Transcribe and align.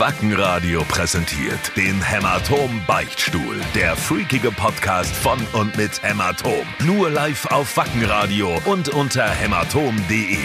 Wackenradio 0.00 0.82
präsentiert 0.84 1.76
den 1.76 2.00
Hämatom 2.00 2.80
Beichtstuhl. 2.86 3.60
Der 3.74 3.94
freakige 3.94 4.50
Podcast 4.50 5.14
von 5.14 5.38
und 5.52 5.76
mit 5.76 6.02
Hämatom. 6.02 6.66
Nur 6.86 7.10
live 7.10 7.44
auf 7.44 7.76
Wackenradio 7.76 8.62
und 8.64 8.88
unter 8.88 9.28
hämatom.de. 9.28 10.38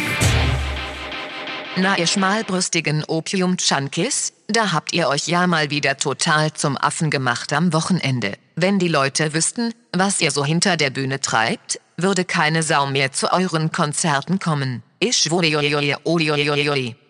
Na 1.77 1.97
ihr 1.97 2.05
schmalbrüstigen 2.05 3.05
Opium-Junkies, 3.05 4.33
da 4.49 4.73
habt 4.73 4.91
ihr 4.91 5.07
euch 5.07 5.29
ja 5.29 5.47
mal 5.47 5.69
wieder 5.69 5.95
total 5.95 6.51
zum 6.51 6.77
Affen 6.77 7.09
gemacht 7.09 7.53
am 7.53 7.71
Wochenende. 7.71 8.33
Wenn 8.57 8.77
die 8.77 8.89
Leute 8.89 9.33
wüssten, 9.33 9.73
was 9.93 10.19
ihr 10.19 10.31
so 10.31 10.43
hinter 10.43 10.75
der 10.75 10.89
Bühne 10.89 11.21
treibt, 11.21 11.79
würde 11.95 12.25
keine 12.25 12.61
Sau 12.61 12.87
mehr 12.87 13.13
zu 13.13 13.31
euren 13.31 13.71
Konzerten 13.71 14.39
kommen. 14.39 14.83
Ich 14.99 15.31
wurde 15.31 15.47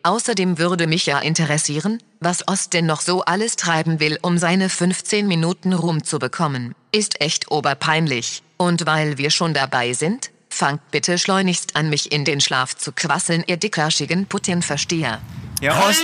Außerdem 0.03 0.57
würde 0.57 0.87
mich 0.87 1.05
ja 1.05 1.19
interessieren, 1.19 1.99
was 2.25 2.47
Ost 2.47 2.73
denn 2.73 2.87
noch 2.87 3.01
so 3.01 3.23
alles 3.23 3.55
treiben 3.55 3.99
will, 3.99 4.17
um 4.23 4.39
seine 4.39 4.67
15 4.67 5.27
Minuten 5.27 5.73
Ruhm 5.73 6.03
zu 6.03 6.17
bekommen. 6.17 6.73
Ist 6.91 7.21
echt 7.21 7.51
oberpeinlich. 7.51 8.41
Und 8.57 8.87
weil 8.87 9.19
wir 9.19 9.29
schon 9.29 9.53
dabei 9.53 9.93
sind, 9.93 10.31
fangt 10.49 10.81
bitte 10.89 11.19
schleunigst 11.19 11.75
an, 11.75 11.89
mich 11.89 12.11
in 12.11 12.25
den 12.25 12.41
Schlaf 12.41 12.75
zu 12.75 12.91
quasseln, 12.93 13.43
ihr 13.45 13.57
dickerschigen 13.57 14.25
Putin-Versteher. 14.25 15.21
Ja, 15.61 15.87
Ost. 15.87 16.01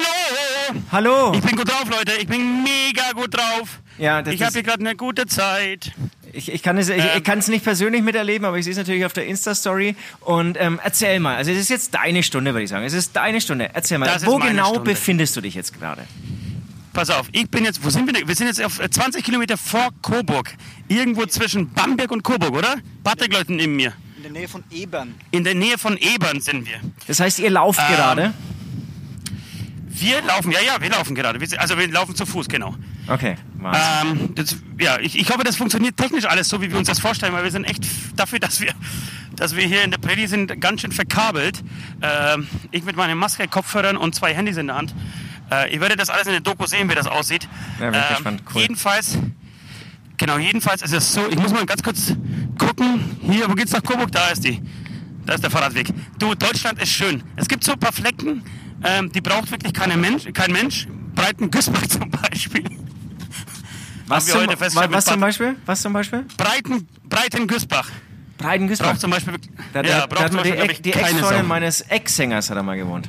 Hallo! 0.69 0.81
Hallo! 0.91 1.33
Ich 1.33 1.41
bin 1.41 1.55
gut 1.55 1.67
drauf, 1.67 1.85
Leute. 1.89 2.13
Ich 2.13 2.27
bin 2.27 2.63
mega 2.63 3.11
gut 3.13 3.33
drauf. 3.33 3.79
Ja, 3.97 4.21
das 4.21 4.35
ich 4.35 4.43
habe 4.43 4.53
hier 4.53 4.63
gerade 4.63 4.81
eine 4.81 4.95
gute 4.95 5.25
Zeit. 5.25 5.91
Ich, 6.33 6.51
ich 6.51 6.63
kann 6.63 6.77
es 6.77 6.89
ich, 6.89 7.03
ich 7.17 7.23
kann 7.23 7.39
es 7.39 7.47
nicht 7.47 7.63
persönlich 7.63 8.01
miterleben, 8.01 8.45
aber 8.45 8.57
ich 8.57 8.63
sehe 8.65 8.71
es 8.71 8.77
natürlich 8.77 9.05
auf 9.05 9.13
der 9.13 9.25
Insta-Story. 9.27 9.95
Und 10.21 10.57
ähm, 10.59 10.79
erzähl 10.83 11.19
mal, 11.19 11.35
also 11.35 11.51
es 11.51 11.57
ist 11.57 11.69
jetzt 11.69 11.93
deine 11.93 12.23
Stunde, 12.23 12.53
würde 12.53 12.63
ich 12.63 12.69
sagen. 12.69 12.85
Es 12.85 12.93
ist 12.93 13.15
deine 13.15 13.41
Stunde. 13.41 13.69
Erzähl 13.73 13.97
mal, 13.97 14.05
Das 14.05 14.25
wo 14.25 14.37
genau 14.37 14.69
Stunde. 14.73 14.91
befindest 14.91 15.35
du 15.35 15.41
dich 15.41 15.55
jetzt 15.55 15.77
gerade? 15.77 16.03
Pass 16.93 17.09
auf, 17.09 17.27
ich 17.31 17.49
bin 17.49 17.63
jetzt, 17.63 17.83
wo 17.85 17.89
sind 17.89 18.05
wir 18.05 18.13
denn? 18.13 18.27
Wir 18.27 18.35
sind 18.35 18.47
jetzt 18.47 18.61
auf 18.61 18.79
äh, 18.81 18.89
20 18.89 19.23
Kilometer 19.23 19.57
vor 19.57 19.89
Coburg. 20.01 20.53
Irgendwo 20.89 21.25
zwischen 21.25 21.71
Bamberg 21.73 22.11
und 22.11 22.23
Coburg, 22.23 22.53
oder? 22.53 22.75
Battergleuten 23.03 23.55
neben 23.55 23.75
mir. 23.75 23.93
In 24.17 24.23
der 24.23 24.31
Nähe 24.33 24.47
von 24.47 24.63
Ebern. 24.71 25.15
In 25.31 25.43
der 25.43 25.55
Nähe 25.55 25.77
von 25.77 25.97
Ebern 25.97 26.41
sind 26.41 26.65
wir. 26.67 26.79
Das 27.07 27.19
heißt, 27.19 27.39
ihr 27.39 27.49
lauft 27.49 27.79
Ähm, 27.89 27.95
gerade? 27.95 28.33
Wir 29.87 30.21
laufen, 30.21 30.51
ja, 30.51 30.59
ja, 30.65 30.81
wir 30.81 30.89
laufen 30.89 31.15
gerade. 31.15 31.39
Also 31.57 31.77
wir 31.77 31.87
laufen 31.89 32.15
zu 32.15 32.25
Fuß, 32.25 32.47
genau. 32.47 32.75
Okay. 33.07 33.35
Ähm, 33.59 34.33
das, 34.35 34.57
ja, 34.79 34.99
ich, 34.99 35.17
ich 35.17 35.29
hoffe, 35.29 35.43
das 35.43 35.55
funktioniert 35.55 35.97
technisch 35.97 36.25
alles 36.25 36.49
so, 36.49 36.61
wie 36.61 36.71
wir 36.71 36.77
uns 36.77 36.87
das 36.87 36.99
vorstellen, 36.99 37.33
weil 37.33 37.43
wir 37.43 37.51
sind 37.51 37.65
echt 37.65 37.85
dafür, 38.15 38.39
dass 38.39 38.61
wir, 38.61 38.73
dass 39.35 39.55
wir 39.55 39.65
hier 39.65 39.83
in 39.83 39.91
der 39.91 39.97
Prärie 39.97 40.27
sind, 40.27 40.59
ganz 40.61 40.81
schön 40.81 40.91
verkabelt. 40.91 41.63
Ähm, 42.01 42.47
ich 42.71 42.83
mit 42.83 42.95
meiner 42.95 43.15
Maske, 43.15 43.47
Kopfhörern 43.47 43.97
und 43.97 44.15
zwei 44.15 44.33
Handys 44.33 44.57
in 44.57 44.67
der 44.67 44.75
Hand. 44.75 44.93
Äh, 45.51 45.73
ihr 45.73 45.81
werdet 45.81 45.99
das 45.99 46.09
alles 46.09 46.27
in 46.27 46.33
der 46.33 46.41
Doku 46.41 46.65
sehen, 46.65 46.89
wie 46.89 46.95
das 46.95 47.07
aussieht. 47.07 47.47
Ja, 47.79 47.89
bin 47.89 48.01
gespannt. 48.09 48.43
Cool. 48.53 48.61
Jedenfalls, 48.61 49.17
genau, 50.17 50.37
jedenfalls 50.37 50.81
ist 50.81 50.93
es 50.93 51.13
so, 51.13 51.27
ich 51.29 51.37
muss 51.37 51.51
mal 51.51 51.65
ganz 51.65 51.83
kurz 51.83 52.15
gucken. 52.57 53.17
Hier, 53.23 53.49
wo 53.49 53.53
geht's 53.53 53.73
nach 53.73 53.83
Coburg? 53.83 54.11
Da 54.11 54.29
ist 54.29 54.43
die. 54.45 54.61
Da 55.25 55.33
ist 55.33 55.43
der 55.43 55.51
Fahrradweg. 55.51 55.87
Du, 56.17 56.33
Deutschland 56.35 56.81
ist 56.81 56.91
schön. 56.91 57.23
Es 57.35 57.47
gibt 57.47 57.63
so 57.63 57.73
ein 57.73 57.79
paar 57.79 57.93
Flecken, 57.93 58.43
ähm, 58.83 59.11
die 59.11 59.21
braucht 59.21 59.51
wirklich 59.51 59.73
keine 59.73 59.97
Mensch, 59.97 60.23
kein 60.33 60.51
Mensch. 60.51 60.87
Breiten 61.13 61.51
Güßbach 61.51 61.85
zum 61.87 62.09
Beispiel. 62.09 62.63
Was, 64.11 64.25
zum, 64.73 64.93
was 64.93 65.05
zum 65.05 65.19
Beispiel? 65.19 65.55
Was 65.65 65.81
zum 65.81 65.93
Beispiel? 65.93 66.25
Breiten, 66.37 66.87
Breiten 67.09 67.47
Güßbach. 67.47 67.89
Breitengüßbach. 68.37 68.87
Braucht 68.89 68.99
zum 69.01 69.11
Beispiel, 69.11 69.33
Da, 69.73 69.83
da, 69.83 69.89
ja, 69.89 69.99
da 70.01 70.07
braucht 70.07 70.23
hat 70.23 70.31
zum 70.31 70.41
man 70.41 70.45
die, 70.45 70.81
die 70.81 70.93
Ex-Freundin 70.93 71.47
meines 71.47 71.81
Ex-Sängers 71.81 72.49
hat 72.49 72.57
er 72.57 72.63
mal 72.63 72.77
gewohnt. 72.77 73.07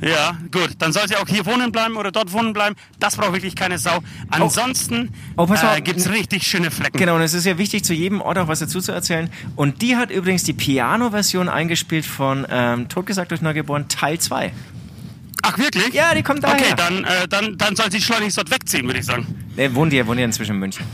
Ja, 0.00 0.38
gut, 0.50 0.70
dann 0.78 0.94
soll 0.94 1.06
sie 1.08 1.16
auch 1.16 1.28
hier 1.28 1.44
wohnen 1.44 1.72
bleiben 1.72 1.96
oder 1.96 2.10
dort 2.10 2.32
wohnen 2.32 2.54
bleiben. 2.54 2.74
Das 2.98 3.16
braucht 3.16 3.34
wirklich 3.34 3.54
keine 3.54 3.76
Sau. 3.78 3.98
Ansonsten 4.30 5.10
Oh, 5.36 5.44
mal 5.46 5.56
äh, 5.56 5.66
auf. 5.66 5.84
gibt's 5.84 6.08
richtig 6.08 6.46
schöne 6.46 6.70
Flecken. 6.70 6.96
Genau, 6.96 7.16
und 7.16 7.22
es 7.22 7.34
ist 7.34 7.44
ja 7.44 7.58
wichtig, 7.58 7.84
zu 7.84 7.92
jedem 7.92 8.22
Ort 8.22 8.38
auch 8.38 8.48
was 8.48 8.60
dazu 8.60 8.80
zu 8.80 8.92
erzählen. 8.92 9.28
Und 9.56 9.82
die 9.82 9.96
hat 9.96 10.10
übrigens 10.10 10.44
die 10.44 10.54
Piano-Version 10.54 11.50
eingespielt 11.50 12.06
von 12.06 12.46
ähm, 12.50 12.88
Totgesagt 12.88 13.30
durch 13.30 13.42
Neugeboren 13.42 13.88
Teil 13.88 14.18
2. 14.18 14.52
Ach, 15.42 15.58
wirklich? 15.58 15.92
Ja, 15.94 16.14
die 16.14 16.22
kommt 16.22 16.42
daher. 16.44 16.56
Okay, 16.56 16.74
dann, 16.76 17.04
äh, 17.04 17.28
dann, 17.28 17.56
dann 17.58 17.76
soll 17.76 17.90
sie 17.90 18.00
schleunigst 18.00 18.36
dort 18.38 18.50
wegziehen, 18.50 18.86
würde 18.86 19.00
ich 19.00 19.06
sagen. 19.06 19.26
Der 19.56 19.74
wohnt 19.74 19.92
ja, 19.92 20.06
wohnt 20.06 20.18
ja 20.18 20.24
inzwischen 20.26 20.52
in 20.52 20.58
München. 20.58 20.84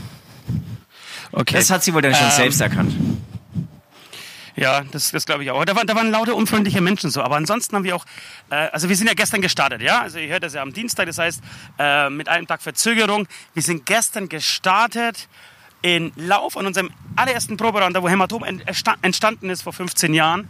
Okay. 1.31 1.55
Das 1.55 1.69
hat 1.69 1.83
sie 1.83 1.93
wohl 1.93 2.01
dann 2.01 2.13
schon 2.15 2.25
Ähm, 2.25 2.31
selbst 2.31 2.61
erkannt. 2.61 2.93
Ja, 4.55 4.81
das, 4.91 5.11
das 5.11 5.25
glaube 5.25 5.43
ich 5.43 5.51
auch. 5.51 5.63
Da 5.65 5.75
waren, 5.75 5.85
da 5.85 5.93
waren 5.95 6.09
lauter 6.09 6.35
unfreundliche 6.35 6.81
Menschen 6.81 7.11
so. 7.11 7.21
Aber 7.21 7.35
ansonsten 7.35 7.75
haben 7.75 7.83
wir 7.83 7.95
auch, 7.95 8.05
äh, 8.49 8.55
also 8.55 8.89
wir 8.89 8.95
sind 8.95 9.05
ja 9.07 9.13
gestern 9.13 9.41
gestartet, 9.41 9.81
ja? 9.83 10.01
Also 10.01 10.17
ihr 10.17 10.29
hört 10.29 10.41
das 10.43 10.55
ja 10.55 10.63
am 10.63 10.73
Dienstag, 10.73 11.05
das 11.05 11.19
heißt 11.19 11.41
äh, 11.77 12.09
mit 12.09 12.27
einem 12.27 12.47
Tag 12.47 12.63
Verzögerung. 12.63 13.27
Wir 13.53 13.61
sind 13.61 13.85
gestern 13.85 14.29
gestartet 14.29 15.27
in 15.83 16.11
Lauf 16.15 16.57
an 16.57 16.65
unserem 16.65 16.89
allerersten 17.15 17.55
Proberaum, 17.55 17.93
da 17.93 18.01
wo 18.01 18.09
Hämatom 18.09 18.43
entsta- 18.43 18.95
entstanden 19.03 19.51
ist 19.51 19.61
vor 19.61 19.73
15 19.73 20.11
Jahren. 20.15 20.49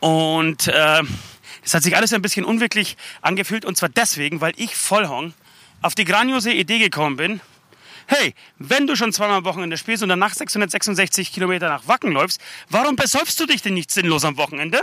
Und 0.00 0.68
äh, 0.68 1.02
es 1.70 1.74
hat 1.74 1.84
sich 1.84 1.96
alles 1.96 2.12
ein 2.12 2.20
bisschen 2.20 2.44
unwirklich 2.44 2.96
angefühlt. 3.22 3.64
Und 3.64 3.76
zwar 3.76 3.88
deswegen, 3.88 4.40
weil 4.40 4.52
ich 4.56 4.74
Vollhong 4.74 5.34
auf 5.82 5.94
die 5.94 6.04
grandiose 6.04 6.50
Idee 6.50 6.80
gekommen 6.80 7.14
bin, 7.14 7.40
hey, 8.08 8.34
wenn 8.58 8.88
du 8.88 8.96
schon 8.96 9.12
zweimal 9.12 9.36
am 9.36 9.44
Wochenende 9.44 9.78
spielst 9.78 10.02
und 10.02 10.08
danach 10.08 10.34
666 10.34 11.32
Kilometer 11.32 11.68
nach 11.68 11.86
Wacken 11.86 12.10
läufst, 12.10 12.40
warum 12.70 12.96
besäufst 12.96 13.38
du 13.38 13.46
dich 13.46 13.62
denn 13.62 13.74
nicht 13.74 13.92
sinnlos 13.92 14.24
am 14.24 14.36
Wochenende? 14.36 14.82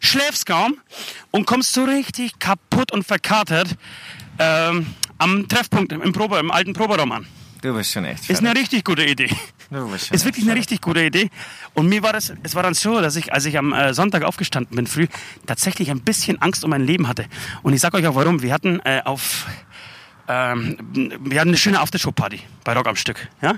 Schläfst 0.00 0.46
kaum 0.46 0.78
und 1.32 1.44
kommst 1.44 1.74
so 1.74 1.84
richtig 1.84 2.38
kaputt 2.38 2.92
und 2.92 3.06
verkatert 3.06 3.68
ähm, 4.38 4.86
am 5.18 5.48
Treffpunkt 5.48 5.92
im, 5.92 6.14
Probe, 6.14 6.38
im 6.38 6.50
alten 6.50 6.72
Proberaum 6.72 7.12
an. 7.12 7.26
Du 7.62 7.72
bist 7.72 7.92
schon 7.92 8.04
echt 8.04 8.28
Ist 8.28 8.40
eine 8.40 8.48
fertig. 8.48 8.62
richtig 8.64 8.84
gute 8.84 9.04
Idee. 9.04 9.30
Du 9.70 9.88
bist 9.88 10.08
schon 10.08 10.14
Ist 10.16 10.24
wirklich 10.24 10.44
eine 10.44 10.56
richtig 10.58 10.80
gute 10.80 11.02
Idee. 11.04 11.30
Und 11.74 11.88
mir 11.88 12.02
war 12.02 12.12
das, 12.12 12.32
es 12.42 12.56
war 12.56 12.62
dann 12.64 12.74
so, 12.74 13.00
dass 13.00 13.14
ich, 13.14 13.32
als 13.32 13.44
ich 13.46 13.56
am 13.56 13.72
äh, 13.72 13.94
Sonntag 13.94 14.24
aufgestanden 14.24 14.74
bin 14.76 14.86
früh, 14.88 15.06
tatsächlich 15.46 15.90
ein 15.92 16.00
bisschen 16.00 16.42
Angst 16.42 16.64
um 16.64 16.70
mein 16.70 16.84
Leben 16.84 17.06
hatte. 17.06 17.24
Und 17.62 17.72
ich 17.72 17.80
sag 17.80 17.94
euch 17.94 18.06
auch 18.08 18.16
warum. 18.16 18.42
Wir 18.42 18.52
hatten 18.52 18.80
äh, 18.80 19.00
auf, 19.04 19.46
ähm, 20.28 20.76
wir 21.20 21.40
hatten 21.40 21.50
eine 21.50 21.56
schöne 21.56 21.80
Aftershow-Party 21.80 22.40
bei 22.64 22.74
Rock 22.74 22.86
am 22.86 22.96
Stück, 22.96 23.28
ja. 23.40 23.56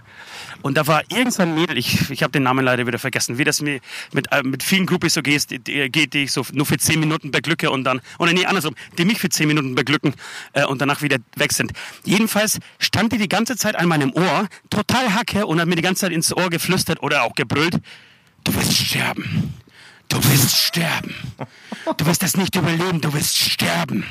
Und 0.62 0.76
da 0.78 0.86
war 0.86 1.02
irgend 1.10 1.34
so 1.34 1.42
ein 1.42 1.54
Mädel, 1.54 1.76
ich, 1.76 2.10
ich 2.10 2.22
habe 2.22 2.32
den 2.32 2.42
Namen 2.42 2.64
leider 2.64 2.86
wieder 2.86 2.98
vergessen, 2.98 3.36
wie 3.36 3.44
das 3.44 3.60
mir 3.60 3.80
mit, 4.12 4.32
äh, 4.32 4.42
mit 4.42 4.62
vielen 4.62 4.86
Groupies 4.86 5.14
so 5.14 5.22
geht, 5.22 5.50
die, 5.50 5.90
geht, 5.90 6.14
die 6.14 6.24
ich 6.24 6.32
so 6.32 6.44
nur 6.52 6.64
für 6.64 6.78
10 6.78 6.98
Minuten 7.00 7.30
beglücke 7.30 7.70
und 7.70 7.84
dann, 7.84 8.00
oder 8.18 8.32
nee, 8.32 8.46
andersrum, 8.46 8.74
die 8.96 9.04
mich 9.04 9.18
für 9.18 9.28
10 9.28 9.46
Minuten 9.46 9.74
beglücken 9.74 10.14
äh, 10.54 10.64
und 10.64 10.80
danach 10.80 11.02
wieder 11.02 11.18
weg 11.36 11.52
sind. 11.52 11.72
Jedenfalls 12.04 12.60
stand 12.78 13.12
die 13.12 13.18
die 13.18 13.28
ganze 13.28 13.56
Zeit 13.56 13.76
an 13.76 13.86
meinem 13.86 14.12
Ohr, 14.12 14.48
total 14.70 15.14
hacke 15.14 15.46
und 15.46 15.60
hat 15.60 15.68
mir 15.68 15.76
die 15.76 15.82
ganze 15.82 16.02
Zeit 16.02 16.12
ins 16.12 16.34
Ohr 16.34 16.48
geflüstert 16.48 17.02
oder 17.02 17.24
auch 17.24 17.34
gebrüllt, 17.34 17.78
du 18.44 18.54
wirst 18.54 18.72
sterben. 18.74 19.54
Du 20.08 20.22
wirst 20.24 20.56
sterben. 20.56 21.14
Du 21.96 22.06
wirst 22.06 22.22
das 22.22 22.36
nicht 22.36 22.54
überleben, 22.56 23.00
du 23.00 23.12
wirst 23.12 23.36
sterben. 23.36 24.04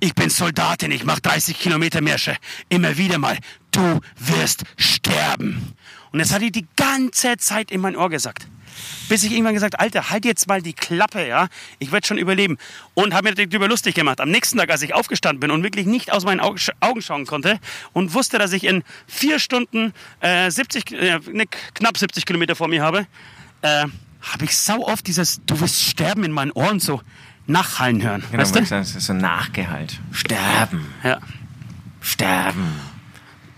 Ich 0.00 0.14
bin 0.14 0.30
Soldatin, 0.30 0.90
ich 0.92 1.04
mache 1.04 1.20
30 1.20 1.58
Kilometer 1.58 2.00
Märsche. 2.00 2.36
Immer 2.70 2.96
wieder 2.96 3.18
mal. 3.18 3.38
Du 3.70 4.00
wirst 4.16 4.64
sterben. 4.78 5.74
Und 6.12 6.18
das 6.18 6.32
hat 6.32 6.40
die 6.42 6.50
die 6.50 6.66
ganze 6.76 7.36
Zeit 7.36 7.70
in 7.70 7.80
mein 7.80 7.96
Ohr 7.96 8.08
gesagt. 8.08 8.46
Bis 9.10 9.24
ich 9.24 9.32
irgendwann 9.32 9.52
gesagt, 9.54 9.78
Alter, 9.78 10.08
halt 10.10 10.24
jetzt 10.24 10.48
mal 10.48 10.62
die 10.62 10.72
Klappe, 10.72 11.26
ja. 11.26 11.48
Ich 11.80 11.92
werde 11.92 12.06
schon 12.06 12.16
überleben. 12.16 12.56
Und 12.94 13.12
habe 13.12 13.24
mir 13.24 13.30
natürlich 13.30 13.50
darüber 13.50 13.68
lustig 13.68 13.94
gemacht. 13.94 14.20
Am 14.20 14.30
nächsten 14.30 14.56
Tag, 14.56 14.70
als 14.70 14.80
ich 14.82 14.94
aufgestanden 14.94 15.38
bin 15.40 15.50
und 15.50 15.62
wirklich 15.62 15.84
nicht 15.86 16.10
aus 16.12 16.24
meinen 16.24 16.40
Augen 16.40 16.56
sch- 16.56 16.72
Augen 16.80 17.02
schauen 17.02 17.26
konnte 17.26 17.60
und 17.92 18.14
wusste, 18.14 18.38
dass 18.38 18.52
ich 18.52 18.64
in 18.64 18.82
vier 19.06 19.38
Stunden 19.38 19.92
äh, 20.20 20.50
70, 20.50 20.92
äh, 20.92 21.18
ne, 21.30 21.44
knapp 21.74 21.98
70 21.98 22.24
Kilometer 22.24 22.56
vor 22.56 22.68
mir 22.68 22.82
habe, 22.82 23.06
äh, 23.62 23.84
habe 24.22 24.44
ich 24.44 24.56
sau 24.56 24.86
oft 24.86 25.06
dieses 25.06 25.40
Du 25.44 25.60
wirst 25.60 25.82
sterben 25.82 26.24
in 26.24 26.32
meinen 26.32 26.52
Ohren 26.52 26.80
so 26.80 27.02
nachhallen 27.50 28.02
hören. 28.02 28.22
Genau, 28.30 28.42
weißt 28.42 28.56
du? 28.56 28.62
das 28.64 28.94
ist 28.94 29.06
so 29.06 29.12
Nachgehalt. 29.12 29.98
Sterben, 30.12 30.86
Ja. 31.02 31.18
sterben. 32.00 32.72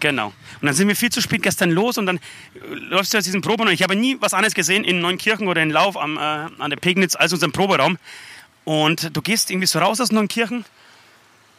Genau. 0.01 0.29
Und 0.61 0.67
dann 0.67 0.75
sind 0.75 0.89
wir 0.89 0.97
viel 0.97 1.11
zu 1.11 1.21
spät 1.21 1.43
gestern 1.43 1.71
los 1.71 1.97
und 1.99 2.07
dann 2.07 2.17
äh, 2.17 2.21
läufst 2.75 3.15
du 3.15 3.19
aus 3.19 3.25
diesem 3.25 3.41
Proberaum. 3.41 3.73
Ich 3.73 3.83
habe 3.83 3.95
nie 3.95 4.17
was 4.21 4.35
anderes 4.35 4.55
gesehen 4.55 4.83
in 4.85 5.01
Neunkirchen 5.01 5.47
oder 5.47 5.63
in 5.63 5.71
Lauf 5.71 5.97
am, 5.97 6.17
äh, 6.17 6.21
an 6.21 6.71
der 6.71 6.77
Pegnitz 6.77 7.15
als 7.15 7.33
unseren 7.33 7.53
Proberaum. 7.53 7.99
Und 8.65 9.17
du 9.17 9.23
gehst 9.23 9.51
irgendwie 9.51 9.67
so 9.67 9.79
raus 9.79 10.01
aus 10.01 10.11
Neunkirchen 10.13 10.65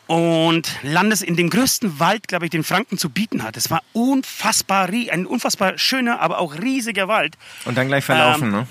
und 0.07 0.69
landest 0.83 1.23
in 1.23 1.35
dem 1.37 1.49
größten 1.49 1.99
Wald, 1.99 2.27
glaube 2.27 2.45
ich, 2.45 2.51
den 2.51 2.63
Franken 2.63 2.97
zu 2.97 3.09
bieten 3.09 3.43
hat. 3.43 3.55
Es 3.55 3.69
war 3.69 3.81
unfassbar, 3.93 4.89
ein 4.89 5.25
unfassbar 5.25 5.77
schöner, 5.77 6.19
aber 6.19 6.39
auch 6.39 6.55
riesiger 6.55 7.07
Wald. 7.07 7.37
Und 7.65 7.77
dann 7.77 7.87
gleich 7.87 8.03
verlaufen, 8.03 8.43
Ähm, 8.45 8.51
ne? 8.51 8.67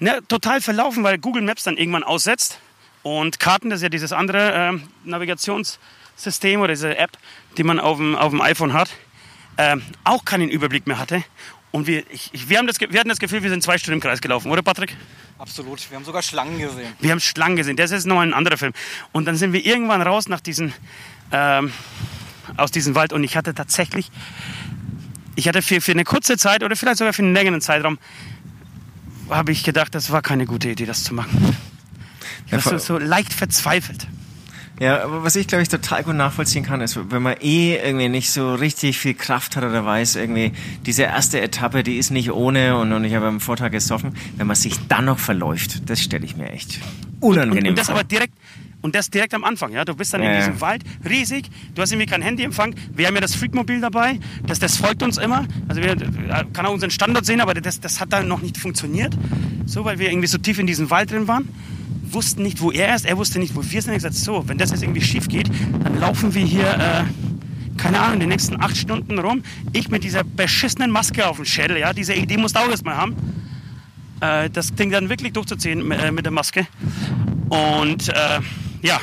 Ne, 0.00 0.20
total 0.28 0.60
verlaufen, 0.60 1.02
weil 1.02 1.18
Google 1.18 1.42
Maps 1.42 1.64
dann 1.64 1.76
irgendwann 1.76 2.04
aussetzt. 2.04 2.60
Und 3.08 3.40
Karten, 3.40 3.70
das 3.70 3.78
ist 3.78 3.84
ja 3.84 3.88
dieses 3.88 4.12
andere 4.12 4.52
ähm, 4.52 4.82
Navigationssystem 5.04 6.60
oder 6.60 6.74
diese 6.74 6.98
App, 6.98 7.12
die 7.56 7.62
man 7.62 7.80
auf 7.80 7.96
dem, 7.96 8.14
auf 8.14 8.30
dem 8.32 8.42
iPhone 8.42 8.74
hat, 8.74 8.90
ähm, 9.56 9.80
auch 10.04 10.26
keinen 10.26 10.50
Überblick 10.50 10.86
mehr 10.86 10.98
hatte. 10.98 11.24
Und 11.70 11.86
wir, 11.86 12.04
ich, 12.10 12.28
ich, 12.34 12.50
wir, 12.50 12.58
haben 12.58 12.66
das, 12.66 12.78
wir 12.78 13.00
hatten 13.00 13.08
das 13.08 13.18
Gefühl, 13.18 13.42
wir 13.42 13.48
sind 13.48 13.62
zwei 13.62 13.78
Stunden 13.78 13.94
im 13.94 14.00
Kreis 14.02 14.20
gelaufen, 14.20 14.50
oder 14.50 14.60
Patrick? 14.60 14.94
Absolut. 15.38 15.90
Wir 15.90 15.96
haben 15.96 16.04
sogar 16.04 16.22
Schlangen 16.22 16.58
gesehen. 16.58 16.92
Wir 17.00 17.12
haben 17.12 17.20
Schlangen 17.20 17.56
gesehen. 17.56 17.76
Das 17.78 17.92
ist 17.92 18.04
nochmal 18.04 18.26
ein 18.26 18.34
anderer 18.34 18.58
Film. 18.58 18.74
Und 19.12 19.24
dann 19.24 19.36
sind 19.36 19.54
wir 19.54 19.64
irgendwann 19.64 20.02
raus 20.02 20.28
nach 20.28 20.40
diesen, 20.40 20.74
ähm, 21.32 21.72
aus 22.58 22.70
diesem 22.72 22.94
Wald 22.94 23.14
und 23.14 23.24
ich 23.24 23.38
hatte 23.38 23.54
tatsächlich, 23.54 24.10
ich 25.34 25.48
hatte 25.48 25.62
für, 25.62 25.80
für 25.80 25.92
eine 25.92 26.04
kurze 26.04 26.36
Zeit 26.36 26.62
oder 26.62 26.76
vielleicht 26.76 26.98
sogar 26.98 27.14
für 27.14 27.22
einen 27.22 27.32
längeren 27.32 27.62
Zeitraum, 27.62 27.98
habe 29.30 29.52
ich 29.52 29.64
gedacht, 29.64 29.94
das 29.94 30.10
war 30.10 30.20
keine 30.20 30.44
gute 30.44 30.68
Idee, 30.68 30.84
das 30.84 31.04
zu 31.04 31.14
machen. 31.14 31.56
War 32.50 32.60
so, 32.60 32.78
so 32.78 32.98
leicht 32.98 33.32
verzweifelt. 33.32 34.06
Ja, 34.80 35.02
aber 35.02 35.24
was 35.24 35.34
ich 35.34 35.48
glaube 35.48 35.62
ich 35.62 35.68
total 35.68 36.04
gut 36.04 36.14
nachvollziehen 36.14 36.62
kann, 36.64 36.80
ist, 36.80 36.98
wenn 37.10 37.22
man 37.22 37.34
eh 37.40 37.76
irgendwie 37.76 38.08
nicht 38.08 38.30
so 38.30 38.54
richtig 38.54 38.96
viel 38.96 39.14
Kraft 39.14 39.56
hat 39.56 39.64
oder 39.64 39.84
weiß, 39.84 40.14
irgendwie 40.14 40.52
diese 40.86 41.02
erste 41.02 41.40
Etappe, 41.40 41.82
die 41.82 41.98
ist 41.98 42.10
nicht 42.10 42.30
ohne 42.30 42.76
und, 42.78 42.92
und 42.92 43.02
ich 43.04 43.14
habe 43.14 43.26
am 43.26 43.40
Vortag 43.40 43.72
gesoffen, 43.72 44.12
wenn 44.36 44.46
man 44.46 44.54
sich 44.54 44.74
dann 44.86 45.06
noch 45.06 45.18
verläuft, 45.18 45.90
das 45.90 46.00
stelle 46.00 46.24
ich 46.24 46.36
mir 46.36 46.50
echt 46.50 46.78
unangenehm 47.18 47.64
und, 47.64 47.68
und 47.70 47.78
das 47.78 47.86
vor. 47.86 47.96
aber 47.96 48.04
direkt 48.04 48.34
und 48.80 48.94
das 48.94 49.10
direkt 49.10 49.34
am 49.34 49.42
Anfang, 49.42 49.72
ja. 49.72 49.84
Du 49.84 49.96
bist 49.96 50.14
dann 50.14 50.22
Ja, 50.22 50.28
in 50.28 50.34
ja. 50.34 50.38
diesem 50.38 50.60
Wald, 50.60 50.84
riesig. 51.08 51.50
Du 51.74 51.82
hast 51.82 51.90
irgendwie 51.90 52.06
kein 52.06 52.22
Handyempfang. 52.22 52.76
Wir 52.94 53.08
haben 53.08 53.14
ja 53.16 53.20
das 53.20 53.34
Freakmobil 53.34 53.80
dabei. 53.80 54.20
Das, 54.46 54.60
das 54.60 54.76
folgt 54.76 55.02
uns 55.02 55.18
immer. 55.18 55.46
Also 55.66 55.82
wir 55.82 55.90
äh, 55.90 56.44
kann 56.52 56.64
auch 56.64 56.72
unseren 56.72 56.92
Standort 56.92 57.26
sehen, 57.26 57.40
aber 57.40 57.54
das, 57.54 57.80
das 57.80 57.98
hat 57.98 58.12
dann 58.12 58.28
noch 58.28 58.40
nicht 58.40 58.56
funktioniert. 58.56 59.16
So, 59.66 59.84
weil 59.84 59.98
wir 59.98 60.10
irgendwie 60.10 60.28
so 60.28 60.38
tief 60.38 60.60
in 60.60 60.68
diesem 60.68 60.90
Wald 60.90 61.10
drin 61.10 61.26
waren. 61.26 61.48
Wussten 62.12 62.42
nicht, 62.42 62.60
wo 62.60 62.70
er 62.70 62.94
ist. 62.94 63.04
Er 63.06 63.16
wusste 63.16 63.38
nicht, 63.38 63.54
wo 63.54 63.62
wir 63.62 63.82
sind. 63.82 63.92
Ich 63.92 63.98
gesagt, 63.98 64.14
so, 64.14 64.44
wenn 64.48 64.58
das 64.58 64.70
jetzt 64.70 64.82
irgendwie 64.82 65.00
schief 65.02 65.28
geht, 65.28 65.50
dann 65.82 65.98
laufen 65.98 66.34
wir 66.34 66.44
hier, 66.44 66.68
äh, 66.68 67.04
keine 67.76 68.00
Ahnung, 68.00 68.20
die 68.20 68.26
nächsten 68.26 68.60
acht 68.60 68.76
Stunden 68.76 69.18
rum. 69.18 69.42
Ich 69.72 69.88
mit 69.90 70.04
dieser 70.04 70.24
beschissenen 70.24 70.90
Maske 70.90 71.26
auf 71.26 71.36
dem 71.36 71.44
Schädel, 71.44 71.78
ja. 71.78 71.92
Diese 71.92 72.14
Idee 72.14 72.36
musst 72.36 72.56
du 72.56 72.60
auch 72.60 72.68
erstmal 72.68 72.96
haben. 72.96 73.14
Äh, 74.20 74.50
das 74.50 74.74
Ding 74.74 74.90
dann 74.90 75.08
wirklich 75.08 75.32
durchzuziehen 75.32 75.86
mit, 75.86 76.00
äh, 76.02 76.10
mit 76.10 76.24
der 76.24 76.32
Maske. 76.32 76.66
Und, 77.48 78.08
äh, 78.08 78.40
ja. 78.82 79.00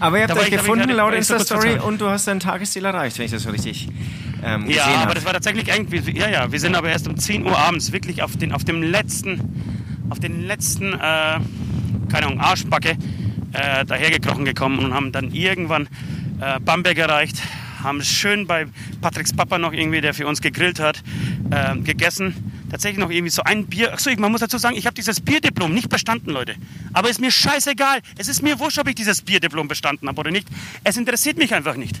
aber 0.00 0.18
ihr 0.18 0.26
habt 0.28 0.38
euch 0.38 0.50
gefunden 0.50 0.88
ich- 0.88 0.96
laut 0.96 1.14
Insta-Story 1.14 1.78
und 1.78 2.00
du 2.00 2.08
hast 2.08 2.26
dein 2.26 2.40
Tagesziel 2.40 2.84
erreicht, 2.84 3.18
wenn 3.18 3.26
ich 3.26 3.30
das 3.30 3.42
so 3.42 3.50
richtig 3.50 3.88
ähm, 4.42 4.68
Ja, 4.68 4.86
habe. 4.86 4.98
aber 5.04 5.14
das 5.14 5.24
war 5.24 5.32
tatsächlich 5.32 5.68
irgendwie, 5.68 6.18
ja, 6.18 6.28
ja, 6.28 6.50
wir 6.52 6.58
sind 6.60 6.74
aber 6.74 6.88
erst 6.88 7.06
um 7.08 7.16
10 7.16 7.44
Uhr 7.46 7.56
abends 7.56 7.92
wirklich 7.92 8.22
auf, 8.22 8.36
den, 8.36 8.52
auf 8.52 8.64
dem 8.64 8.82
letzten, 8.82 9.40
auf 10.10 10.18
den 10.18 10.46
letzten, 10.46 10.92
äh, 10.94 11.38
keine 12.10 12.26
Ahnung, 12.26 12.40
Arschbacke 12.40 12.96
äh, 13.52 13.84
dahergekrochen 13.84 14.44
gekommen 14.44 14.78
und 14.78 14.94
haben 14.94 15.12
dann 15.12 15.32
irgendwann 15.32 15.88
äh, 16.40 16.60
Bamberg 16.60 16.98
erreicht, 16.98 17.40
haben 17.82 18.02
schön 18.02 18.46
bei 18.46 18.66
Patricks 19.00 19.32
Papa 19.32 19.58
noch 19.58 19.72
irgendwie, 19.72 20.00
der 20.00 20.14
für 20.14 20.26
uns 20.26 20.40
gegrillt 20.40 20.80
hat, 20.80 21.02
äh, 21.50 21.76
gegessen. 21.78 22.52
Tatsächlich 22.70 22.98
noch 22.98 23.10
irgendwie 23.10 23.30
so 23.30 23.42
ein 23.42 23.66
Bier. 23.66 23.92
Achso, 23.92 24.10
man 24.18 24.32
muss 24.32 24.40
dazu 24.40 24.58
sagen, 24.58 24.76
ich 24.76 24.86
habe 24.86 24.94
dieses 24.94 25.20
Bierdiplom 25.20 25.72
nicht 25.72 25.88
bestanden, 25.88 26.32
Leute. 26.32 26.56
Aber 26.92 27.08
ist 27.08 27.20
mir 27.20 27.30
scheißegal. 27.30 28.00
Es 28.18 28.26
ist 28.26 28.42
mir 28.42 28.58
wurscht, 28.58 28.78
ob 28.78 28.88
ich 28.88 28.96
dieses 28.96 29.22
Bierdiplom 29.22 29.68
bestanden 29.68 30.08
habe 30.08 30.18
oder 30.18 30.30
nicht. 30.30 30.48
Es 30.82 30.96
interessiert 30.96 31.36
mich 31.36 31.54
einfach 31.54 31.76
nicht. 31.76 32.00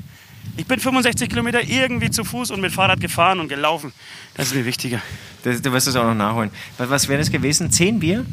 Ich 0.56 0.66
bin 0.66 0.80
65 0.80 1.28
Kilometer 1.28 1.62
irgendwie 1.62 2.10
zu 2.10 2.24
Fuß 2.24 2.50
und 2.50 2.60
mit 2.60 2.72
Fahrrad 2.72 3.00
gefahren 3.00 3.40
und 3.40 3.48
gelaufen. 3.48 3.92
Das 4.34 4.48
ist 4.48 4.54
mir 4.54 4.64
wichtiger. 4.64 5.00
Das, 5.42 5.60
du 5.60 5.72
wirst 5.72 5.86
es 5.86 5.96
auch 5.96 6.04
noch 6.04 6.14
nachholen. 6.14 6.50
Was, 6.78 6.90
was 6.90 7.08
wäre 7.08 7.18
das 7.18 7.30
gewesen? 7.30 7.70
Zehn 7.70 8.00
Bier? 8.00 8.24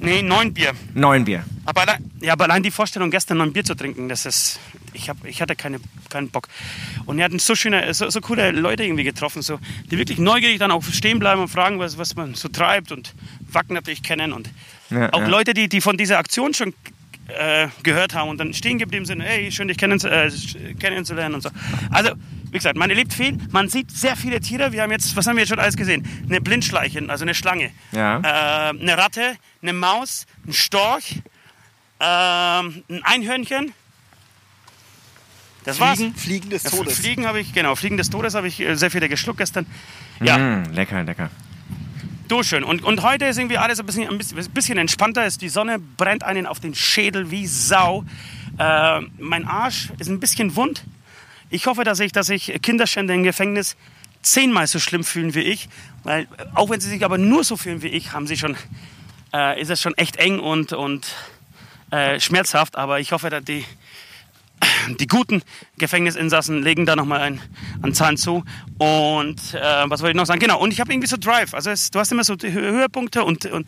Nee, 0.00 0.22
neun 0.22 0.52
Bier. 0.54 0.72
Neun 0.94 1.24
Bier. 1.24 1.44
Aber 1.64 1.82
allein, 1.82 2.10
ja, 2.20 2.32
aber 2.32 2.44
allein 2.44 2.62
die 2.62 2.70
Vorstellung, 2.70 3.10
gestern 3.10 3.38
neun 3.38 3.52
Bier 3.52 3.64
zu 3.64 3.74
trinken, 3.74 4.08
das 4.08 4.26
ist. 4.26 4.58
Ich, 4.94 5.08
hab, 5.08 5.22
ich 5.24 5.42
hatte 5.42 5.54
keine, 5.54 5.80
keinen 6.08 6.30
Bock. 6.30 6.48
Und 7.04 7.18
wir 7.18 7.24
hatten 7.24 7.38
so 7.38 7.54
schöne, 7.54 7.92
so, 7.92 8.08
so 8.08 8.20
coole 8.20 8.50
Leute 8.52 8.84
irgendwie 8.84 9.04
getroffen, 9.04 9.42
so, 9.42 9.60
die 9.90 9.98
wirklich 9.98 10.18
neugierig 10.18 10.58
dann 10.58 10.70
auch 10.70 10.82
stehen 10.82 11.18
bleiben 11.18 11.42
und 11.42 11.48
fragen, 11.48 11.78
was, 11.78 11.98
was 11.98 12.16
man 12.16 12.34
so 12.34 12.48
treibt 12.48 12.90
und 12.90 13.14
Wacken 13.52 13.74
natürlich 13.74 14.02
kennen. 14.02 14.32
Und 14.32 14.50
Ja, 14.90 15.12
auch 15.12 15.20
ja. 15.20 15.28
Leute, 15.28 15.52
die, 15.52 15.68
die 15.68 15.80
von 15.80 15.98
dieser 15.98 16.18
Aktion 16.18 16.54
schon 16.54 16.72
äh, 17.28 17.68
gehört 17.82 18.14
haben 18.14 18.30
und 18.30 18.38
dann 18.38 18.54
stehen 18.54 18.78
geblieben 18.78 19.04
sind, 19.04 19.20
hey, 19.20 19.52
schön 19.52 19.68
dich 19.68 19.76
kennen, 19.76 20.00
äh, 20.00 20.30
kennenzulernen 20.80 21.34
und 21.34 21.42
so. 21.42 21.50
Also, 21.90 22.12
wie 22.50 22.58
gesagt, 22.58 22.76
man 22.76 22.90
erlebt 22.90 23.12
viel, 23.12 23.38
man 23.50 23.68
sieht 23.68 23.90
sehr 23.90 24.16
viele 24.16 24.40
Tiere. 24.40 24.72
Wir 24.72 24.82
haben 24.82 24.90
jetzt, 24.90 25.14
was 25.16 25.26
haben 25.26 25.36
wir 25.36 25.42
jetzt 25.42 25.50
schon 25.50 25.58
alles 25.58 25.76
gesehen? 25.76 26.06
Eine 26.28 26.40
Blindschleiche, 26.40 27.02
also 27.08 27.24
eine 27.24 27.34
Schlange, 27.34 27.70
Ja. 27.92 28.18
äh, 28.20 28.68
eine 28.78 28.96
Ratte, 28.98 29.36
eine 29.62 29.72
Maus, 29.72 30.26
ein 30.46 30.52
Storch, 30.52 31.16
ähm, 32.00 32.82
ein 32.88 33.00
Einhörnchen. 33.04 33.72
Das 35.64 35.80
war's. 35.80 35.98
Fliegen, 35.98 36.14
Fliegen 36.14 36.50
des 36.50 36.62
Ja, 36.64 36.70
Todes. 36.70 36.98
Fliegen 36.98 37.26
habe 37.26 37.40
ich, 37.40 37.52
genau, 37.52 37.74
Fliegen 37.74 37.96
des 37.96 38.08
Todes 38.10 38.34
habe 38.34 38.48
ich 38.48 38.60
äh, 38.60 38.74
sehr 38.76 38.90
viele 38.90 39.08
geschluckt 39.08 39.38
gestern. 39.38 39.66
Ja, 40.20 40.38
Mm, 40.38 40.64
lecker, 40.72 41.02
lecker. 41.04 41.30
du 42.28 42.42
schön. 42.42 42.64
Und, 42.64 42.82
und 42.82 43.02
heute 43.02 43.26
ist 43.26 43.38
irgendwie 43.38 43.58
alles 43.58 43.78
ein 43.80 43.86
bisschen, 43.86 44.08
ein 44.08 44.16
bisschen, 44.18 44.38
ein 44.38 44.50
bisschen 44.50 44.78
entspannter. 44.78 45.26
Ist, 45.26 45.42
die 45.42 45.48
Sonne 45.48 45.78
brennt 45.78 46.22
einen 46.24 46.46
auf 46.46 46.60
den 46.60 46.74
Schädel 46.74 47.30
wie 47.30 47.46
Sau. 47.46 48.04
Äh, 48.58 49.00
mein 49.18 49.46
Arsch 49.46 49.90
ist 49.98 50.08
ein 50.08 50.20
bisschen 50.20 50.56
wund. 50.56 50.84
Ich 51.50 51.66
hoffe, 51.66 51.84
dass 51.84 52.00
ich, 52.00 52.12
dass 52.12 52.28
ich 52.28 52.60
Kinderschänder 52.62 53.14
im 53.14 53.22
Gefängnis 53.22 53.76
zehnmal 54.22 54.66
so 54.66 54.78
schlimm 54.78 55.04
fühlen 55.04 55.34
wie 55.34 55.40
ich. 55.40 55.68
Weil, 56.04 56.28
auch 56.54 56.70
wenn 56.70 56.80
sie 56.80 56.88
sich 56.88 57.04
aber 57.04 57.18
nur 57.18 57.44
so 57.44 57.56
fühlen 57.56 57.82
wie 57.82 57.88
ich, 57.88 58.12
haben 58.12 58.26
sie 58.26 58.36
schon, 58.36 58.56
äh, 59.32 59.60
ist 59.60 59.70
es 59.70 59.80
schon 59.80 59.96
echt 59.96 60.16
eng 60.16 60.40
und, 60.40 60.72
und 60.72 61.06
äh, 61.90 62.20
schmerzhaft. 62.20 62.76
Aber 62.76 63.00
ich 63.00 63.12
hoffe, 63.12 63.30
dass 63.30 63.44
die, 63.44 63.64
die 64.98 65.06
guten 65.06 65.42
Gefängnisinsassen 65.78 66.62
legen 66.62 66.86
da 66.86 66.96
nochmal 66.96 67.20
einen, 67.20 67.40
einen 67.82 67.94
Zahn 67.94 68.16
zu. 68.16 68.44
Und 68.78 69.54
äh, 69.54 69.84
was 69.88 70.00
wollte 70.00 70.10
ich 70.10 70.16
noch 70.16 70.26
sagen? 70.26 70.40
Genau, 70.40 70.58
und 70.58 70.72
ich 70.72 70.80
habe 70.80 70.92
irgendwie 70.92 71.08
so 71.08 71.16
Drive. 71.16 71.54
Also 71.54 71.70
es, 71.70 71.90
du 71.90 71.98
hast 71.98 72.12
immer 72.12 72.24
so 72.24 72.36
Höhepunkte 72.40 73.24
und, 73.24 73.46
und, 73.46 73.66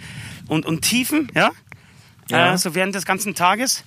und, 0.49 0.67
und 0.67 0.83
Tiefen, 0.83 1.31
ja? 1.35 1.51
Ja. 2.29 2.55
Äh, 2.55 2.59
so 2.59 2.75
während 2.75 2.95
des 2.95 3.07
ganzen 3.07 3.35
Tages. 3.35 3.85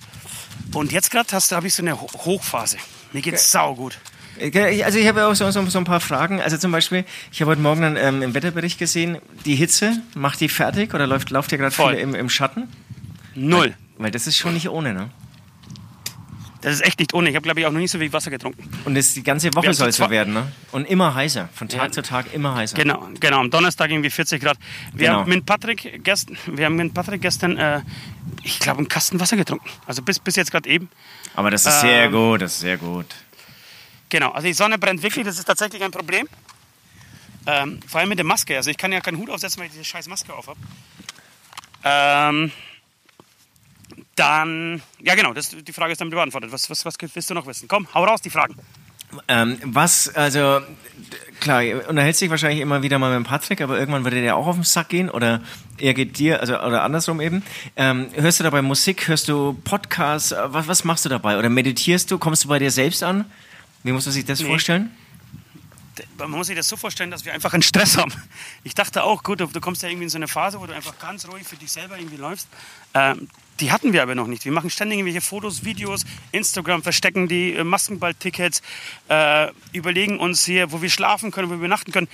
Und 0.72 0.92
jetzt 0.92 1.10
gerade 1.10 1.28
habe 1.32 1.66
ich 1.66 1.74
so 1.74 1.82
eine 1.82 2.00
Ho 2.00 2.08
Hochphase. 2.12 2.78
Mir 3.14 3.22
geht's 3.22 3.50
saugut. 3.50 3.96
Ich- 4.38 4.84
Also 4.84 4.98
ich 4.98 5.06
habe 5.06 5.20
ja 5.20 5.28
auch 5.30 5.34
so, 5.34 5.48
so, 5.52 5.64
so 5.66 5.78
ein 5.78 5.84
paar 5.84 6.00
Fragen. 6.00 6.40
Also 6.40 6.58
zum 6.58 6.72
Beispiel, 6.72 7.04
ich 7.32 7.40
habe 7.40 7.52
heute 7.52 7.62
Morgen 7.62 7.80
dann, 7.82 7.96
ähm, 7.96 8.20
im 8.20 8.34
Wetterbericht 8.34 8.78
gesehen, 8.78 9.18
die 9.46 9.54
Hitze, 9.54 9.96
macht 10.14 10.40
die 10.40 10.48
fertig 10.48 10.92
oder 10.92 11.06
läuft, 11.06 11.30
läuft 11.30 11.52
ihr 11.52 11.58
gerade 11.58 11.70
viel 11.74 11.94
im, 11.94 12.14
im 12.16 12.28
Schatten? 12.28 12.68
Null. 13.36 13.74
Weil 13.96 14.10
das 14.10 14.26
ist 14.26 14.36
schon 14.36 14.52
nicht 14.54 14.68
ohne, 14.68 14.92
ne? 14.92 15.10
Das 16.62 16.72
ist 16.72 16.80
echt 16.80 16.98
nicht 16.98 17.12
ohne. 17.12 17.28
Ich 17.28 17.36
habe, 17.36 17.42
glaube 17.44 17.60
ich, 17.60 17.66
auch 17.66 17.70
noch 17.72 17.78
nie 17.78 17.86
so 17.86 17.98
viel 17.98 18.10
Wasser 18.12 18.30
getrunken. 18.30 18.68
Und 18.86 18.94
das 18.94 19.12
die 19.12 19.22
ganze 19.22 19.52
Woche 19.54 19.74
soll 19.74 19.90
es 19.90 19.96
so 19.96 20.08
werden, 20.08 20.32
ne? 20.32 20.50
Und 20.72 20.88
immer 20.88 21.14
heißer. 21.14 21.50
Von 21.52 21.68
Tag 21.68 21.82
Ja. 21.88 21.90
zu 21.92 22.02
Tag 22.02 22.32
immer 22.32 22.54
heißer. 22.54 22.74
Genau, 22.76 23.06
genau. 23.20 23.40
Am 23.40 23.50
Donnerstag 23.50 23.90
irgendwie 23.90 24.08
40 24.08 24.40
Grad. 24.42 24.56
Wir 24.94 25.08
Genau. 25.08 25.20
haben 25.20 25.28
mit 25.28 25.44
Patrick 25.44 26.00
gestern, 26.02 26.38
wir 26.46 26.64
haben 26.64 26.76
mit 26.76 26.94
Patrick 26.94 27.20
gestern, 27.20 27.58
äh, 27.58 27.82
ich 28.42 28.58
glaube, 28.60 28.78
einen 28.78 28.88
Kasten 28.88 29.20
Wasser 29.20 29.36
getrunken. 29.36 29.68
Also 29.86 30.00
bis, 30.02 30.18
bis 30.18 30.36
jetzt 30.36 30.50
gerade 30.52 30.68
eben. 30.70 30.88
Aber 31.34 31.50
das 31.50 31.66
ist 31.66 31.80
sehr 31.80 32.04
Ähm, 32.04 32.12
gut, 32.12 32.42
das 32.42 32.54
ist 32.54 32.60
sehr 32.60 32.76
gut. 32.76 33.06
Genau, 34.08 34.30
also 34.30 34.46
die 34.46 34.52
Sonne 34.52 34.78
brennt 34.78 35.02
wirklich, 35.02 35.24
das 35.24 35.38
ist 35.38 35.44
tatsächlich 35.44 35.82
ein 35.82 35.90
Problem. 35.90 36.28
Ähm, 37.46 37.80
vor 37.86 38.00
allem 38.00 38.08
mit 38.08 38.18
der 38.18 38.24
Maske. 38.24 38.56
Also 38.56 38.70
ich 38.70 38.76
kann 38.76 38.92
ja 38.92 39.00
keinen 39.00 39.18
Hut 39.18 39.28
aufsetzen, 39.28 39.60
weil 39.60 39.66
ich 39.66 39.72
diese 39.72 39.84
scheiß 39.84 40.08
Maske 40.08 40.32
auf 40.32 40.46
habe. 40.46 40.60
Ähm, 41.82 42.52
dann, 44.14 44.82
ja 45.00 45.14
genau, 45.14 45.32
das, 45.34 45.50
die 45.50 45.72
Frage 45.72 45.92
ist 45.92 46.00
damit 46.00 46.14
beantwortet. 46.14 46.52
Was, 46.52 46.70
was, 46.70 46.84
was 46.84 46.94
willst 47.00 47.28
du 47.28 47.34
noch 47.34 47.46
wissen? 47.46 47.68
Komm, 47.68 47.88
hau 47.92 48.04
raus 48.04 48.22
die 48.22 48.30
Fragen. 48.30 48.56
Ähm, 49.28 49.58
was, 49.64 50.08
also, 50.14 50.60
klar, 51.40 51.62
unterhältst 51.88 52.20
dich 52.20 52.30
wahrscheinlich 52.30 52.60
immer 52.60 52.82
wieder 52.82 52.98
mal 52.98 53.16
mit 53.18 53.26
Patrick, 53.28 53.60
aber 53.60 53.78
irgendwann 53.78 54.04
würde 54.04 54.20
der 54.20 54.36
auch 54.36 54.46
auf 54.46 54.56
den 54.56 54.64
Sack 54.64 54.88
gehen 54.88 55.10
oder 55.10 55.40
er 55.78 55.94
geht 55.94 56.18
dir, 56.18 56.40
also, 56.40 56.54
oder 56.58 56.82
andersrum 56.82 57.20
eben. 57.20 57.42
Ähm, 57.76 58.08
hörst 58.14 58.40
du 58.40 58.44
dabei 58.44 58.62
Musik, 58.62 59.08
hörst 59.08 59.28
du 59.28 59.54
Podcasts, 59.64 60.32
äh, 60.32 60.36
was, 60.46 60.68
was 60.68 60.84
machst 60.84 61.04
du 61.04 61.08
dabei? 61.08 61.38
Oder 61.38 61.48
meditierst 61.48 62.10
du, 62.10 62.18
kommst 62.18 62.44
du 62.44 62.48
bei 62.48 62.58
dir 62.58 62.70
selbst 62.70 63.02
an? 63.02 63.24
Wie 63.82 63.92
muss 63.92 64.06
man 64.06 64.12
sich 64.12 64.24
das 64.24 64.40
Nee. 64.40 64.46
vorstellen? 64.46 64.90
Man 66.18 66.30
muss 66.30 66.48
sich 66.48 66.56
das 66.56 66.68
so 66.68 66.76
vorstellen, 66.76 67.12
dass 67.12 67.24
wir 67.24 67.32
einfach 67.32 67.52
einen 67.52 67.62
Stress 67.62 67.96
haben. 67.96 68.12
Ich 68.64 68.74
dachte 68.74 69.04
auch, 69.04 69.22
gut, 69.22 69.40
du, 69.40 69.46
du 69.46 69.60
kommst 69.60 69.82
ja 69.82 69.88
irgendwie 69.88 70.04
in 70.04 70.10
so 70.10 70.18
eine 70.18 70.26
Phase, 70.26 70.60
wo 70.60 70.66
du 70.66 70.74
einfach 70.74 70.98
ganz 70.98 71.28
ruhig 71.28 71.46
für 71.46 71.54
dich 71.56 71.70
selber 71.70 71.96
irgendwie 71.98 72.16
läufst. 72.16 72.48
Ähm, 72.94 73.28
die 73.60 73.70
hatten 73.72 73.92
wir 73.92 74.02
aber 74.02 74.14
noch 74.14 74.26
nicht. 74.26 74.44
Wir 74.44 74.52
machen 74.52 74.70
ständig 74.70 74.98
irgendwelche 74.98 75.20
Fotos, 75.20 75.64
Videos, 75.64 76.04
Instagram, 76.32 76.82
verstecken 76.82 77.28
die 77.28 77.54
äh, 77.54 77.64
Maskenball-Tickets, 77.64 78.62
äh, 79.08 79.48
überlegen 79.72 80.18
uns 80.18 80.44
hier, 80.44 80.72
wo 80.72 80.82
wir 80.82 80.90
schlafen 80.90 81.30
können, 81.30 81.48
wo 81.48 81.52
wir 81.52 81.58
übernachten 81.58 81.92
können 81.92 82.08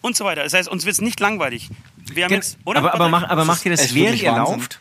und 0.00 0.16
so 0.16 0.24
weiter. 0.24 0.42
Das 0.42 0.52
heißt, 0.52 0.68
uns 0.68 0.84
wird 0.84 0.94
es 0.94 1.00
nicht 1.00 1.20
langweilig. 1.20 1.68
Wir 1.96 2.24
haben 2.24 2.30
Gen- 2.30 2.40
jetzt, 2.40 2.58
oder? 2.64 2.78
aber, 2.80 2.94
aber, 2.94 3.08
mach, 3.08 3.22
aber 3.28 3.44
macht 3.44 3.64
ihr 3.64 3.70
das, 3.70 3.94
während 3.94 4.20
ihr 4.20 4.32
Wahnsinn. 4.32 4.58
lauft? 4.60 4.80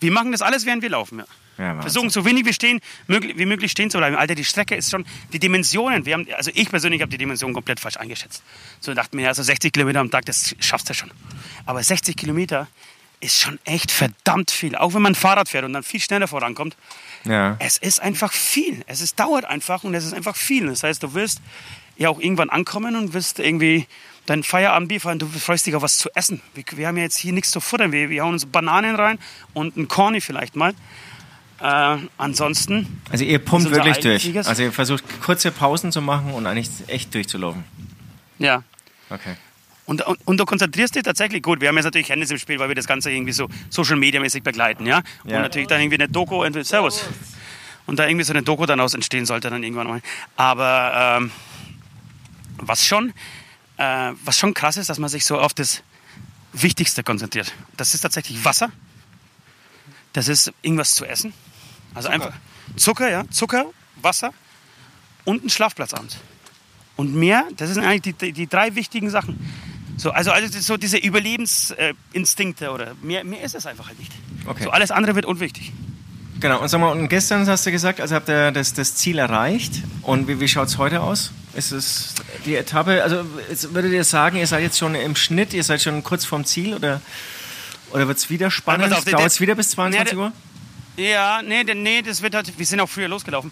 Wir 0.00 0.12
machen 0.12 0.32
das 0.32 0.42
alles, 0.42 0.66
während 0.66 0.82
wir 0.82 0.90
laufen. 0.90 1.18
Ja. 1.20 1.24
Ja. 1.58 1.80
Versuchen 1.80 2.10
so 2.10 2.26
wenig 2.26 2.44
wie, 2.44 2.52
stehen, 2.52 2.80
möglich, 3.06 3.38
wie 3.38 3.46
möglich 3.46 3.70
stehen 3.70 3.88
zu 3.90 3.96
bleiben. 3.96 4.14
Alter, 4.14 4.34
die 4.34 4.44
Strecke 4.44 4.74
ist 4.76 4.90
schon, 4.90 5.06
die 5.32 5.38
Dimensionen, 5.38 6.04
wir 6.04 6.12
haben, 6.12 6.26
also 6.36 6.50
ich 6.52 6.68
persönlich 6.68 7.00
habe 7.00 7.10
die 7.10 7.16
Dimensionen 7.16 7.54
komplett 7.54 7.80
falsch 7.80 7.96
eingeschätzt. 7.96 8.42
So 8.80 8.92
dachte 8.92 9.16
mir, 9.16 9.28
also 9.28 9.42
60 9.42 9.72
Kilometer 9.72 10.00
am 10.00 10.10
Tag, 10.10 10.26
das 10.26 10.54
schaffst 10.60 10.90
du 10.90 10.94
schon. 10.94 11.10
Aber 11.64 11.82
60 11.82 12.14
Kilometer 12.14 12.68
ist 13.20 13.40
schon 13.40 13.58
echt 13.64 13.90
verdammt 13.90 14.50
viel. 14.50 14.76
Auch 14.76 14.94
wenn 14.94 15.02
man 15.02 15.14
Fahrrad 15.14 15.48
fährt 15.48 15.64
und 15.64 15.72
dann 15.72 15.82
viel 15.82 16.00
schneller 16.00 16.28
vorankommt. 16.28 16.76
Ja. 17.24 17.56
Es 17.58 17.78
ist 17.78 18.00
einfach 18.00 18.32
viel. 18.32 18.82
Es 18.86 19.00
ist, 19.00 19.18
dauert 19.18 19.44
einfach 19.44 19.84
und 19.84 19.94
es 19.94 20.04
ist 20.04 20.12
einfach 20.12 20.36
viel. 20.36 20.66
Das 20.66 20.82
heißt, 20.82 21.02
du 21.02 21.14
wirst 21.14 21.40
ja 21.96 22.08
auch 22.08 22.20
irgendwann 22.20 22.50
ankommen 22.50 22.94
und 22.96 23.14
wirst 23.14 23.38
irgendwie 23.38 23.86
dein 24.26 24.42
Feierabendbier 24.42 25.00
fahren, 25.00 25.18
du 25.18 25.26
freust 25.26 25.66
dich 25.66 25.74
auf 25.74 25.82
was 25.82 25.98
zu 25.98 26.10
essen. 26.14 26.42
Wir, 26.54 26.64
wir 26.72 26.88
haben 26.88 26.96
ja 26.96 27.04
jetzt 27.04 27.16
hier 27.16 27.32
nichts 27.32 27.50
zu 27.50 27.60
futtern. 27.60 27.92
Wir, 27.92 28.10
wir 28.10 28.22
hauen 28.22 28.34
uns 28.34 28.44
Bananen 28.44 28.96
rein 28.96 29.18
und 29.54 29.76
ein 29.76 29.88
Corny 29.88 30.20
vielleicht 30.20 30.56
mal. 30.56 30.74
Äh, 31.60 31.96
ansonsten. 32.18 33.00
Also 33.10 33.24
ihr 33.24 33.38
pumpt 33.38 33.70
wirklich 33.70 33.98
durch. 34.00 34.46
Also 34.46 34.62
ihr 34.62 34.72
versucht 34.72 35.04
kurze 35.22 35.50
Pausen 35.50 35.90
zu 35.90 36.02
machen 36.02 36.32
und 36.34 36.46
eigentlich 36.46 36.68
echt 36.88 37.14
durchzulaufen. 37.14 37.64
Ja. 38.38 38.62
Okay. 39.08 39.36
Und, 39.86 40.02
und, 40.02 40.18
und 40.24 40.36
du 40.38 40.44
konzentrierst 40.44 40.96
dich 40.96 41.04
tatsächlich 41.04 41.42
gut. 41.42 41.60
Wir 41.60 41.68
haben 41.68 41.76
jetzt 41.76 41.84
natürlich 41.84 42.08
Handys 42.08 42.30
im 42.30 42.38
Spiel, 42.38 42.58
weil 42.58 42.68
wir 42.68 42.74
das 42.74 42.86
Ganze 42.86 43.10
irgendwie 43.10 43.32
so 43.32 43.48
Social 43.70 43.96
Media 43.96 44.20
mäßig 44.20 44.42
begleiten, 44.42 44.84
ja. 44.84 45.02
Ja. 45.24 45.36
Und 45.36 45.42
natürlich 45.42 45.68
dann 45.68 45.80
irgendwie 45.80 45.96
eine 45.96 46.08
Doku, 46.08 46.42
entweder 46.42 46.64
Servus. 46.64 47.04
Und 47.86 47.98
da 48.00 48.06
irgendwie 48.06 48.24
so 48.24 48.32
eine 48.32 48.42
Doku 48.42 48.66
dann 48.66 48.80
aus 48.80 48.94
entstehen 48.94 49.26
sollte 49.26 49.48
dann 49.48 49.62
irgendwann 49.62 49.86
mal. 49.86 50.02
Aber 50.34 51.18
ähm, 51.18 51.30
was 52.58 52.84
schon, 52.84 53.12
äh, 53.76 54.12
was 54.24 54.38
schon 54.38 54.54
krass 54.54 54.76
ist, 54.76 54.88
dass 54.88 54.98
man 54.98 55.08
sich 55.08 55.24
so 55.24 55.38
auf 55.38 55.54
das 55.54 55.82
Wichtigste 56.52 57.04
konzentriert. 57.04 57.52
Das 57.76 57.94
ist 57.94 58.00
tatsächlich 58.00 58.44
Wasser. 58.44 58.72
Das 60.14 60.26
ist 60.26 60.52
irgendwas 60.62 60.94
zu 60.94 61.04
essen. 61.04 61.32
Also 61.94 62.08
einfach 62.08 62.32
Zucker, 62.76 63.08
ja, 63.08 63.28
Zucker, 63.30 63.66
Wasser 64.02 64.32
und 65.24 65.44
ein 65.44 65.50
Schlafplatz 65.50 65.94
abends. 65.94 66.16
Und 66.96 67.14
mehr, 67.14 67.46
das 67.56 67.70
sind 67.70 67.84
eigentlich 67.84 68.02
die, 68.02 68.12
die, 68.14 68.32
die 68.32 68.46
drei 68.46 68.74
wichtigen 68.74 69.10
Sachen. 69.10 69.38
So, 69.96 70.10
also, 70.10 70.30
also 70.30 70.60
so 70.60 70.76
diese 70.76 70.98
Überlebensinstinkte 70.98 72.70
oder 72.70 72.94
mehr, 73.02 73.24
mehr 73.24 73.42
ist 73.42 73.54
es 73.54 73.66
einfach 73.66 73.88
halt 73.88 73.98
nicht. 73.98 74.12
Okay. 74.46 74.64
So 74.64 74.70
alles 74.70 74.90
andere 74.90 75.14
wird 75.14 75.24
unwichtig. 75.24 75.72
Genau, 76.38 76.60
und 76.60 76.68
sag 76.68 76.80
mal, 76.80 76.92
und 76.92 77.08
gestern 77.08 77.46
hast 77.46 77.64
du 77.64 77.70
gesagt, 77.70 78.00
also 78.00 78.14
habt 78.14 78.28
ihr 78.28 78.52
das, 78.52 78.74
das 78.74 78.94
Ziel 78.94 79.18
erreicht. 79.18 79.72
Und 80.02 80.28
wie, 80.28 80.38
wie 80.38 80.48
schaut 80.48 80.68
es 80.68 80.76
heute 80.76 81.00
aus? 81.00 81.32
Ist 81.54 81.72
es 81.72 82.14
die 82.44 82.54
Etappe, 82.56 83.02
also 83.02 83.24
würdet 83.72 83.92
ihr 83.92 84.04
sagen, 84.04 84.36
ihr 84.36 84.46
seid 84.46 84.62
jetzt 84.62 84.78
schon 84.78 84.94
im 84.94 85.16
Schnitt, 85.16 85.54
ihr 85.54 85.64
seid 85.64 85.80
schon 85.80 86.02
kurz 86.04 86.26
vorm 86.26 86.44
Ziel 86.44 86.74
oder, 86.74 87.00
oder 87.90 88.06
wird 88.06 88.18
es 88.18 88.28
wieder 88.28 88.50
spannend? 88.50 88.92
Dauert 88.92 88.98
es 89.06 89.34
der- 89.36 89.40
wieder 89.40 89.54
bis 89.54 89.70
22 89.70 90.04
Nee, 90.04 90.10
der- 90.10 90.18
Uhr? 90.18 90.32
Ja, 90.98 91.42
nee, 91.42 91.64
nee, 91.74 92.02
das 92.02 92.20
wird 92.20 92.34
halt, 92.34 92.58
wir 92.58 92.66
sind 92.66 92.80
auch 92.80 92.88
früher 92.90 93.08
losgelaufen. 93.08 93.50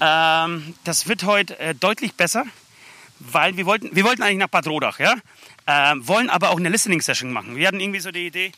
Ähm, 0.00 0.74
das 0.82 1.06
wird 1.06 1.22
heute 1.22 1.56
äh, 1.60 1.72
deutlich 1.76 2.14
besser, 2.14 2.44
weil 3.18 3.56
wir 3.56 3.66
wollten, 3.66 3.94
wir 3.94 4.04
wollten 4.04 4.22
eigentlich 4.22 4.38
nach 4.38 4.48
Bad 4.48 4.66
Rodach, 4.66 4.98
ja? 4.98 5.14
Ähm, 5.66 6.06
wollen 6.06 6.28
aber 6.28 6.50
auch 6.50 6.58
eine 6.58 6.68
Listening-Session 6.68 7.32
machen. 7.32 7.56
Wir 7.56 7.68
hatten 7.68 7.80
irgendwie 7.80 8.00
so 8.00 8.10
die 8.10 8.26
Idee, 8.26 8.52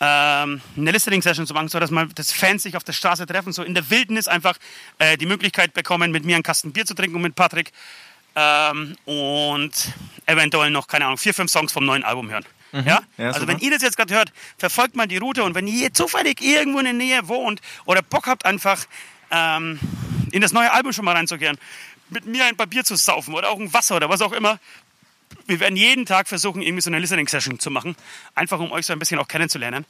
ähm, 0.00 0.60
eine 0.76 0.90
Listening-Session 0.90 1.46
zu 1.46 1.54
machen, 1.54 1.68
so 1.68 1.78
dass 1.78 1.90
mal 1.90 2.08
das 2.14 2.32
Fans 2.32 2.62
sich 2.62 2.76
auf 2.76 2.84
der 2.84 2.92
Straße 2.92 3.26
treffen, 3.26 3.52
so 3.52 3.62
in 3.62 3.74
der 3.74 3.88
Wildnis 3.90 4.28
einfach 4.28 4.56
äh, 4.98 5.16
die 5.16 5.26
Möglichkeit 5.26 5.74
bekommen, 5.74 6.10
mit 6.10 6.24
mir 6.24 6.36
einen 6.36 6.42
Kasten 6.42 6.72
Bier 6.72 6.86
zu 6.86 6.94
trinken 6.94 7.16
und 7.16 7.22
mit 7.22 7.34
Patrick 7.34 7.70
ähm, 8.34 8.96
und 9.04 9.72
eventuell 10.26 10.70
noch, 10.70 10.86
keine 10.88 11.04
Ahnung, 11.06 11.18
vier, 11.18 11.34
fünf 11.34 11.50
Songs 11.50 11.72
vom 11.72 11.84
neuen 11.84 12.02
Album 12.02 12.30
hören. 12.30 12.44
Ja? 12.72 13.00
Ja, 13.18 13.32
also 13.32 13.46
wenn 13.48 13.58
ihr 13.58 13.70
das 13.70 13.82
jetzt 13.82 13.96
gerade 13.96 14.14
hört, 14.14 14.32
verfolgt 14.56 14.94
mal 14.94 15.06
die 15.06 15.16
Route 15.16 15.42
und 15.42 15.54
wenn 15.54 15.66
ihr 15.66 15.92
zufällig 15.92 16.40
irgendwo 16.40 16.78
in 16.78 16.84
der 16.84 16.94
Nähe 16.94 17.28
wohnt 17.28 17.60
oder 17.84 18.00
Bock 18.00 18.26
habt 18.26 18.46
einfach 18.46 18.86
ähm, 19.30 19.78
in 20.32 20.40
das 20.40 20.52
neue 20.52 20.72
Album 20.72 20.92
schon 20.92 21.04
mal 21.04 21.16
reinzugehen, 21.16 21.58
mit 22.10 22.26
mir 22.26 22.44
ein 22.44 22.56
Papier 22.56 22.84
zu 22.84 22.96
saufen 22.96 23.34
oder 23.34 23.50
auch 23.50 23.58
ein 23.58 23.72
Wasser 23.72 23.96
oder 23.96 24.08
was 24.08 24.20
auch 24.20 24.32
immer, 24.32 24.58
wir 25.46 25.60
werden 25.60 25.76
jeden 25.76 26.06
Tag 26.06 26.28
versuchen, 26.28 26.62
irgendwie 26.62 26.82
so 26.82 26.90
eine 26.90 26.98
Listening-Session 26.98 27.58
zu 27.58 27.70
machen, 27.70 27.96
einfach 28.34 28.58
um 28.58 28.72
euch 28.72 28.86
so 28.86 28.92
ein 28.92 28.98
bisschen 28.98 29.18
auch 29.18 29.28
kennenzulernen. 29.28 29.84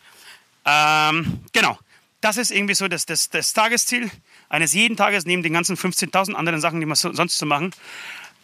Ähm, 0.65 1.41
genau, 1.53 1.79
das 2.21 2.37
ist 2.37 2.50
irgendwie 2.50 2.75
so 2.75 2.89
das, 2.89 3.07
das, 3.07 3.31
das 3.31 3.53
Tagesziel 3.53 4.11
eines 4.49 4.75
jeden 4.75 4.97
Tages 4.97 5.25
neben 5.25 5.43
den 5.43 5.53
ganzen 5.53 5.77
15.000 5.77 6.35
anderen 6.35 6.61
Sachen, 6.61 6.81
die 6.81 6.87
wir 6.87 6.97
so, 6.97 7.12
sonst 7.12 7.39
zu 7.39 7.47
machen. 7.47 7.73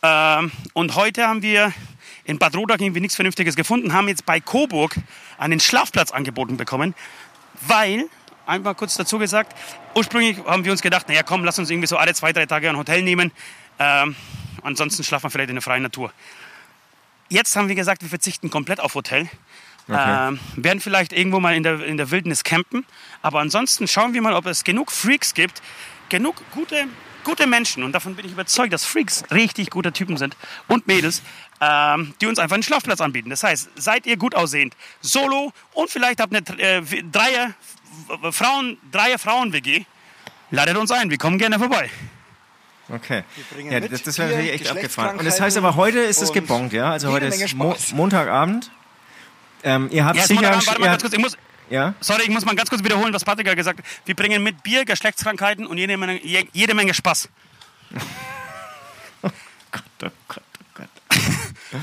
Ähm, 0.03 0.51
und 0.73 0.95
heute 0.95 1.27
haben 1.27 1.43
wir 1.43 1.73
in 2.25 2.39
Bad 2.39 2.57
Rodach 2.57 2.79
irgendwie 2.79 3.01
nichts 3.01 3.17
Vernünftiges 3.17 3.57
gefunden, 3.57 3.93
haben 3.93 4.09
jetzt 4.09 4.27
bei 4.27 4.41
Coburg 4.41 4.97
einen 5.39 5.61
Schlafplatz 5.61 6.11
angeboten 6.11 6.57
bekommen, 6.57 6.95
weil, 7.67 8.09
einmal 8.47 8.75
kurz 8.75 8.97
dazu 8.97 9.19
gesagt, 9.19 9.57
ursprünglich 9.95 10.39
haben 10.45 10.65
wir 10.65 10.73
uns 10.73 10.83
gedacht, 10.83 11.09
naja 11.09 11.23
komm, 11.23 11.45
lass 11.45 11.59
uns 11.59 11.71
irgendwie 11.71 11.87
so 11.87 11.97
alle 11.97 12.15
zwei, 12.15 12.33
drei 12.33 12.47
Tage 12.47 12.69
ein 12.69 12.77
Hotel 12.77 13.03
nehmen, 13.03 13.31
ähm, 13.79 14.17
ansonsten 14.63 15.05
schlafen 15.05 15.25
wir 15.25 15.31
vielleicht 15.31 15.51
in 15.51 15.57
der 15.57 15.63
freien 15.63 15.83
Natur. 15.83 16.13
Jetzt 17.29 17.57
haben 17.57 17.69
wir 17.69 17.75
gesagt, 17.75 18.03
wir 18.03 18.09
verzichten 18.09 18.51
komplett 18.51 18.81
auf 18.81 18.95
Hotel. 18.95 19.29
Ähm, 19.89 20.41
werden 20.57 20.81
vielleicht 20.81 21.13
irgendwo 21.13 21.39
mal 21.39 21.55
in 21.55 21.63
der, 21.63 21.85
in 21.85 21.97
der 21.97 22.11
Wildnis 22.11 22.43
campen. 22.43 22.85
Aber 23.23 23.41
ansonsten 23.41 23.87
schauen 23.87 24.15
wir 24.15 24.23
mal, 24.23 24.35
ob 24.35 24.47
es 24.47 24.65
genug 24.65 24.91
Freaks 24.91 25.33
gibt, 25.33 25.63
genug 26.09 26.43
gute, 26.51 26.89
gute 27.23 27.47
Menschen. 27.47 27.85
Und 27.85 27.93
davon 27.93 28.17
bin 28.17 28.27
ich 28.27 28.33
überzeugt, 28.33 28.73
dass 28.73 28.85
Freaks 28.85 29.23
richtig 29.31 29.71
gute 29.71 29.93
Typen 29.93 30.17
sind 30.17 30.37
und 30.67 30.89
Mädels, 30.89 31.23
ähm, 31.61 32.15
die 32.21 32.27
uns 32.27 32.39
einfach 32.41 32.55
einen 32.55 32.65
Schlafplatz 32.65 33.01
anbieten. 33.01 33.31
Das 33.31 33.45
heißt, 33.45 33.71
seid 33.77 34.07
ihr 34.07 34.17
gut 34.17 34.35
aussehend, 34.35 34.77
solo 35.01 35.53
und 35.73 35.89
vielleicht 35.89 36.21
habt 36.21 36.35
eine 36.35 36.45
äh, 36.61 36.83
Dreier, 36.83 37.55
Frauen, 38.33 38.79
Dreier 38.91 39.19
Frauen-WG, 39.19 39.85
ladet 40.51 40.77
uns 40.77 40.91
ein. 40.91 41.11
Wir 41.11 41.19
kommen 41.19 41.39
gerne 41.39 41.59
vorbei. 41.59 41.91
Okay. 42.89 43.25
Ja, 43.71 43.81
das, 43.81 44.03
das 44.03 44.19
wäre 44.19 44.31
natürlich 44.31 44.53
echt 44.53 44.71
abgefahren. 44.71 45.19
Und 45.19 45.25
das 45.25 45.41
heißt 45.41 45.57
aber, 45.57 45.75
heute 45.77 45.99
ist 45.99 46.23
es 46.23 46.33
gebongt, 46.33 46.73
ja? 46.73 46.91
Also 46.93 47.11
heute 47.11 47.27
ist 47.27 47.55
Mo. 47.55 47.75
Montagabend. 47.95 48.71
Ähm, 49.65 49.89
ihr 49.91 50.05
habt 50.05 50.17
Ja, 50.17 50.23
sicher... 50.23 50.35
Montagabend, 50.43 50.67
warte 50.69 50.81
mal 50.81 50.87
ganz 50.89 51.03
kurz. 51.03 51.13
Ich 51.15 51.19
muss, 51.21 51.37
ja? 51.71 51.95
Sorry, 52.01 52.23
ich 52.23 52.29
muss 52.31 52.45
mal 52.45 52.55
ganz 52.55 52.71
kurz 52.71 52.85
wiederholen, 52.85 53.13
was 53.13 53.25
Patrick 53.25 53.47
gerade 53.47 53.57
gesagt 53.57 53.81
hat. 53.81 53.85
Wir 54.05 54.15
bringen 54.15 54.43
mit 54.43 54.63
Bier, 54.63 54.85
Geschlechtskrankheiten 54.85 55.67
und 55.67 55.79
jede 55.79 55.97
Menge, 55.97 56.23
je- 56.25 56.47
jede 56.53 56.75
Menge 56.75 56.95
Spaß. 56.95 57.29
Oh 59.23 59.31
Gott, 59.73 60.13
oh 60.13 60.35
Gott. 60.75 60.89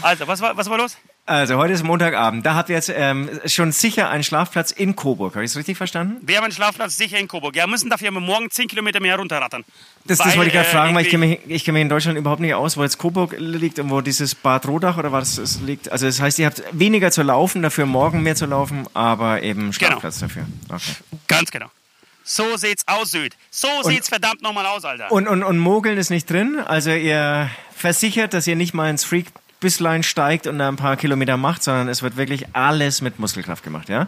Also, 0.01 0.27
was 0.27 0.39
war, 0.41 0.55
was 0.55 0.69
war 0.69 0.77
los? 0.77 0.98
Also 1.25 1.56
heute 1.56 1.72
ist 1.72 1.84
Montagabend. 1.84 2.46
Da 2.46 2.53
habt 2.56 2.68
ihr 2.68 2.75
jetzt 2.75 2.92
ähm, 2.94 3.30
schon 3.46 3.72
sicher 3.72 4.10
einen 4.10 4.25
Schlafplatz 4.25 4.72
in 4.72 4.94
Coburg. 4.98 5.36
Habe 5.36 5.46
ich 5.46 5.51
es 5.51 5.58
richtig 5.58 5.77
verstanden? 5.77 6.18
Wir 6.22 6.36
haben 6.36 6.44
einen 6.44 6.51
Schlafplatz 6.51 6.98
sicher 6.98 7.18
in 7.18 7.30
Coburg. 7.30 7.56
Ja, 7.56 7.65
müssen 7.65 7.89
dafür 7.89 8.12
morgen 8.12 8.51
10 8.51 8.68
Kilometer 8.68 9.00
mehr 9.00 9.15
runterrattern. 9.18 9.63
Das, 10.03 10.18
das 10.18 10.27
Weil, 10.27 10.36
wollte 10.38 10.48
ich 10.50 10.53
gerade 10.53 10.68
äh, 10.68 10.72
fragen, 10.72 10.94
weil 10.94 11.06
ich 11.06 11.10
kenne 11.12 11.25
mich, 11.25 11.39
ich 11.48 11.63
kenn 11.63 11.75
mich 11.75 11.82
in 11.82 11.88
Deutschland 11.88 12.18
überhaupt 12.18 12.42
nicht 12.42 12.53
aus, 12.53 12.75
wo 12.75 12.84
jetzt 12.84 12.98
Coburg 12.98 13.36
liegt 13.38 13.80
und 13.80 13.89
wo 13.89 14.01
dieses 14.01 14.36
Bad 14.36 14.68
Rodach 14.68 14.98
oder 14.98 15.13
was 15.13 15.38
es 15.38 15.62
liegt. 15.62 15.89
Also 15.89 16.08
das 16.08 16.20
heißt, 16.20 16.39
ihr 16.39 16.46
habt 16.46 16.62
weniger 16.74 17.10
zu 17.10 17.24
laufen, 17.24 17.62
dafür 17.62 17.86
morgen 17.86 18.22
mehr 18.22 18.36
zu 18.36 18.46
laufen, 18.46 18.86
aber 18.94 19.36
Genau. 19.39 19.48
eben 19.48 19.72
Schlafplatz 19.74 20.20
dafür. 20.20 20.46
Okay. 20.68 20.92
Ganz 21.30 21.51
genau. 21.51 21.68
So 22.25 22.58
sieht's 22.58 22.84
aus, 22.86 23.12
Süd. 23.12 23.34
So 23.50 23.68
sieht's 23.84 24.10
verdammt 24.10 24.42
nochmal 24.42 24.65
aus, 24.65 24.84
Alter. 24.84 25.10
Und, 25.10 25.30
und, 25.30 25.44
und 25.44 25.58
Mogeln 25.58 25.98
ist 25.98 26.10
nicht 26.10 26.30
drin. 26.30 26.60
Also 26.65 26.92
ihr 26.92 27.50
versichert, 27.75 28.34
dass 28.34 28.46
ihr 28.46 28.58
nicht 28.58 28.74
mal 28.74 28.89
ins 28.89 29.06
Freak-Büsslein 29.63 30.03
steigt 30.03 30.46
und 30.46 30.60
da 30.60 30.67
ein 30.67 30.75
paar 30.75 30.98
Kilometer 30.98 31.38
macht, 31.38 31.63
sondern 31.63 31.88
es 31.88 32.01
wird 32.01 32.17
wirklich 32.17 32.46
alles 32.53 33.01
mit 33.01 33.17
Muskelkraft 33.17 33.63
gemacht, 33.63 33.88
ja? 33.88 34.08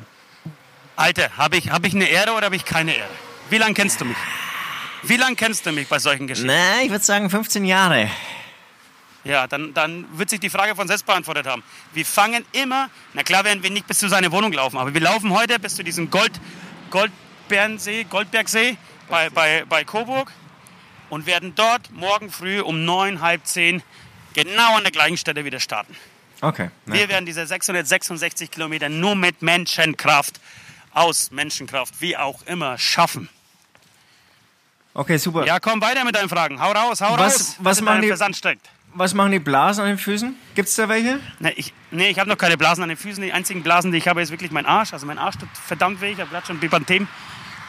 Alter, 0.97 1.29
habe 1.37 1.55
ich, 1.55 1.69
hab 1.69 1.85
ich 1.85 1.93
eine 1.93 2.05
Ehre 2.05 2.33
oder 2.33 2.47
habe 2.47 2.57
ich 2.57 2.65
keine 2.65 2.93
Ehre? 2.93 3.09
Wie 3.49 3.57
lange 3.57 3.73
kennst 3.73 4.01
du 4.01 4.05
mich? 4.05 4.17
Wie 5.03 5.15
lange 5.15 5.35
kennst 5.37 5.65
du 5.65 5.71
mich 5.71 5.87
bei 5.87 5.99
solchen 5.99 6.27
Geschichten? 6.27 6.47
Na, 6.47 6.83
ich 6.83 6.89
würde 6.89 7.05
sagen 7.05 7.29
15 7.29 7.63
Jahre. 7.63 8.09
Ja, 9.23 9.47
dann, 9.47 9.73
dann 9.73 10.05
wird 10.17 10.29
sich 10.29 10.41
die 10.41 10.49
Frage 10.49 10.75
von 10.75 10.87
selbst 10.87 11.05
beantwortet 11.05 11.47
haben. 11.47 11.63
Wir 11.93 12.05
fangen 12.05 12.43
immer, 12.51 12.89
na 13.13 13.23
klar 13.23 13.45
werden 13.45 13.63
wir 13.63 13.69
nicht 13.69 13.87
bis 13.87 13.99
zu 13.99 14.09
seiner 14.09 14.31
Wohnung 14.31 14.51
laufen, 14.51 14.77
aber 14.77 14.93
wir 14.93 15.01
laufen 15.01 15.31
heute 15.31 15.57
bis 15.57 15.75
zu 15.75 15.83
diesem 15.83 16.09
Gold, 16.09 16.33
Goldbernsee, 16.89 18.03
Goldbergsee 18.03 18.77
bei, 19.09 19.29
bei, 19.29 19.63
bei 19.69 19.85
Coburg 19.85 20.31
und 21.09 21.25
werden 21.25 21.53
dort 21.55 21.91
morgen 21.93 22.29
früh 22.29 22.59
um 22.59 22.83
neun, 22.83 23.21
halb 23.21 23.45
zehn 23.45 23.81
genau 24.35 24.75
an 24.77 24.83
der 24.83 24.91
gleichen 24.91 25.17
Stelle 25.17 25.43
wieder 25.45 25.59
starten. 25.59 25.95
Okay. 26.41 26.69
Na, 26.85 26.93
Wir 26.95 27.09
werden 27.09 27.25
diese 27.25 27.45
666 27.47 28.51
Kilometer 28.51 28.89
nur 28.89 29.15
mit 29.15 29.41
Menschenkraft, 29.41 30.39
aus 30.93 31.31
Menschenkraft, 31.31 31.95
wie 32.01 32.15
auch 32.15 32.43
immer, 32.45 32.77
schaffen. 32.77 33.29
okay, 34.93 35.17
super. 35.17 35.45
Ja, 35.45 35.59
komm 35.59 35.81
weiter 35.81 36.03
mit 36.05 36.15
deinen 36.15 36.29
Fragen. 36.29 36.59
Hau 36.61 36.71
raus, 36.71 37.01
hau 37.01 37.17
Was- 37.17 37.33
raus. 37.33 37.55
was 37.59 37.79
in 37.79 37.85
machen 37.85 38.01
die- 38.01 38.07
Versand 38.07 38.35
steckt. 38.35 38.69
Was 38.97 39.13
machen 39.13 39.31
die 39.33 39.39
Blasen 39.39 39.81
an 39.83 39.89
den 39.89 39.97
Füßen? 39.97 40.35
Gibt 40.55 40.69
es 40.69 40.75
da 40.75 40.87
welche? 40.87 41.19
Ne, 41.39 41.51
ich, 41.57 41.73
nee, 41.91 42.07
ich 42.09 42.17
habe 42.17 42.29
noch 42.29 42.37
keine 42.37 42.57
Blasen 42.57 42.81
an 42.81 42.87
den 42.87 42.97
Füßen. 42.97 43.21
Die 43.21 43.33
einzigen 43.33 43.61
Blasen, 43.61 43.91
die 43.91 43.97
ich 43.97 44.07
habe, 44.07 44.21
ist 44.21 44.31
wirklich 44.31 44.51
mein 44.51 44.65
Arsch. 44.65 44.93
Also 44.93 45.05
mein 45.05 45.17
Arsch 45.17 45.35
tut 45.35 45.49
verdammt 45.67 45.99
weh. 45.99 46.13
Ich 46.13 46.19
habe 46.21 46.29
gerade 46.29 46.47
schon 46.47 46.61
Bepanthen 46.61 47.09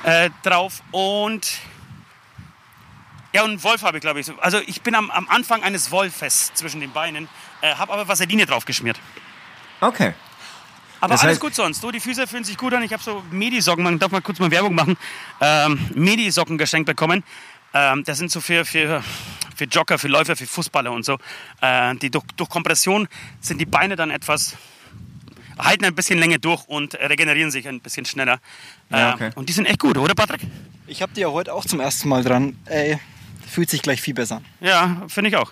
äh, 0.05 0.31
drauf. 0.45 0.83
Und 0.93 1.49
ja, 3.37 3.45
und 3.45 3.63
Wolf 3.63 3.83
habe 3.83 3.99
ich, 3.99 4.03
glaube 4.03 4.21
ich. 4.21 4.27
Also 4.41 4.59
ich 4.67 4.83
bin 4.83 4.95
am, 4.95 5.11
am 5.11 5.29
Anfang 5.29 5.63
eines 5.63 5.91
Wolfes 5.91 6.53
zwischen 6.55 6.81
den 6.81 6.93
Beinen, 6.93 7.29
äh, 7.63 7.75
habe 7.75 7.93
aber 7.93 8.09
Vaseline 8.09 8.47
drauf 8.47 8.65
geschmiert. 8.65 8.99
Okay. 9.81 10.15
Aber 11.01 11.15
Das 11.15 11.23
alles 11.23 11.37
heißt- 11.37 11.41
gut 11.41 11.55
sonst. 11.55 11.83
Du, 11.85 11.91
die 11.91 12.01
Füße 12.01 12.27
fühlen 12.27 12.45
sich 12.45 12.57
gut 12.57 12.73
an. 12.75 12.83
Ich 12.83 12.93
habe 12.93 13.03
so 13.03 13.23
Medi-Socken, 13.31 13.85
man 13.85 13.99
darf 13.99 14.11
mal 14.11 14.23
kurz 14.23 14.39
mal 14.39 14.51
Werbung 14.51 14.75
machen, 14.75 14.97
ähm, 15.41 15.79
Medi-Socken 15.95 16.57
geschenkt 16.59 16.87
bekommen. 16.87 17.23
Ähm, 17.75 18.03
das 18.05 18.19
sind 18.19 18.31
so 18.31 18.41
für, 18.41 18.65
für, 18.65 19.05
für 19.55 19.65
Jogger, 19.65 19.99
für 19.99 20.09
Läufer, 20.09 20.35
für 20.37 20.47
Fußballer 20.47 20.91
und 20.91 21.05
so. 21.05 21.19
Äh, 21.61 21.95
die 21.97 22.11
durch, 22.11 22.25
durch 22.37 22.49
Kompression 22.49 23.09
sind 23.41 23.59
die 23.61 23.67
Beine 23.67 23.95
dann 23.97 24.11
etwas, 24.11 24.57
halten 25.59 25.85
ein 25.85 25.95
bisschen 25.95 26.19
länger 26.19 26.39
durch 26.39 26.65
und 26.67 26.95
regenerieren 26.95 27.51
sich 27.51 27.69
ein 27.69 27.81
bisschen 27.81 28.07
schneller. 28.07 28.39
Ja, 28.91 29.11
Äh, 29.11 29.15
okay. 29.15 29.31
Und 29.35 29.49
die 29.51 29.53
sind 29.53 29.67
echt 29.67 29.81
gut, 29.81 29.99
oder 29.99 30.15
Patrick? 30.15 30.41
Ich 30.87 31.03
habe 31.03 31.13
die 31.15 31.21
ja 31.21 31.29
heute 31.29 31.53
auch 31.53 31.65
zum 31.67 31.81
ersten 31.81 32.09
Mal 32.09 32.25
dran. 32.25 32.57
Ey, 32.67 32.99
fühlt 33.57 33.71
sich 33.71 33.81
gleich 33.81 34.03
viel 34.03 34.13
besser 34.13 34.37
an. 34.37 34.45
Ja, 34.61 35.03
finde 35.09 35.31
ich 35.31 35.37
auch. 35.37 35.51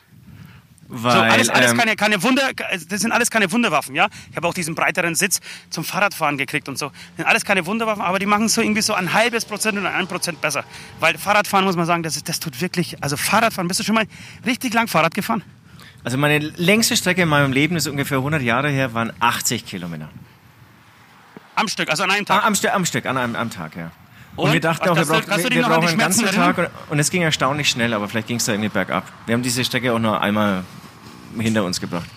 Weil, 0.88 1.12
so, 1.12 1.18
alles, 1.20 1.48
alles 1.48 1.70
ähm, 1.70 1.78
keine, 1.78 1.96
keine 1.96 2.22
Wunder, 2.22 2.50
das 2.90 3.00
sind 3.00 3.12
alles 3.12 3.30
keine 3.30 3.50
Wunderwaffen, 3.50 3.94
ja. 3.94 4.08
Ich 4.30 4.36
habe 4.36 4.46
auch 4.46 4.52
diesen 4.52 4.74
breiteren 4.74 5.14
Sitz 5.14 5.40
zum 5.70 5.84
Fahrradfahren 5.84 6.36
gekriegt 6.36 6.68
und 6.68 6.76
so. 6.78 6.88
Das 6.88 7.16
sind 7.16 7.24
alles 7.24 7.46
keine 7.46 7.64
Wunderwaffen, 7.64 8.02
aber 8.02 8.18
die 8.18 8.26
machen 8.26 8.44
es 8.44 8.54
so 8.54 8.60
irgendwie 8.60 8.82
so 8.82 8.92
ein 8.92 9.14
halbes 9.14 9.46
Prozent 9.46 9.78
oder 9.78 9.90
ein 9.94 10.06
Prozent 10.06 10.42
besser. 10.42 10.64
Weil 11.00 11.16
Fahrradfahren 11.16 11.64
muss 11.64 11.76
man 11.76 11.86
sagen, 11.86 12.02
das, 12.02 12.16
ist- 12.16 12.28
das 12.28 12.38
tut 12.40 12.60
wirklich, 12.60 13.02
also 13.02 13.16
Fahrradfahren, 13.16 13.66
bist 13.68 13.80
du 13.80 13.84
schon 13.84 13.94
mal 13.94 14.04
richtig 14.44 14.74
lang 14.74 14.86
Fahrrad 14.86 15.14
gefahren? 15.14 15.42
Also 16.04 16.18
meine 16.18 16.38
längste 16.40 16.94
Strecke 16.98 17.22
in 17.22 17.28
meinem 17.30 17.52
Leben 17.52 17.74
ist 17.76 17.86
ungefähr 17.86 18.18
100 18.18 18.42
Jahre 18.42 18.68
her, 18.68 18.92
waren 18.92 19.14
80 19.20 19.64
Kilometer. 19.64 20.10
Am 21.54 21.68
Stück, 21.68 21.88
also 21.88 22.02
an 22.02 22.10
einem 22.10 22.24
Ah, 22.28 22.34
Tag. 22.34 22.44
am, 22.44 22.52
Stück- 22.54 22.74
am 22.74 22.84
Stück, 22.84 23.06
an 23.06 23.16
einem 23.16 23.36
am 23.36 23.48
Tag, 23.48 23.74
ja. 23.74 23.90
Und, 24.36 24.46
Und? 24.46 24.52
wir 24.52 24.60
dachten 24.60 24.88
auch, 24.88 24.96
wir 24.96 25.04
du 25.04 25.10
wir, 25.10 25.50
wir 25.50 25.62
brauchen 25.62 25.88
einen 25.88 25.98
ganzen 25.98 26.26
Tag 26.26 26.58
und, 26.58 26.68
und 26.90 26.98
es 26.98 27.10
ging 27.10 27.22
erstaunlich 27.22 27.68
schnell, 27.68 27.94
aber 27.94 28.08
vielleicht 28.08 28.26
ging 28.26 28.38
es 28.38 28.44
da 28.44 28.52
irgendwie 28.52 28.68
bergab. 28.68 29.04
Wir 29.26 29.34
haben 29.34 29.42
diese 29.42 29.64
Strecke 29.64 29.92
auch 29.92 29.98
nur 29.98 30.20
einmal 30.20 30.64
hinter 31.38 31.64
uns 31.64 31.80
gebracht. 31.80 32.08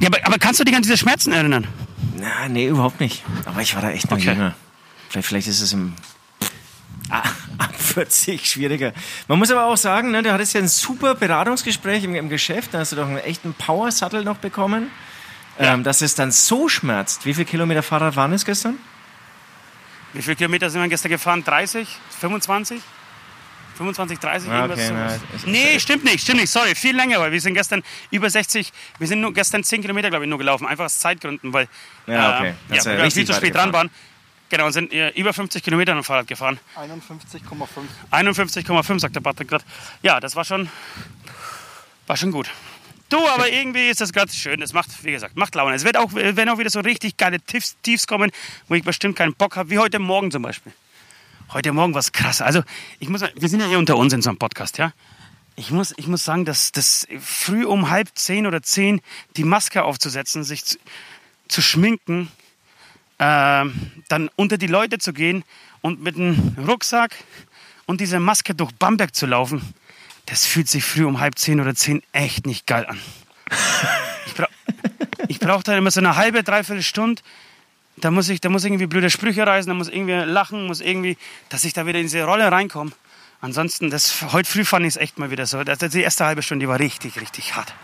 Ja, 0.00 0.08
aber, 0.08 0.18
aber 0.24 0.38
kannst 0.38 0.58
du 0.58 0.64
dich 0.64 0.74
an 0.74 0.82
diese 0.82 0.96
Schmerzen 0.96 1.32
erinnern? 1.32 1.66
Na, 2.16 2.48
nee, 2.48 2.66
überhaupt 2.66 2.98
nicht. 3.00 3.22
Aber 3.44 3.60
ich 3.60 3.74
war 3.74 3.82
da 3.82 3.90
echt 3.90 4.10
noch 4.10 4.18
Okay. 4.18 4.30
jünger. 4.30 4.54
Vielleicht, 5.08 5.28
vielleicht 5.28 5.48
ist 5.48 5.60
es 5.60 5.72
im 5.72 5.92
Ah, 7.10 7.22
ab 7.58 7.74
40 7.76 8.48
schwieriger. 8.48 8.92
Man 9.28 9.38
muss 9.38 9.50
aber 9.50 9.66
auch 9.66 9.76
sagen, 9.76 10.10
ne, 10.10 10.22
du 10.22 10.32
hattest 10.32 10.54
ja 10.54 10.60
ein 10.60 10.68
super 10.68 11.14
Beratungsgespräch 11.14 12.04
im, 12.04 12.14
im 12.14 12.28
Geschäft, 12.28 12.72
da 12.72 12.78
hast 12.78 12.92
du 12.92 12.96
doch 12.96 13.06
einen 13.06 13.18
echten 13.18 13.54
Power-Sattel 13.54 14.24
noch 14.24 14.38
bekommen. 14.38 14.90
Ähm, 15.58 15.82
dass 15.84 16.00
es 16.00 16.14
dann 16.14 16.32
so 16.32 16.68
schmerzt. 16.70 17.26
Wie 17.26 17.34
viele 17.34 17.44
Kilometer 17.44 17.82
Fahrrad 17.82 18.16
waren 18.16 18.32
es 18.32 18.46
gestern? 18.46 18.78
Wie 20.12 20.22
viele 20.22 20.36
Kilometer 20.36 20.68
sind 20.70 20.80
wir 20.82 20.88
gestern 20.88 21.10
gefahren? 21.10 21.42
30? 21.44 21.88
25? 22.20 22.80
25, 23.76 24.18
30, 24.18 24.50
Ah, 24.50 24.66
irgendwas 24.66 24.90
okay, 24.90 25.20
na, 25.46 25.50
Nee, 25.50 25.80
stimmt 25.80 26.04
nicht, 26.04 26.20
stimmt 26.20 26.40
nicht, 26.40 26.50
sorry, 26.50 26.74
viel 26.74 26.94
länger, 26.94 27.18
weil 27.20 27.32
wir 27.32 27.40
sind 27.40 27.54
gestern 27.54 27.82
über 28.10 28.28
60, 28.28 28.70
wir 28.98 29.06
sind 29.06 29.20
nur 29.20 29.32
gestern 29.32 29.64
10 29.64 29.80
Kilometer, 29.80 30.10
glaube 30.10 30.24
ich, 30.24 30.28
nur 30.28 30.38
gelaufen, 30.38 30.66
einfach 30.66 30.84
aus 30.84 30.98
Zeitgründen, 30.98 31.52
weil 31.52 31.68
Ja, 32.06 32.38
okay. 32.38 32.54
äh, 32.70 32.76
ja 32.76 32.92
ja, 33.04 33.10
viel 33.10 33.26
zu 33.26 33.32
spät 33.32 33.54
dran 33.54 33.72
waren. 33.72 33.90
Genau, 34.50 34.66
und 34.66 34.72
sind 34.72 34.92
äh, 34.92 35.08
über 35.10 35.32
50 35.32 35.62
Kilometer 35.62 35.94
dem 35.94 36.04
Fahrrad 36.04 36.26
gefahren. 36.26 36.60
51,5. 36.76 37.40
51,5, 38.10 39.00
sagt 39.00 39.16
der 39.16 39.20
Patrick 39.22 39.48
gerade. 39.48 39.64
Ja, 40.02 40.20
das 40.20 40.36
war 40.36 40.44
schon, 40.44 40.68
war 42.06 42.18
schon 42.18 42.30
gut. 42.30 42.50
Du, 43.12 43.28
aber 43.28 43.50
irgendwie 43.50 43.90
ist 43.90 44.00
das 44.00 44.10
gerade 44.10 44.32
schön. 44.32 44.60
Das 44.60 44.72
macht, 44.72 45.04
wie 45.04 45.12
gesagt, 45.12 45.36
macht 45.36 45.54
Laune. 45.54 45.74
Es 45.74 45.84
wird 45.84 45.98
auch, 45.98 46.14
wenn 46.14 46.48
auch 46.48 46.56
wieder 46.56 46.70
so 46.70 46.80
richtig 46.80 47.18
geile 47.18 47.40
Tiefs, 47.40 47.76
Tiefs 47.82 48.06
kommen, 48.06 48.30
wo 48.68 48.74
ich 48.74 48.84
bestimmt 48.84 49.16
keinen 49.16 49.34
Bock 49.34 49.56
habe, 49.56 49.68
wie 49.68 49.78
heute 49.78 49.98
Morgen 49.98 50.30
zum 50.30 50.42
Beispiel. 50.42 50.72
Heute 51.52 51.74
Morgen 51.74 51.92
war 51.92 52.00
es 52.00 52.12
krass. 52.12 52.40
Also, 52.40 52.62
ich 53.00 53.10
muss, 53.10 53.20
wir 53.20 53.48
sind 53.50 53.60
ja 53.60 53.66
hier 53.66 53.78
unter 53.78 53.98
uns 53.98 54.14
in 54.14 54.22
so 54.22 54.30
einem 54.30 54.38
Podcast, 54.38 54.78
ja. 54.78 54.94
Ich 55.56 55.70
muss, 55.70 55.92
ich 55.98 56.06
muss 56.06 56.24
sagen, 56.24 56.46
dass 56.46 56.72
das 56.72 57.06
früh 57.20 57.66
um 57.66 57.90
halb 57.90 58.08
zehn 58.14 58.46
oder 58.46 58.62
zehn 58.62 59.02
die 59.36 59.44
Maske 59.44 59.84
aufzusetzen, 59.84 60.42
sich 60.42 60.64
zu, 60.64 60.78
zu 61.48 61.60
schminken, 61.60 62.32
ähm, 63.18 63.92
dann 64.08 64.30
unter 64.36 64.56
die 64.56 64.68
Leute 64.68 64.96
zu 64.96 65.12
gehen 65.12 65.44
und 65.82 66.02
mit 66.02 66.16
einem 66.16 66.56
Rucksack 66.66 67.14
und 67.84 68.00
dieser 68.00 68.20
Maske 68.20 68.54
durch 68.54 68.72
Bamberg 68.72 69.14
zu 69.14 69.26
laufen, 69.26 69.74
das 70.26 70.46
fühlt 70.46 70.68
sich 70.68 70.84
früh 70.84 71.04
um 71.04 71.20
halb 71.20 71.38
zehn 71.38 71.60
oder 71.60 71.74
zehn 71.74 72.02
echt 72.12 72.46
nicht 72.46 72.66
geil 72.66 72.86
an. 72.86 72.98
Ich, 74.26 74.34
bra 74.34 74.48
ich 75.28 75.38
brauche 75.40 75.62
dann 75.62 75.78
immer 75.78 75.90
so 75.90 76.00
eine 76.00 76.16
halbe, 76.16 76.42
dreiviertel 76.42 76.82
Stunde. 76.82 77.22
Da 77.96 78.10
muss 78.10 78.28
ich, 78.28 78.40
da 78.40 78.48
muss 78.48 78.64
ich 78.64 78.68
irgendwie 78.68 78.86
blöde 78.86 79.10
Sprüche 79.10 79.46
reißen, 79.46 79.68
da 79.68 79.74
muss 79.74 79.88
irgendwie 79.88 80.12
lachen, 80.12 80.66
muss 80.66 80.80
irgendwie, 80.80 81.18
dass 81.48 81.64
ich 81.64 81.72
da 81.72 81.86
wieder 81.86 81.98
in 81.98 82.06
diese 82.06 82.24
Rolle 82.24 82.50
reinkomme. 82.50 82.92
Ansonsten, 83.40 83.90
das, 83.90 84.22
heute 84.32 84.48
früh 84.48 84.64
fand 84.64 84.86
ich 84.86 84.94
es 84.94 84.96
echt 84.96 85.18
mal 85.18 85.30
wieder 85.30 85.46
so. 85.46 85.64
Das, 85.64 85.78
die 85.78 86.00
erste 86.00 86.24
halbe 86.24 86.42
Stunde, 86.42 86.64
die 86.64 86.68
war 86.68 86.78
richtig, 86.78 87.20
richtig 87.20 87.56
hart. 87.56 87.74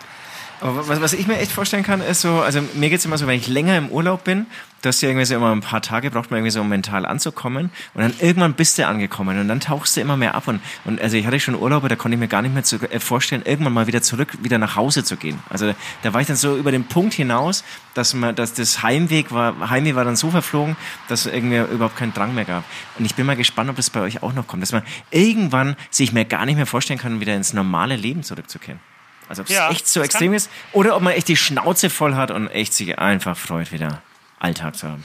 Aber 0.61 0.89
was, 0.89 1.01
was 1.01 1.13
ich 1.13 1.27
mir 1.27 1.39
echt 1.39 1.53
vorstellen 1.53 1.85
kann, 1.85 2.01
ist 2.01 2.21
so, 2.21 2.41
also 2.41 2.61
mir 2.75 2.91
geht's 2.91 3.05
immer 3.05 3.19
so, 3.19 3.27
wenn 3.27 3.39
ich 3.39 3.47
länger 3.49 3.77
im 3.77 3.91
Urlaub 3.91 4.25
bin, 4.25 4.47
dass 4.83 5.01
du 5.01 5.07
irgendwie 5.07 5.25
so 5.25 5.35
immer 5.35 5.53
ein 5.53 5.61
paar 5.61 5.83
Tage 5.83 6.11
braucht 6.11 6.31
man 6.31 6.39
irgendwie 6.39 6.51
so, 6.51 6.61
um 6.61 6.69
mental 6.69 7.07
anzukommen 7.07 7.71
und 7.95 8.03
dann 8.03 8.15
irgendwann 8.21 8.55
bist 8.55 8.79
du 8.79 8.87
angekommen 8.87 9.39
und 9.39 9.49
dann 9.49 9.61
tauchst 9.61 9.97
du 9.97 10.01
immer 10.01 10.17
mehr 10.17 10.35
ab 10.35 10.47
und, 10.49 10.61
und 10.85 11.01
also 11.01 11.17
ich 11.17 11.27
hatte 11.27 11.41
schon 11.41 11.55
Urlaube, 11.55 11.89
da 11.89 11.97
konnte 11.97 12.15
ich 12.15 12.21
mir 12.21 12.29
gar 12.29 12.43
nicht 12.43 12.55
mehr 12.55 12.65
zu, 12.65 12.77
äh, 12.77 13.01
vorstellen, 13.01 13.43
irgendwann 13.45 13.73
mal 13.73 13.87
wieder 13.87 14.03
zurück, 14.03 14.39
wieder 14.43 14.59
nach 14.59 14.77
Hause 14.77 15.05
zu 15.05 15.17
gehen. 15.17 15.39
Also 15.49 15.75
da 16.03 16.15
war 16.15 16.21
ich 16.21 16.27
dann 16.27 16.37
so 16.37 16.57
über 16.57 16.73
den 16.73 16.85
Punkt 16.85 17.15
hinaus, 17.15 17.65
dass 17.95 18.15
man, 18.15 18.35
dass 18.35 18.55
das 18.55 18.83
Heimweg 18.83 19.33
war, 19.33 19.71
Heimweg 19.71 19.95
war 19.95 20.05
dann 20.05 20.17
so 20.17 20.31
verflogen, 20.31 20.77
dass 21.09 21.27
es 21.27 21.33
irgendwie 21.33 21.59
überhaupt 21.59 21.97
keinen 21.97 22.15
Drang 22.15 22.35
mehr 22.35 22.45
gab. 22.45 22.65
Und 22.99 23.05
ich 23.05 23.15
bin 23.15 23.27
mal 23.27 23.37
gespannt, 23.37 23.71
ob 23.71 23.77
das 23.77 23.91
bei 23.91 24.01
euch 24.01 24.23
auch 24.23 24.33
noch 24.33 24.47
kommt, 24.47 24.63
dass 24.63 24.73
man 24.73 24.83
irgendwann 25.11 25.77
sich 25.91 26.13
mir 26.13 26.25
gar 26.25 26.47
nicht 26.47 26.57
mehr 26.57 26.67
vorstellen 26.67 26.99
kann, 26.99 27.21
wieder 27.21 27.35
ins 27.35 27.53
normale 27.53 27.97
Leben 27.97 28.23
zurückzukehren. 28.23 28.81
Also 29.29 29.43
ob 29.43 29.49
es 29.49 29.55
Ja, 29.55 29.71
echt 29.71 29.87
so 29.89 30.01
extrem 30.03 30.33
ist 30.33 30.51
oder 30.73 30.97
ob 30.97 31.03
man 31.03 31.13
echt 31.13 31.29
die 31.29 31.37
Schnauze 31.37 31.91
voll 31.91 32.15
hat 32.15 32.31
und 32.31 32.49
echt 32.49 32.73
sich 32.75 32.99
einfach 32.99 33.37
freut, 33.37 33.73
wieder 33.73 34.03
Alltag 34.39 34.77
zu 34.77 34.89
haben. 34.89 35.05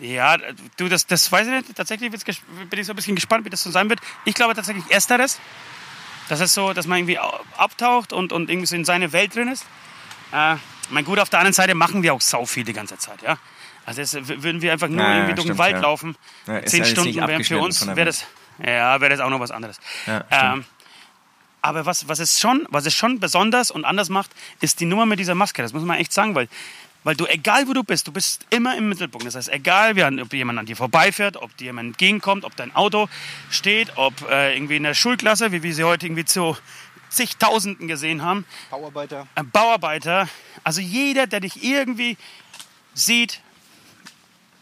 Ja, 0.00 0.36
du, 0.76 0.88
das, 0.88 1.06
das 1.06 1.30
weiß 1.30 1.46
ich 1.48 1.52
nicht. 1.52 1.76
Tatsächlich 1.76 2.10
bin 2.10 2.78
ich 2.80 2.86
so 2.86 2.92
ein 2.92 2.96
bisschen 2.96 3.14
gespannt, 3.14 3.44
wie 3.44 3.50
das 3.50 3.62
so 3.62 3.70
sein 3.70 3.90
wird. 3.90 4.00
Ich 4.24 4.34
glaube 4.34 4.54
tatsächlich 4.54 4.84
ersteres. 4.90 5.38
Das 6.28 6.40
ist 6.40 6.54
so, 6.54 6.72
dass 6.72 6.86
man 6.86 6.98
irgendwie 6.98 7.18
au- 7.18 7.40
abtaucht 7.58 8.12
und, 8.12 8.32
und 8.32 8.48
irgendwie 8.48 8.66
so 8.66 8.74
in 8.76 8.84
seine 8.84 9.12
Welt 9.12 9.34
drin 9.34 9.48
ist. 9.48 9.64
Äh, 10.32 10.56
mein 10.90 11.04
gut, 11.04 11.18
auf 11.18 11.28
der 11.28 11.40
anderen 11.40 11.52
Seite 11.52 11.74
machen 11.74 12.02
wir 12.02 12.14
auch 12.14 12.20
sau 12.20 12.46
viel 12.46 12.64
die 12.64 12.72
ganze 12.72 12.96
Zeit, 12.96 13.20
ja. 13.22 13.36
Also 13.84 14.00
das, 14.00 14.14
würden 14.42 14.62
wir 14.62 14.72
einfach 14.72 14.88
nur 14.88 15.02
Ja, 15.02 15.14
irgendwie 15.16 15.34
durch 15.34 15.46
den 15.48 15.58
Wald 15.58 15.74
ja. 15.76 15.80
laufen, 15.82 16.16
Ja, 16.46 16.64
zehn 16.64 16.84
Stunden 16.84 17.16
wären 17.26 17.44
für 17.44 17.58
uns, 17.58 17.84
wäre 17.86 18.04
das, 18.06 18.24
ja, 18.64 19.00
wäre 19.00 19.10
das 19.10 19.20
auch 19.20 19.28
noch 19.30 19.40
was 19.40 19.50
anderes. 19.50 19.78
Ähm, 20.30 20.64
aber 21.62 21.86
was, 21.86 22.08
was, 22.08 22.18
es 22.18 22.40
schon, 22.40 22.66
was 22.70 22.86
es 22.86 22.94
schon 22.94 23.20
besonders 23.20 23.70
und 23.70 23.84
anders 23.84 24.08
macht, 24.08 24.30
ist 24.60 24.80
die 24.80 24.84
Nummer 24.84 25.06
mit 25.06 25.20
dieser 25.20 25.36
Maske. 25.36 25.62
Das 25.62 25.72
muss 25.72 25.84
man 25.84 25.96
echt 25.98 26.12
sagen, 26.12 26.34
weil, 26.34 26.48
weil 27.04 27.14
du, 27.14 27.26
egal 27.26 27.68
wo 27.68 27.72
du 27.72 27.84
bist, 27.84 28.08
du 28.08 28.12
bist 28.12 28.44
immer 28.50 28.76
im 28.76 28.88
Mittelpunkt. 28.88 29.26
Das 29.26 29.36
heißt, 29.36 29.48
egal 29.48 29.96
wie, 29.96 30.02
ob 30.02 30.32
jemand 30.32 30.58
an 30.58 30.66
dir 30.66 30.76
vorbeifährt, 30.76 31.36
ob 31.36 31.56
dir 31.56 31.66
jemand 31.66 31.90
entgegenkommt, 31.90 32.44
ob 32.44 32.56
dein 32.56 32.74
Auto 32.74 33.08
steht, 33.48 33.96
ob 33.96 34.28
äh, 34.28 34.54
irgendwie 34.54 34.76
in 34.76 34.82
der 34.82 34.94
Schulklasse, 34.94 35.52
wie 35.52 35.62
wir 35.62 35.72
sie 35.72 35.84
heute 35.84 36.06
irgendwie 36.06 36.24
zu 36.24 36.56
zigtausenden 37.08 37.88
gesehen 37.88 38.22
haben, 38.22 38.44
Bauarbeiter. 38.70 39.26
ein 39.34 39.50
Bauarbeiter, 39.50 40.28
also 40.64 40.80
jeder, 40.80 41.26
der 41.26 41.40
dich 41.40 41.62
irgendwie 41.62 42.16
sieht, 42.94 43.40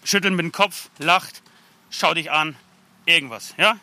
schüttelt 0.04 0.34
mit 0.34 0.44
dem 0.44 0.52
Kopf, 0.52 0.90
lacht, 0.98 1.42
schaut 1.90 2.16
dich 2.16 2.30
an, 2.30 2.56
irgendwas, 3.06 3.54
ja? 3.56 3.76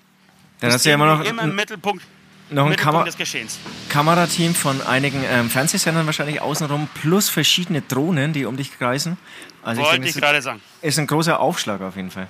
Dann 0.59 0.71
hast 0.71 0.85
du 0.85 0.89
ja 0.89 0.95
immer 0.95 1.15
noch, 1.15 1.23
immer 1.23 1.43
im 1.43 1.55
Mittelpunkt, 1.55 2.03
noch 2.49 2.65
ein 2.67 3.11
Geschehens. 3.17 3.59
Kamerateam 3.89 4.55
von 4.55 4.81
einigen 4.81 5.23
ähm, 5.29 5.49
Fernsehsendern 5.49 6.05
wahrscheinlich 6.05 6.41
außenrum, 6.41 6.87
plus 6.93 7.29
verschiedene 7.29 7.81
Drohnen, 7.81 8.33
die 8.33 8.45
um 8.45 8.57
dich 8.57 8.77
kreisen. 8.77 9.17
Also 9.63 9.81
Wollte 9.81 10.05
ich 10.05 10.13
das 10.13 10.21
gerade 10.21 10.41
sagen. 10.41 10.61
ist 10.81 10.97
ein 10.97 11.07
großer 11.07 11.41
Aufschlag 11.41 11.81
auf 11.81 11.97
jeden 11.97 12.09
Fall. 12.09 12.27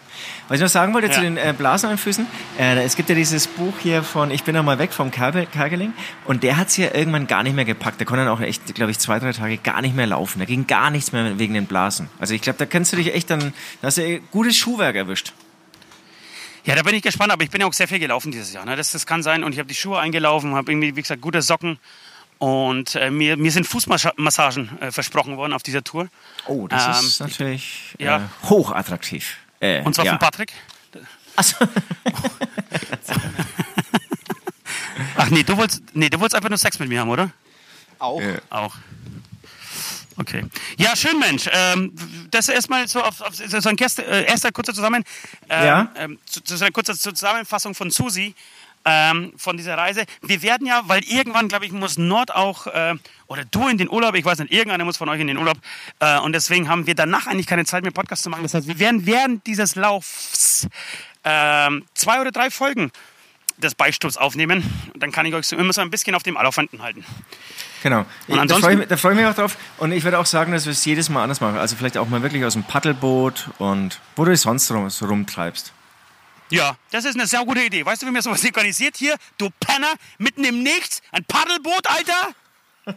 Was 0.47 0.55
ich 0.55 0.61
noch 0.63 0.69
sagen 0.69 0.95
wollte 0.95 1.11
zu 1.11 1.17
Ja. 1.17 1.21
den 1.23 1.37
äh, 1.37 1.53
Blasen 1.55 1.87
an 1.89 1.95
den 1.95 1.99
Füßen, 1.99 2.25
äh, 2.57 2.81
es 2.83 2.95
gibt 2.95 3.09
ja 3.09 3.15
dieses 3.15 3.45
Buch 3.45 3.73
hier 3.79 4.01
von 4.01 4.31
Ich 4.31 4.43
bin 4.43 4.55
noch 4.55 4.63
mal 4.63 4.79
weg 4.79 4.91
vom 4.91 5.11
Kerbe- 5.11 5.45
Kerkeling 5.45 5.93
und 6.25 6.41
der 6.41 6.57
hat 6.57 6.69
es 6.69 6.77
ja 6.77 6.95
irgendwann 6.95 7.27
gar 7.27 7.43
nicht 7.43 7.55
mehr 7.55 7.65
gepackt. 7.65 7.99
Der 7.99 8.07
konnte 8.07 8.25
dann 8.25 8.33
auch 8.33 8.41
echt, 8.41 8.73
glaube 8.73 8.89
ich, 8.89 8.97
zwei, 8.97 9.19
drei 9.19 9.33
Tage 9.33 9.57
gar 9.57 9.81
nicht 9.83 9.95
mehr 9.95 10.07
laufen. 10.07 10.39
Da 10.39 10.45
ging 10.45 10.65
gar 10.65 10.89
nichts 10.89 11.11
mehr 11.11 11.37
wegen 11.37 11.53
den 11.53 11.67
Blasen. 11.67 12.09
Also 12.17 12.33
ich 12.33 12.41
glaube, 12.41 12.57
da 12.57 12.65
kannst 12.65 12.91
du 12.93 12.97
dich 12.97 13.13
echt 13.13 13.29
dann, 13.29 13.53
da 13.81 13.87
hast 13.87 13.99
du 13.99 14.19
gutes 14.31 14.55
Schuhwerk 14.57 14.95
erwischt. 14.95 15.33
Ja, 16.67 16.75
da 16.75 16.83
bin 16.83 16.93
ich 16.95 17.01
gespannt, 17.01 17.31
aber 17.31 17.43
ich 17.43 17.49
bin 17.49 17.61
ja 17.61 17.67
auch 17.67 17.71
sehr 17.71 17.87
viel 17.87 17.99
gelaufen 17.99 18.29
dieses 18.29 18.51
Jahr. 18.51 18.65
Ne? 18.65 18.75
Das, 18.75 18.91
das 18.91 19.05
kann 19.05 19.23
sein 19.23 19.45
und 19.45 19.53
ich 19.53 19.59
habe 19.59 19.69
die 19.69 19.75
Schuhe 19.75 19.99
eingelaufen, 19.99 20.53
habe 20.53 20.69
irgendwie, 20.69 20.97
wie 20.97 21.01
gesagt, 21.01 21.21
gute 21.21 21.41
Socken 21.41 21.79
und 22.39 22.95
äh, 22.95 23.09
mir, 23.09 23.37
mir 23.37 23.51
sind 23.53 23.65
Fußmassagen 23.65 24.81
äh, 24.81 24.91
versprochen 24.91 25.37
worden 25.37 25.53
auf 25.53 25.63
dieser 25.63 25.81
Tour. 25.81 26.09
Oh, 26.45 26.67
das 26.67 26.99
Ähm, 26.99 27.07
ist 27.07 27.21
natürlich 27.21 27.95
ja. 27.99 28.17
äh, 28.17 28.49
hochattraktiv. 28.49 29.37
Äh, 29.61 29.81
Und 29.83 29.95
zwar 29.95 30.03
ja. 30.03 30.11
von 30.11 30.19
Patrick. 30.19 30.51
Achso. 31.37 31.55
Ach 35.15 35.29
nee, 35.29 35.43
du 35.43 35.55
wolltest, 35.55 35.83
nee, 35.93 36.09
du 36.09 36.19
wolltest 36.19 36.35
einfach 36.35 36.49
nur 36.49 36.57
Sex 36.57 36.79
mit 36.79 36.89
mir 36.89 36.99
haben, 36.99 37.09
oder? 37.09 37.31
Auch. 37.97 38.21
Auch. 38.49 38.75
Okay. 40.19 40.43
Ja, 40.77 40.95
schön, 40.95 41.19
Mensch. 41.19 41.47
Ähm, 41.51 41.93
das 42.31 42.49
erstmal 42.49 42.87
so 42.87 43.01
auf, 43.03 43.21
auf 43.21 43.35
so 43.35 43.69
ein 43.69 43.75
Gäste, 43.75 44.03
äh, 44.05 44.25
erster 44.25 44.51
kurzer 44.51 44.73
Zusammen, 44.73 45.03
ähm, 45.49 45.65
Ja. 45.65 45.91
ähm, 45.95 46.19
zu, 46.25 46.43
zu 46.43 46.57
so 46.57 46.65
einer 46.65 46.71
kurzen 46.71 46.95
Zusammenfassung 46.95 47.75
von 47.75 47.91
Susi 47.91 48.33
ähm, 48.83 49.33
von 49.37 49.57
dieser 49.57 49.77
Reise. 49.77 50.05
Wir 50.21 50.41
werden 50.41 50.65
ja, 50.65 50.81
weil 50.85 51.03
irgendwann, 51.03 51.49
glaube 51.49 51.65
ich, 51.65 51.71
muss 51.71 51.97
Nord 51.97 52.33
auch 52.33 52.67
äh, 52.67 52.95
oder 53.27 53.43
du 53.45 53.67
in 53.67 53.77
den 53.77 53.89
Urlaub, 53.89 54.15
ich 54.15 54.25
weiß 54.25 54.39
nicht, 54.39 54.51
irgendeiner 54.51 54.85
muss 54.85 54.97
von 54.97 55.09
euch 55.09 55.19
in 55.19 55.27
den 55.27 55.37
Urlaub 55.37 55.57
äh, 55.99 56.17
und 56.19 56.33
deswegen 56.33 56.67
haben 56.69 56.87
wir 56.87 56.95
danach 56.95 57.27
eigentlich 57.27 57.47
keine 57.47 57.65
Zeit 57.65 57.83
mehr 57.83 57.91
Podcast 57.91 58.23
zu 58.23 58.29
machen. 58.29 58.43
Das 58.43 58.53
heißt, 58.53 58.67
wir 58.67 58.79
werden 58.79 59.05
während 59.05 59.45
dieses 59.45 59.75
Laufs 59.75 60.67
ähm, 61.25 61.85
zwei 61.93 62.21
oder 62.21 62.31
drei 62.31 62.49
Folgen 62.49 62.91
des 63.57 63.75
Beistuhls 63.75 64.17
aufnehmen 64.17 64.63
und 64.93 65.03
dann 65.03 65.11
kann 65.11 65.25
ich 65.25 65.33
euch 65.33 65.47
so 65.47 65.57
immer 65.57 65.73
so 65.73 65.81
ein 65.81 65.89
bisschen 65.91 66.15
auf 66.15 66.23
dem 66.23 66.37
Alafanten 66.37 66.81
halten. 66.81 67.03
Genau. 67.83 67.99
Und 67.99 68.07
da 68.35 68.41
ansonsten- 68.41 68.63
freue 68.63 68.73
ich, 68.73 68.79
mich- 68.79 68.87
da 68.87 68.97
freu 68.97 69.11
ich 69.11 69.17
mich 69.17 69.25
auch 69.25 69.35
drauf. 69.35 69.57
Und 69.77 69.91
ich 69.91 70.03
würde 70.03 70.19
auch 70.19 70.25
sagen, 70.25 70.51
dass 70.51 70.65
wir 70.65 70.71
es 70.71 70.83
jedes 70.85 71.09
Mal 71.09 71.23
anders 71.23 71.41
machen. 71.41 71.57
Also 71.57 71.75
vielleicht 71.75 71.97
auch 71.97 72.07
mal 72.09 72.21
wirklich 72.23 72.43
aus 72.45 72.53
dem 72.53 72.63
Paddelboot 72.63 73.49
und 73.59 73.99
wo 74.15 74.25
du 74.25 74.31
dich 74.31 74.41
sonst 74.41 74.71
rum, 74.71 74.89
so 74.89 75.05
rumtreibst. 75.05 75.73
Ja, 76.49 76.77
das 76.91 77.03
ist 77.05 77.15
eine 77.15 77.27
sehr 77.27 77.43
gute 77.45 77.61
Idee. 77.61 77.85
Weißt 77.85 78.01
du, 78.01 78.05
wie 78.07 78.11
man 78.11 78.21
sowas 78.21 78.43
organisiert? 78.45 78.95
Hier, 78.97 79.15
du 79.37 79.49
Penner, 79.59 79.93
mitten 80.17 80.43
im 80.45 80.63
Nichts, 80.63 81.01
ein 81.11 81.23
Paddelboot, 81.25 81.85
Alter. 81.87 82.29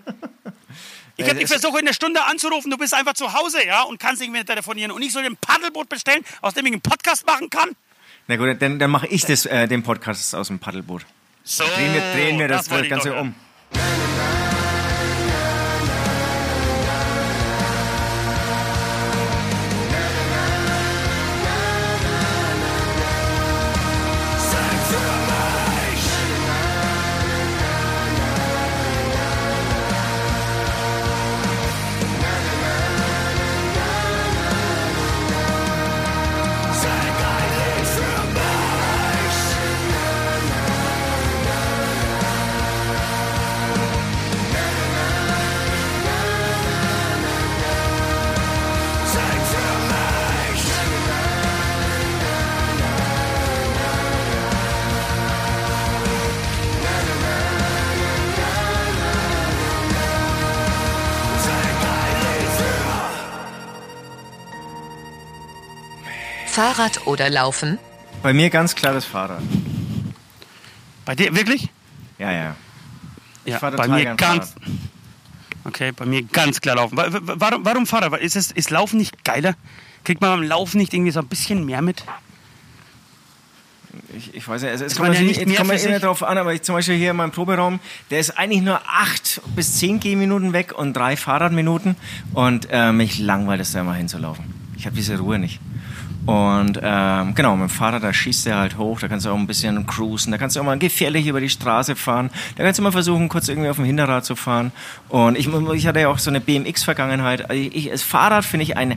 Ich 1.16 1.28
habe 1.28 1.38
dich 1.38 1.48
versucht, 1.48 1.78
in 1.78 1.84
der 1.84 1.92
Stunde 1.92 2.24
anzurufen, 2.24 2.70
du 2.70 2.78
bist 2.78 2.94
einfach 2.94 3.12
zu 3.12 3.34
Hause, 3.34 3.58
ja, 3.66 3.82
und 3.82 4.00
kannst 4.00 4.22
nicht 4.22 4.32
mehr 4.32 4.46
telefonieren. 4.46 4.90
Und 4.90 5.02
ich 5.02 5.12
soll 5.12 5.22
dir 5.22 5.28
ein 5.28 5.36
Paddelboot 5.36 5.86
bestellen, 5.90 6.24
aus 6.40 6.54
dem 6.54 6.64
ich 6.64 6.72
einen 6.72 6.80
Podcast 6.80 7.26
machen 7.26 7.50
kann? 7.50 7.76
Na 8.26 8.36
gut, 8.36 8.62
dann, 8.62 8.78
dann 8.78 8.90
mache 8.90 9.06
ich 9.08 9.26
das, 9.26 9.44
äh, 9.44 9.68
den 9.68 9.82
Podcast 9.82 10.34
aus 10.34 10.46
dem 10.46 10.58
Paddelboot. 10.60 11.04
So, 11.44 11.64
Drehen 11.64 11.92
wir, 11.92 12.00
drehen 12.14 12.38
wir 12.38 12.48
das, 12.48 12.70
wollte 12.70 12.84
ich 12.84 12.90
Ganze 12.90 13.10
doch 13.10 13.20
um. 13.20 13.34
Fahrrad 66.64 67.06
oder 67.06 67.30
Laufen? 67.30 67.78
Bei 68.22 68.34
mir 68.34 68.50
ganz 68.50 68.74
klar 68.74 68.92
das 68.92 69.06
Fahrrad. 69.06 69.40
Bei 71.06 71.14
dir, 71.14 71.34
wirklich? 71.34 71.70
Ja, 72.18 72.30
ja. 72.32 72.54
Ich 73.46 73.52
Ja, 73.54 73.58
fahr 73.58 73.70
bei 73.70 73.88
mir 73.88 74.14
ganz. 74.14 74.54
Okay, 75.64 75.90
bei 75.92 76.04
mir 76.04 76.22
ganz 76.22 76.60
klar 76.60 76.76
laufen. 76.76 76.98
Wa- 76.98 77.06
wa- 77.10 77.34
Warum, 77.38 77.64
warum 77.64 77.86
Fahrrad? 77.86 78.20
Ist, 78.20 78.36
es, 78.36 78.50
ist 78.52 78.68
Laufen 78.68 78.98
nicht 78.98 79.24
geiler? 79.24 79.54
Kriegt 80.04 80.20
man 80.20 80.38
beim 80.38 80.42
Laufen 80.46 80.76
nicht 80.76 80.92
irgendwie 80.92 81.12
so 81.12 81.20
ein 81.20 81.28
bisschen 81.28 81.64
mehr 81.64 81.80
mit? 81.80 82.04
Ich, 84.14 84.34
ich 84.34 84.46
weiß 84.46 84.60
nicht, 84.60 84.70
es, 84.74 84.82
es 84.82 84.96
kommt 84.96 85.14
ja 85.14 85.20
nicht 85.22 85.40
kommt 85.56 85.70
immer 85.82 85.98
drauf 85.98 86.22
an, 86.22 86.36
aber 86.36 86.52
ich 86.52 86.60
zum 86.60 86.74
Beispiel 86.74 86.96
hier 86.96 87.12
in 87.12 87.16
meinem 87.16 87.32
Proberaum, 87.32 87.80
der 88.10 88.20
ist 88.20 88.36
eigentlich 88.38 88.60
nur 88.60 88.82
acht 88.86 89.40
bis 89.56 89.78
zehn 89.78 89.98
Gehminuten 89.98 90.52
weg 90.52 90.74
und 90.76 90.92
drei 90.92 91.16
Fahrradminuten 91.16 91.96
und 92.34 92.68
äh, 92.70 92.92
mich 92.92 93.18
langweilt 93.18 93.62
es 93.62 93.72
da 93.72 93.80
immer 93.80 93.94
hinzulaufen. 93.94 94.44
Ich 94.76 94.84
habe 94.84 94.94
diese 94.94 95.18
Ruhe 95.18 95.38
nicht. 95.38 95.58
Und 96.26 96.78
ähm, 96.82 97.34
genau, 97.34 97.56
mit 97.56 97.68
dem 97.68 97.70
Fahrrad, 97.70 98.02
da 98.02 98.12
schießt 98.12 98.46
er 98.46 98.58
halt 98.58 98.76
hoch, 98.76 99.00
da 99.00 99.08
kannst 99.08 99.26
du 99.26 99.30
auch 99.30 99.38
ein 99.38 99.46
bisschen 99.46 99.86
cruisen, 99.86 100.30
da 100.30 100.38
kannst 100.38 100.54
du 100.54 100.60
auch 100.60 100.64
mal 100.64 100.78
gefährlich 100.78 101.26
über 101.26 101.40
die 101.40 101.48
Straße 101.48 101.96
fahren, 101.96 102.30
da 102.56 102.64
kannst 102.64 102.78
du 102.78 102.82
mal 102.82 102.92
versuchen, 102.92 103.28
kurz 103.28 103.48
irgendwie 103.48 103.70
auf 103.70 103.76
dem 103.76 103.86
Hinterrad 103.86 104.24
zu 104.24 104.36
fahren. 104.36 104.72
Und 105.08 105.38
ich, 105.38 105.48
ich 105.48 105.86
hatte 105.86 106.00
ja 106.00 106.08
auch 106.08 106.18
so 106.18 106.30
eine 106.30 106.40
BMX-Vergangenheit. 106.40 107.50
Also 107.50 108.04
Fahrrad 108.04 108.44
finde 108.44 108.64
ich 108.64 108.76
ein 108.76 108.96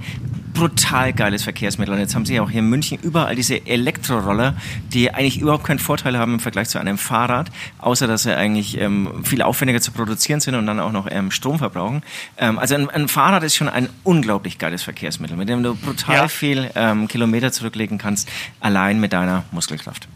brutal 0.54 1.14
geiles 1.14 1.44
Verkehrsmittel. 1.44 1.94
Und 1.94 2.00
jetzt 2.00 2.16
haben 2.16 2.26
sie 2.26 2.36
ja 2.36 2.42
auch 2.42 2.50
hier 2.50 2.60
in 2.60 2.70
München 2.70 3.00
überall 3.02 3.36
diese 3.36 3.66
Elektroroller, 3.66 4.56
die 4.94 5.12
eigentlich 5.14 5.40
überhaupt 5.40 5.64
keinen 5.64 5.80
Vorteil 5.80 6.18
haben 6.18 6.36
im 6.36 6.40
Vergleich 6.40 6.70
zu 6.70 6.80
einem 6.80 6.98
Fahrrad, 6.98 7.52
außer 7.80 8.08
dass 8.08 8.24
sie 8.24 8.36
eigentlich 8.36 8.78
ähm, 8.80 9.24
viel 9.26 9.42
aufwendiger 9.42 9.82
zu 9.82 9.92
produzieren 9.92 10.40
sind 10.40 10.56
und 10.56 10.66
dann 10.66 10.80
auch 10.80 10.92
noch 10.92 11.08
ähm, 11.10 11.32
Strom 11.32 11.58
verbrauchen. 11.60 12.04
Ähm, 12.38 12.60
also 12.60 12.76
ein, 12.76 12.90
ein 12.90 13.08
Fahrrad 13.08 13.44
ist 13.44 13.56
schon 13.56 13.70
ein 13.70 13.90
unglaublich 14.04 14.58
geiles 14.58 14.84
Verkehrsmittel, 14.84 15.38
mit 15.38 15.50
dem 15.50 15.64
du 15.64 15.76
brutal 15.76 16.16
Ja. 16.16 16.28
viel 16.28 16.70
ähm, 16.76 17.08
Kilometer 17.08 17.52
zurücklegen 17.52 17.98
kannst, 17.98 18.30
allein 18.60 19.00
mit 19.00 19.14
deiner 19.14 19.44
Muskelkraft. 19.52 20.08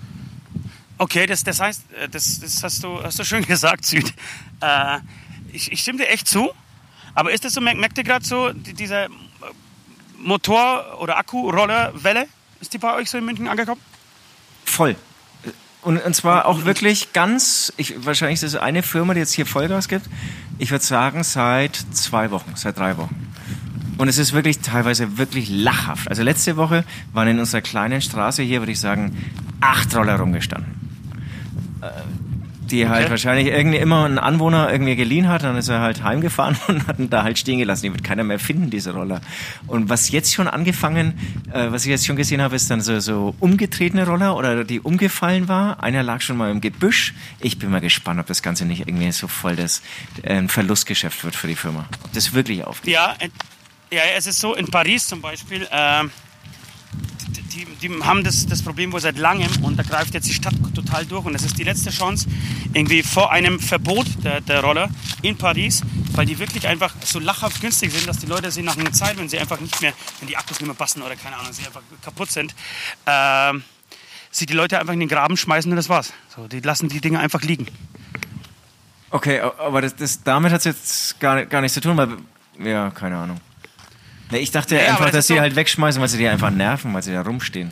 Okay, 1.00 1.26
das, 1.28 1.44
das 1.44 1.60
heißt, 1.60 1.84
äh, 2.02 2.10
das, 2.10 2.40
das 2.40 2.64
hast, 2.64 2.84
du, 2.84 3.02
hast 3.04 3.20
du 3.20 3.24
schön 3.24 3.46
gesagt, 3.48 3.86
Süd. 3.86 4.14
Äh, 4.62 5.00
ich, 5.52 5.72
ich 5.72 5.80
stimme 5.82 6.00
dir 6.00 6.10
echt 6.10 6.28
zu. 6.28 6.50
Aber 7.14 7.32
ist 7.32 7.46
das 7.46 7.54
so, 7.54 7.62
merkt, 7.62 7.98
ihr 7.98 8.04
gerade 8.04 8.24
so, 8.24 8.52
die, 8.52 8.74
diese 8.74 8.96
äh, 9.06 9.10
Motor- 10.18 11.02
oder 11.02 11.18
Akku-Roller-Welle? 11.18 12.28
Ist 12.60 12.74
die 12.74 12.78
bei 12.78 12.94
euch 12.96 13.10
so 13.10 13.18
in 13.18 13.26
München 13.26 13.48
angekommen? 13.48 13.82
Voll. 14.66 14.96
Und, 15.82 16.04
und 16.04 16.16
zwar 16.16 16.46
auch 16.46 16.66
wirklich 16.66 17.14
ganz, 17.14 17.72
ich, 17.78 18.06
wahrscheinlich 18.06 18.42
ist 18.42 18.54
es 18.54 18.60
eine 18.60 18.84
Firma, 18.84 19.14
die 19.14 19.20
jetzt 19.20 19.34
hier 19.34 19.46
Vollgas 19.46 19.88
gibt. 19.88 20.10
Ich 20.58 20.72
würde 20.72 20.84
sagen, 20.84 21.24
seit 21.24 21.76
zwei 21.92 22.32
Wochen, 22.32 22.54
seit 22.56 22.78
drei 22.78 22.98
Wochen. 22.98 23.34
Und 23.98 24.08
es 24.08 24.18
ist 24.18 24.34
wirklich 24.34 24.60
teilweise 24.60 25.18
wirklich 25.18 25.50
lachhaft. 25.50 26.08
Also 26.08 26.24
letzte 26.24 26.58
Woche 26.58 26.84
waren 27.14 27.28
in 27.28 27.40
unserer 27.40 27.62
kleinen 27.62 28.02
Straße 28.02 28.44
hier, 28.44 28.60
würde 28.60 28.72
ich 28.72 28.80
sagen, 28.80 29.18
acht 29.62 29.96
Roller 29.96 30.20
rumgestanden. 30.20 30.76
Äh, 32.68 32.70
Die 32.70 32.88
halt 32.90 33.02
Okay. 33.04 33.12
wahrscheinlich 33.12 33.48
irgendwie 33.48 33.78
immer 33.78 34.06
ein 34.06 34.20
Anwohner 34.20 34.72
irgendwie 34.72 34.96
geliehen 34.96 35.28
hat, 35.28 35.44
dann 35.44 35.56
ist 35.58 35.68
er 35.70 35.80
halt 35.80 36.04
heimgefahren 36.04 36.58
und 36.68 36.88
hat 36.88 37.00
ihn 37.00 37.10
da 37.10 37.24
halt 37.24 37.38
stehen 37.40 37.60
gelassen. 37.60 37.84
Die 37.84 37.92
wird 37.94 38.04
keiner 38.04 38.24
mehr 38.24 38.40
finden, 38.40 38.70
diese 38.70 38.94
Roller. 38.94 39.22
Und 39.68 39.90
was 39.90 40.10
jetzt 40.12 40.34
schon 40.34 40.48
angefangen, 40.48 41.18
äh, 41.52 41.72
was 41.72 41.84
ich 41.84 41.90
jetzt 41.90 42.06
schon 42.06 42.16
gesehen 42.16 42.42
habe, 42.42 42.56
ist 42.56 42.70
dann 42.70 42.82
so, 42.82 43.00
so 43.00 43.36
umgetretene 43.40 44.06
Roller 44.06 44.36
oder 44.36 44.64
die 44.64 44.80
umgefallen 44.80 45.48
war. 45.48 45.82
Einer 45.84 46.04
lag 46.04 46.22
schon 46.22 46.38
mal 46.38 46.52
im 46.52 46.62
Gebüsch. 46.62 47.14
Ich 47.40 47.58
bin 47.60 47.70
mal 47.72 47.82
gespannt, 47.82 48.20
ob 48.20 48.26
das 48.28 48.42
Ganze 48.44 48.66
nicht 48.66 48.88
irgendwie 48.88 49.12
so 49.12 49.28
voll 49.28 49.56
das 49.56 49.82
äh, 50.24 50.34
ein 50.36 50.50
Verlustgeschäft 50.50 51.24
wird 51.24 51.36
für 51.36 51.48
die 51.48 51.56
Firma. 51.56 51.86
Ob 52.04 52.14
das 52.14 52.34
wirklich 52.34 52.64
aufgeht. 52.64 52.94
Ja, 52.94 53.16
äh, 53.20 53.30
ja, 53.90 54.02
es 54.18 54.28
ist 54.28 54.40
so, 54.40 54.54
in 54.54 54.68
Paris 54.68 55.08
zum 55.08 55.22
Beispiel, 55.22 55.66
ähm, 55.72 56.12
die, 57.58 57.66
die, 57.88 58.04
haben 58.04 58.24
das, 58.24 58.46
das 58.46 58.62
Problem 58.62 58.92
wohl 58.92 59.02
seit 59.02 59.18
langem 59.18 59.50
und 59.64 59.78
da 59.78 59.84
greift 59.84 60.14
jetzt 60.14 60.28
die 60.28 60.34
Stadt 60.34 60.54
total 60.76 61.06
durch 61.06 61.26
und 61.26 61.34
das 61.34 61.44
ist 61.44 61.58
die 61.58 61.64
letzte 61.64 61.90
Chance 61.90 62.28
irgendwie 62.74 63.02
vor 63.02 63.32
einem 63.32 63.60
Verbot 63.60 64.06
der, 64.24 64.42
der 64.42 64.62
Roller 64.62 64.90
in 65.24 65.38
Paris, 65.38 65.82
weil 66.14 66.26
die 66.26 66.38
wirklich 66.38 66.68
einfach 66.68 66.94
so 67.04 67.20
lachhaft 67.20 67.62
günstig 67.62 67.92
sind, 67.92 68.08
dass 68.08 68.20
die 68.20 68.28
Leute 68.28 68.52
sie 68.52 68.62
nach 68.62 68.78
einer 68.78 68.92
Zeit, 68.92 69.18
wenn 69.18 69.28
sie 69.30 69.40
einfach 69.40 69.60
nicht 69.60 69.82
mehr, 69.82 69.94
wenn 70.20 70.28
die 70.28 70.38
Akkus 70.38 70.60
nicht 70.60 70.68
mehr 70.68 70.76
passen 70.76 71.02
oder 71.02 71.16
keine 71.16 71.38
Ahnung, 71.38 71.52
sie 71.52 71.66
einfach 71.66 71.82
kaputt 72.04 72.32
sind, 72.32 72.54
ähm, 73.06 73.64
sie 74.30 74.46
die 74.46 74.54
Leute 74.54 74.80
einfach 74.80 74.94
in 74.94 75.00
den 75.00 75.10
Graben 75.10 75.38
schmeißen 75.38 75.72
und 75.72 75.78
das 75.78 75.90
war's. 75.90 76.14
So, 76.36 76.48
die 76.48 76.60
lassen 76.60 76.90
die 76.90 77.02
Dinge 77.02 77.20
einfach 77.20 77.42
liegen. 77.42 77.68
Okay, 79.10 79.40
aber 79.40 79.82
das, 79.82 79.96
das, 79.96 80.22
damit 80.22 80.52
hat 80.52 80.60
es 80.60 80.66
jetzt 80.66 81.20
gar, 81.20 81.46
gar 81.46 81.62
nichts 81.62 81.74
zu 81.74 81.82
tun, 81.82 81.98
weil, 81.98 82.18
ja, 82.60 82.92
keine 82.92 83.18
Ahnung. 83.18 83.40
Nee, 84.32 84.40
ich 84.40 84.52
dachte 84.52 84.76
Ja, 84.76 84.92
einfach, 84.92 85.06
das 85.06 85.14
dass 85.14 85.28
sie 85.28 85.40
halt 85.40 85.56
wegschmeißen, 85.56 86.02
weil 86.02 86.10
sie 86.10 86.18
die 86.18 86.28
einfach 86.28 86.50
nerven, 86.50 86.94
weil 86.94 87.02
sie 87.04 87.14
da 87.14 87.22
rumstehen. 87.22 87.72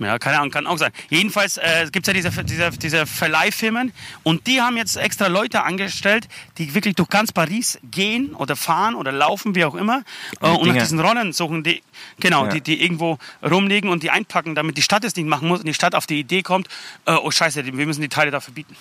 Ja, 0.00 0.18
keine 0.18 0.38
Ahnung, 0.38 0.50
kann 0.50 0.66
auch 0.66 0.76
sein. 0.76 0.90
Jedenfalls 1.08 1.56
äh, 1.56 1.86
gibt 1.90 2.06
es 2.06 2.12
ja 2.12 2.12
diese, 2.30 2.44
diese, 2.44 2.70
diese 2.70 3.06
Verleihfirmen 3.06 3.92
und 4.24 4.46
die 4.48 4.60
haben 4.60 4.76
jetzt 4.76 4.96
extra 4.96 5.28
Leute 5.28 5.62
angestellt, 5.62 6.26
die 6.58 6.74
wirklich 6.74 6.96
durch 6.96 7.08
ganz 7.08 7.30
Paris 7.32 7.78
gehen 7.92 8.34
oder 8.34 8.56
fahren 8.56 8.96
oder 8.96 9.12
laufen, 9.12 9.54
wie 9.54 9.64
auch 9.64 9.76
immer, 9.76 10.02
äh, 10.42 10.48
und 10.48 10.66
nach 10.66 10.78
diesen 10.82 10.98
Rollern 10.98 11.32
suchen, 11.32 11.62
die, 11.62 11.80
genau, 12.18 12.44
Ja. 12.46 12.50
die, 12.50 12.60
die 12.60 12.82
irgendwo 12.82 13.18
rumliegen 13.42 13.88
und 13.88 14.02
die 14.02 14.10
einpacken, 14.10 14.56
damit 14.56 14.76
die 14.76 14.82
Stadt 14.82 15.04
es 15.04 15.14
nicht 15.14 15.26
machen 15.28 15.46
muss 15.46 15.60
und 15.60 15.66
die 15.66 15.74
Stadt 15.74 15.94
auf 15.94 16.06
die 16.06 16.18
Idee 16.18 16.42
kommt, 16.42 16.66
äh, 17.06 17.12
oh 17.12 17.30
scheiße, 17.30 17.64
wir 17.64 17.86
müssen 17.86 18.02
die 18.02 18.08
Teile 18.08 18.32
da 18.32 18.40
verbieten. 18.40 18.74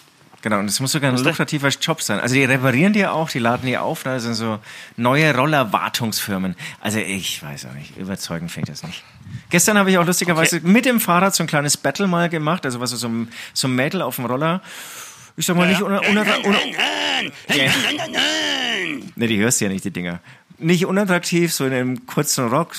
Genau, 0.44 0.60
und 0.60 0.68
das 0.68 0.82
muss 0.82 0.92
sogar 0.92 1.10
ein 1.10 1.18
lukrativer 1.18 1.70
Job 1.70 2.02
sein. 2.02 2.20
Also 2.20 2.36
die 2.36 2.44
reparieren 2.44 2.92
die 2.92 3.08
auch, 3.08 3.30
die 3.30 3.40
laden 3.40 3.66
die 3.66 3.78
auf, 3.78 4.04
da 4.04 4.20
sind 4.20 4.34
so 4.34 4.60
neue 4.98 5.34
Rollerwartungsfirmen. 5.34 6.56
Also 6.82 7.00
ich 7.00 7.42
weiß 7.42 7.68
auch 7.68 7.74
nicht, 7.74 7.96
überzeugend 7.96 8.52
finde 8.52 8.74
ich 8.74 8.80
das 8.80 8.86
nicht. 8.86 9.06
Gestern 9.50 9.78
habe 9.78 9.90
ich 9.90 9.98
auch 9.98 10.06
lustigerweise 10.06 10.60
mit 10.60 10.84
dem 10.84 11.00
Fahrrad 11.00 11.34
so 11.34 11.44
ein 11.44 11.48
kleines 11.48 11.78
Battle 11.78 12.08
mal 12.08 12.28
gemacht, 12.28 12.66
also 12.66 12.82
was 12.82 12.90
so 12.90 13.08
ein, 13.08 13.30
so 13.54 13.70
ein 13.70 13.76
Mädel 13.76 14.02
auf 14.02 14.18
dem 14.18 14.26
Roller. 14.26 14.62
Ich 15.38 15.46
sag 15.46 15.56
mal 15.56 15.66
nicht 15.66 15.82
uner, 15.82 16.02
uner, 16.10 16.26
uner, 16.44 16.60
Ja. 17.48 17.72
Ne, 19.16 19.28
die 19.28 19.38
hörst 19.38 19.62
du 19.62 19.66
ja 19.66 19.72
nicht, 19.72 19.86
die 19.86 19.92
Dinger. 19.92 20.20
Nicht 20.60 20.86
unattraktiv, 20.86 21.54
so 21.54 21.66
in 21.66 21.74
einem 21.74 22.06
kurzen 22.06 22.48
Rock, 22.48 22.76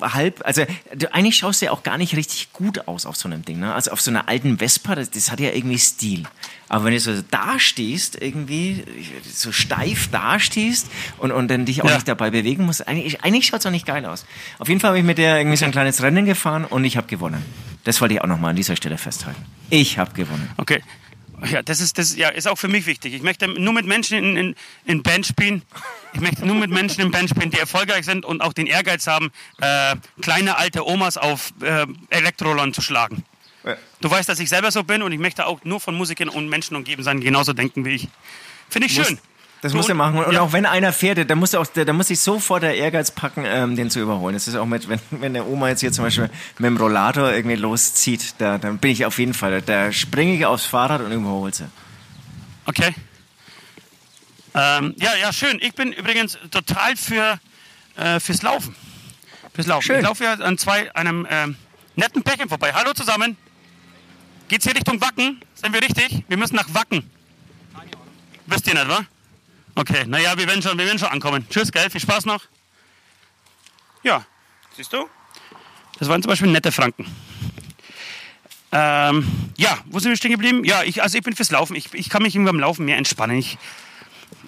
halb, 0.00 0.40
also 0.44 0.64
du, 0.94 1.12
eigentlich 1.14 1.36
schaust 1.36 1.60
du 1.62 1.66
ja 1.66 1.72
auch 1.72 1.82
gar 1.82 1.96
nicht 1.98 2.16
richtig 2.16 2.52
gut 2.52 2.88
aus 2.88 3.06
auf 3.06 3.16
so 3.16 3.28
einem 3.28 3.44
Ding, 3.44 3.60
ne? 3.60 3.72
Also 3.72 3.92
auf 3.92 4.00
so 4.00 4.10
einer 4.10 4.28
alten 4.28 4.58
Vespa, 4.58 4.94
das, 4.94 5.10
das 5.10 5.30
hat 5.30 5.38
ja 5.38 5.50
irgendwie 5.52 5.78
Stil. 5.78 6.24
Aber 6.68 6.84
wenn 6.84 6.92
du 6.94 7.00
so 7.00 7.12
dastehst, 7.30 8.20
irgendwie, 8.20 8.82
so 9.30 9.52
steif 9.52 10.08
dastehst 10.10 10.88
und, 11.18 11.30
und 11.30 11.48
dann 11.48 11.66
dich 11.66 11.82
auch 11.82 11.88
Ja. 11.88 11.94
nicht 11.94 12.08
dabei 12.08 12.30
bewegen 12.30 12.64
musst, 12.64 12.88
eigentlich, 12.88 13.22
eigentlich 13.22 13.46
schaut's 13.46 13.66
auch 13.66 13.70
nicht 13.70 13.86
geil 13.86 14.04
aus. 14.06 14.24
Auf 14.58 14.68
jeden 14.68 14.80
Fall 14.80 14.88
habe 14.88 14.98
ich 14.98 15.04
mit 15.04 15.18
der 15.18 15.38
irgendwie 15.38 15.58
so 15.58 15.66
ein 15.66 15.72
kleines 15.72 16.02
Rennen 16.02 16.24
gefahren 16.24 16.64
und 16.64 16.84
ich 16.84 16.96
habe 16.96 17.06
gewonnen. 17.06 17.42
Das 17.84 18.00
wollte 18.00 18.14
ich 18.14 18.20
auch 18.22 18.26
nochmal 18.26 18.50
an 18.50 18.56
dieser 18.56 18.74
Stelle 18.76 18.96
festhalten. 18.98 19.44
Ich 19.70 19.98
habe 19.98 20.12
gewonnen. 20.14 20.48
Okay. 20.56 20.82
Ja, 21.50 21.62
das 21.62 21.80
ist, 21.80 21.98
das 21.98 22.16
ja, 22.16 22.28
ist 22.28 22.46
auch 22.46 22.56
für 22.56 22.68
mich 22.68 22.86
wichtig. 22.86 23.14
Ich 23.14 23.22
möchte 23.22 23.48
nur 23.48 23.72
mit 23.72 23.86
Menschen 23.86 24.18
in, 24.18 24.36
in, 24.36 24.54
in 24.84 25.02
Band 25.02 25.26
spielen. 25.26 25.62
Ich 26.12 26.20
möchte 26.20 26.46
nur 26.46 26.56
mit 26.56 26.70
Menschen 26.70 27.00
in 27.00 27.10
Band 27.10 27.30
spielen, 27.30 27.50
die 27.50 27.58
erfolgreich 27.58 28.04
sind 28.04 28.24
und 28.24 28.42
auch 28.42 28.52
den 28.52 28.66
Ehrgeiz 28.66 29.06
haben, 29.06 29.32
äh, 29.60 29.96
kleine 30.20 30.56
alte 30.56 30.86
Omas 30.86 31.16
auf 31.16 31.52
äh, 31.62 31.86
Elektrorollern 32.10 32.72
zu 32.72 32.80
schlagen. 32.80 33.24
Ja. 33.64 33.76
Du 34.00 34.10
weißt, 34.10 34.28
dass 34.28 34.38
ich 34.38 34.48
selber 34.48 34.70
so 34.70 34.84
bin 34.84 35.02
und 35.02 35.12
ich 35.12 35.18
möchte 35.18 35.46
auch 35.46 35.64
nur 35.64 35.80
von 35.80 35.94
Musikern 35.94 36.28
und 36.28 36.48
Menschen 36.48 36.76
umgeben 36.76 37.02
sein, 37.02 37.20
die 37.20 37.26
genauso 37.26 37.52
denken 37.52 37.84
wie 37.84 37.94
ich. 37.94 38.08
Finde 38.68 38.86
ich 38.86 38.94
schön. 38.94 39.18
Das 39.62 39.74
muss 39.74 39.88
er 39.88 39.94
machen. 39.94 40.18
Und 40.18 40.32
ja. 40.32 40.40
auch 40.40 40.52
wenn 40.52 40.66
einer 40.66 40.92
fährt, 40.92 41.30
da 41.30 41.36
muss, 41.36 41.54
auch, 41.54 41.64
da 41.68 41.92
muss 41.92 42.08
sich 42.08 42.18
sofort 42.18 42.64
der 42.64 42.76
Ehrgeiz 42.76 43.12
packen, 43.12 43.44
ähm, 43.46 43.76
den 43.76 43.90
zu 43.90 44.00
überholen. 44.00 44.34
Das 44.34 44.48
ist 44.48 44.56
auch 44.56 44.66
mit, 44.66 44.88
wenn, 44.88 44.98
wenn 45.12 45.34
der 45.34 45.46
Oma 45.46 45.68
jetzt 45.68 45.80
hier 45.80 45.92
zum 45.92 46.04
Beispiel 46.04 46.28
mit 46.58 46.66
dem 46.66 46.76
Rollator 46.76 47.32
irgendwie 47.32 47.54
loszieht, 47.54 48.34
da, 48.38 48.58
dann 48.58 48.78
bin 48.78 48.90
ich 48.90 49.06
auf 49.06 49.20
jeden 49.20 49.34
Fall, 49.34 49.62
da 49.62 49.92
springe 49.92 50.34
ich 50.34 50.44
aufs 50.44 50.66
Fahrrad 50.66 51.00
und 51.00 51.12
überhole 51.12 51.54
sie. 51.54 51.66
Okay. 52.66 52.92
Ähm, 54.54 54.94
ja, 54.98 55.14
ja, 55.14 55.32
schön. 55.32 55.60
Ich 55.62 55.74
bin 55.74 55.92
übrigens 55.92 56.38
total 56.50 56.96
für, 56.96 57.38
äh, 57.96 58.18
fürs 58.18 58.42
Laufen. 58.42 58.74
Fürs 59.54 59.68
Laufen. 59.68 59.86
Schön. 59.86 59.96
Ich 60.00 60.02
laufe 60.02 60.24
ja 60.24 60.32
an 60.34 60.58
zwei, 60.58 60.92
einem 60.96 61.24
ähm, 61.30 61.56
netten 61.94 62.24
Pärchen 62.24 62.48
vorbei. 62.48 62.72
Hallo 62.74 62.94
zusammen. 62.94 63.36
Geht's 64.48 64.64
hier 64.64 64.74
Richtung 64.74 65.00
Wacken? 65.00 65.40
Sind 65.54 65.72
wir 65.72 65.80
richtig? 65.80 66.24
Wir 66.26 66.36
müssen 66.36 66.56
nach 66.56 66.74
Wacken. 66.74 67.08
Wisst 68.46 68.66
ihr 68.66 68.74
nicht, 68.74 68.88
wa? 68.88 69.06
Okay, 69.74 70.04
naja, 70.06 70.36
wir 70.36 70.46
werden 70.46 70.62
schon, 70.62 70.76
wir 70.78 70.84
werden 70.86 70.98
schon 70.98 71.08
ankommen. 71.08 71.46
Tschüss, 71.48 71.72
gell? 71.72 71.88
Viel 71.90 72.00
Spaß 72.00 72.26
noch. 72.26 72.42
Ja, 74.02 74.24
siehst 74.76 74.92
du? 74.92 75.08
Das 75.98 76.08
waren 76.08 76.22
zum 76.22 76.28
Beispiel 76.30 76.50
nette 76.50 76.72
Franken. 76.72 77.06
Ähm, 78.72 79.26
ja, 79.58 79.78
wo 79.86 79.98
sind 79.98 80.10
wir 80.10 80.16
stehen 80.16 80.30
geblieben? 80.32 80.64
Ja, 80.64 80.82
ich, 80.82 81.02
also 81.02 81.16
ich 81.18 81.24
bin 81.24 81.34
fürs 81.36 81.50
Laufen. 81.50 81.76
Ich, 81.76 81.92
ich 81.94 82.08
kann 82.08 82.22
mich 82.22 82.34
irgendwie 82.34 82.50
beim 82.52 82.60
Laufen 82.60 82.84
mehr 82.84 82.96
entspannen. 82.96 83.36
Ich, 83.38 83.58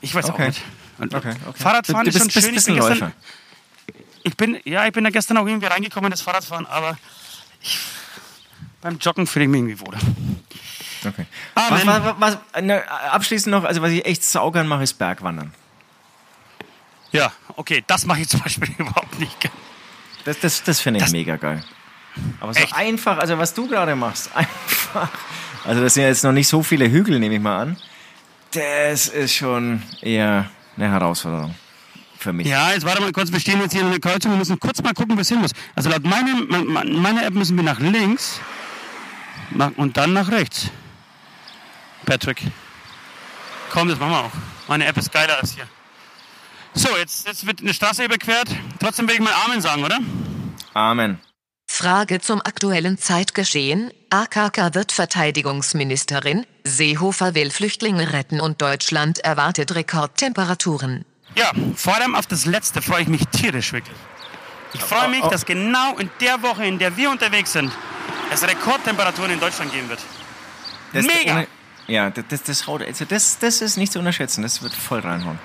ich 0.01 0.15
weiß 0.15 0.27
Okay. 0.27 0.35
auch 0.43 0.47
nicht. 0.49 0.63
Und 0.99 1.15
Okay, 1.15 1.35
okay. 1.47 1.63
Fahrradfahren 1.63 2.05
du, 2.05 2.11
du 2.11 2.17
ist 2.17 2.23
schon 2.23 2.29
bist, 2.29 2.47
schön. 2.47 2.55
bist 2.55 2.69
ich, 2.69 2.75
ein 2.75 2.79
bin 2.79 2.83
Läufer. 2.89 3.13
gestern, 3.13 3.13
ich 4.23 4.37
bin, 4.37 4.61
ja, 4.65 4.87
ich 4.87 4.93
bin 4.93 5.05
da 5.05 5.11
gestern 5.11 5.37
auch 5.37 5.47
irgendwie 5.47 5.67
reingekommen, 5.67 6.11
das 6.11 6.23
Fahrradfahren, 6.23 6.67
aber 6.67 6.97
ich, 7.63 7.79
beim 8.81 8.99
Joggen 8.99 9.27
fühle 9.27 9.45
ich 9.45 9.51
mich 9.51 9.59
irgendwie 9.61 9.81
wohler. 9.81 9.99
Okay. 11.07 11.27
Amen. 11.55 11.87
Was, 11.87 12.03
was, 12.19 12.39
was, 12.55 12.63
ne, 12.63 12.83
abschließend 13.11 13.51
noch, 13.55 13.65
also 13.65 13.83
was 13.83 13.91
ich 13.93 14.05
echt 14.07 14.25
saugern 14.25 14.67
mache, 14.67 14.83
ist 14.85 14.95
Bergwandern. 14.95 15.53
Ja, 17.13 17.33
okay, 17.57 17.85
das 17.87 18.07
mache 18.07 18.21
ich 18.23 18.29
zum 18.29 18.41
Beispiel 18.41 18.69
überhaupt 18.79 19.19
nicht. 19.21 19.37
Das, 20.25 20.39
das, 20.41 20.63
das 20.63 20.81
finde 20.81 20.99
ich 20.99 21.05
Das- 21.05 21.13
mega 21.13 21.37
geil. 21.37 21.63
Aber 22.41 22.55
so 22.55 22.61
Echt? 22.61 22.75
einfach, 22.77 23.19
also 23.19 23.39
was 23.39 23.55
du 23.55 23.67
gerade 23.67 23.97
machst, 23.97 24.31
einfach. 24.37 25.09
Also 25.65 25.81
das 25.83 25.95
sind 25.95 26.05
jetzt 26.05 26.23
noch 26.23 26.33
nicht 26.33 26.47
so 26.47 26.63
viele 26.63 26.89
Hügel, 26.91 27.19
nehme 27.19 27.35
ich 27.35 27.41
mal 27.41 27.59
an. 27.63 27.77
Das 28.53 29.09
ist 29.09 29.35
schon 29.35 29.83
eher 30.01 30.49
eine 30.77 30.91
Herausforderung 30.91 31.55
für 32.19 32.33
mich. 32.33 32.47
Ja, 32.47 32.71
jetzt 32.71 32.85
warte 32.87 33.03
mal 33.03 33.11
kurz, 33.11 33.33
wir 33.33 33.41
stehen 33.41 33.61
jetzt 33.61 33.73
hier 33.73 33.81
in 33.83 33.91
der 33.91 33.99
Kreuzung, 33.99 34.31
wir 34.31 34.39
müssen 34.39 34.61
kurz 34.61 34.81
mal 34.81 34.95
gucken, 34.95 35.17
wo 35.17 35.21
es 35.23 35.29
hin 35.29 35.41
muss. 35.41 35.51
Also 35.75 35.91
laut 35.91 36.05
meinem, 36.05 36.47
me- 36.49 36.65
me- 36.65 37.01
meiner 37.01 37.25
App 37.27 37.35
müssen 37.35 37.57
wir 37.57 37.65
nach 37.65 37.81
links 37.81 38.39
und 39.77 39.97
dann 39.97 40.13
nach 40.13 40.31
rechts. 40.31 40.71
Patrick. 42.05 42.43
Komm, 43.71 43.89
das 43.89 43.99
machen 43.99 44.13
wir 44.13 44.21
auch. 44.21 44.33
Meine 44.69 44.87
App 44.87 44.97
ist 44.97 45.13
geiler 45.13 45.39
als 45.39 45.55
hier. 45.55 45.67
So, 46.75 46.97
jetzt, 46.97 47.27
jetzt 47.27 47.47
wird 47.47 47.61
eine 47.61 47.75
Straße 47.75 48.05
überquert. 48.05 48.49
Trotzdem 48.81 49.09
will 49.09 49.15
ich 49.15 49.21
mal 49.21 49.33
Amen 49.47 49.61
sagen, 49.61 49.85
oder? 49.85 49.99
Amen. 50.75 51.19
Frage 51.67 52.21
zum 52.21 52.41
aktuellen 52.41 52.99
Zeitgeschehen. 52.99 53.91
AKK 54.11 54.75
wird 54.75 54.93
Verteidigungsministerin. 54.93 56.47
Seehofer 56.65 57.35
will 57.35 57.51
Flüchtlinge 57.51 58.13
retten 58.13 58.41
und 58.41 58.63
Deutschland 58.63 59.19
erwartet 59.21 59.75
Rekordtemperaturen. 59.75 61.05
Ja, 61.37 61.51
vor 61.75 61.97
allem 61.97 62.15
auf 62.15 62.27
das 62.27 62.47
Letzte 62.47 62.81
freue 62.81 63.03
ich 63.03 63.09
mich 63.09 63.27
tierisch 63.27 63.73
wirklich. 63.73 63.97
Ich 64.73 64.83
freue 64.83 65.09
mich, 65.09 65.23
dass 65.23 65.47
genau 65.47 65.97
in 65.99 66.11
der 66.21 66.43
Woche, 66.43 66.65
in 66.65 66.79
der 66.79 66.97
wir 66.97 67.11
unterwegs 67.11 67.53
sind, 67.53 67.73
es 68.33 68.47
Rekordtemperaturen 68.47 69.31
in 69.33 69.41
Deutschland 69.41 69.73
geben 69.73 69.89
wird. 69.89 70.01
Das, 70.93 71.07
Mega. 71.07 71.45
Ja, 71.87 72.11
das, 72.11 72.25
das, 72.29 72.43
das 72.43 72.69
also 72.69 73.05
das, 73.05 73.39
das 73.39 73.61
ist 73.61 73.77
nicht 73.77 73.93
zu 73.93 73.99
unterschätzen. 73.99 74.43
Das 74.43 74.63
wird 74.63 74.75
voll 74.75 75.01
reinhauen. 75.01 75.39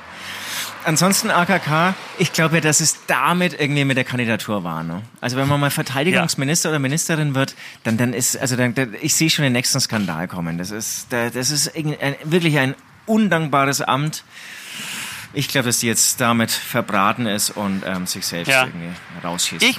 Ansonsten 0.86 1.30
AKK, 1.30 1.94
ich 2.20 2.32
glaube 2.32 2.56
ja, 2.56 2.62
dass 2.62 2.80
es 2.80 3.06
damit 3.08 3.60
irgendwie 3.60 3.84
mit 3.84 3.98
der 3.98 4.06
Kandidatur 4.06 4.64
war. 4.64 4.84
Ne? 4.84 5.02
Also 5.20 5.36
wenn 5.36 5.48
man 5.48 5.60
mal 5.60 5.70
Verteidigungsminister 5.72 6.70
oder 6.70 6.80
Ministerin 6.80 7.36
wird, 7.36 7.56
dann, 7.84 7.98
dann 7.98 8.14
ist, 8.14 8.38
also 8.38 8.56
dann, 8.56 8.74
dann, 8.76 8.96
ich 9.02 9.14
sehe 9.14 9.30
schon 9.30 9.44
den 9.44 9.52
nächsten 9.54 9.80
Skandal 9.82 10.28
kommen. 10.30 10.58
Das 10.58 10.72
ist, 10.72 11.08
da- 11.12 11.30
das 11.30 11.52
ist 11.52 11.76
ein, 11.76 11.98
wirklich 12.24 12.58
ein 12.58 12.76
undankbares 13.06 13.82
Amt. 13.82 14.24
Ich 15.34 15.50
glaube, 15.50 15.68
dass 15.68 15.80
die 15.80 15.88
jetzt 15.88 16.22
damit 16.22 16.50
verbraten 16.52 17.26
ist 17.26 17.52
und 17.52 17.84
ähm, 17.86 18.08
sich 18.08 18.26
selbst 18.26 18.50
Ja. 18.50 18.66
irgendwie 18.66 18.90
rausschießt. 19.24 19.62
Ich, 19.64 19.78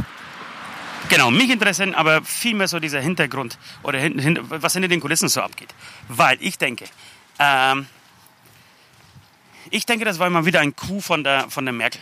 genau, 1.09 1.31
mich 1.31 1.51
interessiert 1.51 1.95
aber 1.95 2.23
vielmehr 2.23 2.69
so 2.69 2.79
dieser 2.79 3.01
Hintergrund 3.01 3.59
oder 3.83 3.99
was 4.49 4.73
hinter 4.73 4.89
den 4.89 5.01
Kulissen 5.01 5.29
so 5.29 5.41
abgeht. 5.41 5.75
Weil 6.09 6.39
ich 6.41 6.59
denke, 6.59 6.85
ähm, 7.39 7.87
ich 9.71 9.87
denke, 9.87 10.05
das 10.05 10.19
war 10.19 10.29
mal 10.31 10.45
wieder 10.47 10.61
ein 10.61 10.75
Coup 10.75 11.03
von 11.03 11.25
der, 11.25 11.49
von 11.49 11.65
der 11.65 11.73
Merkel. 11.73 12.01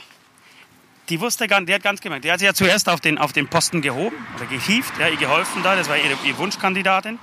Die 1.08 1.20
wusste 1.20 1.48
gar, 1.48 1.60
die 1.62 1.72
hat 1.72 1.82
ganz 1.82 2.00
gemerkt, 2.00 2.24
die 2.24 2.32
hat 2.32 2.38
sich 2.38 2.46
ja 2.46 2.54
zuerst 2.54 2.88
auf 2.88 3.00
den, 3.00 3.18
auf 3.18 3.32
den 3.32 3.48
Posten 3.48 3.80
gehoben 3.80 4.16
oder 4.36 4.46
gehievt, 4.46 4.92
ja, 4.98 5.08
ihr 5.08 5.16
geholfen 5.16 5.62
da, 5.62 5.74
das 5.74 5.88
war 5.88 5.96
ihre, 5.96 6.16
ihre 6.24 6.36
Wunschkandidatin 6.36 7.18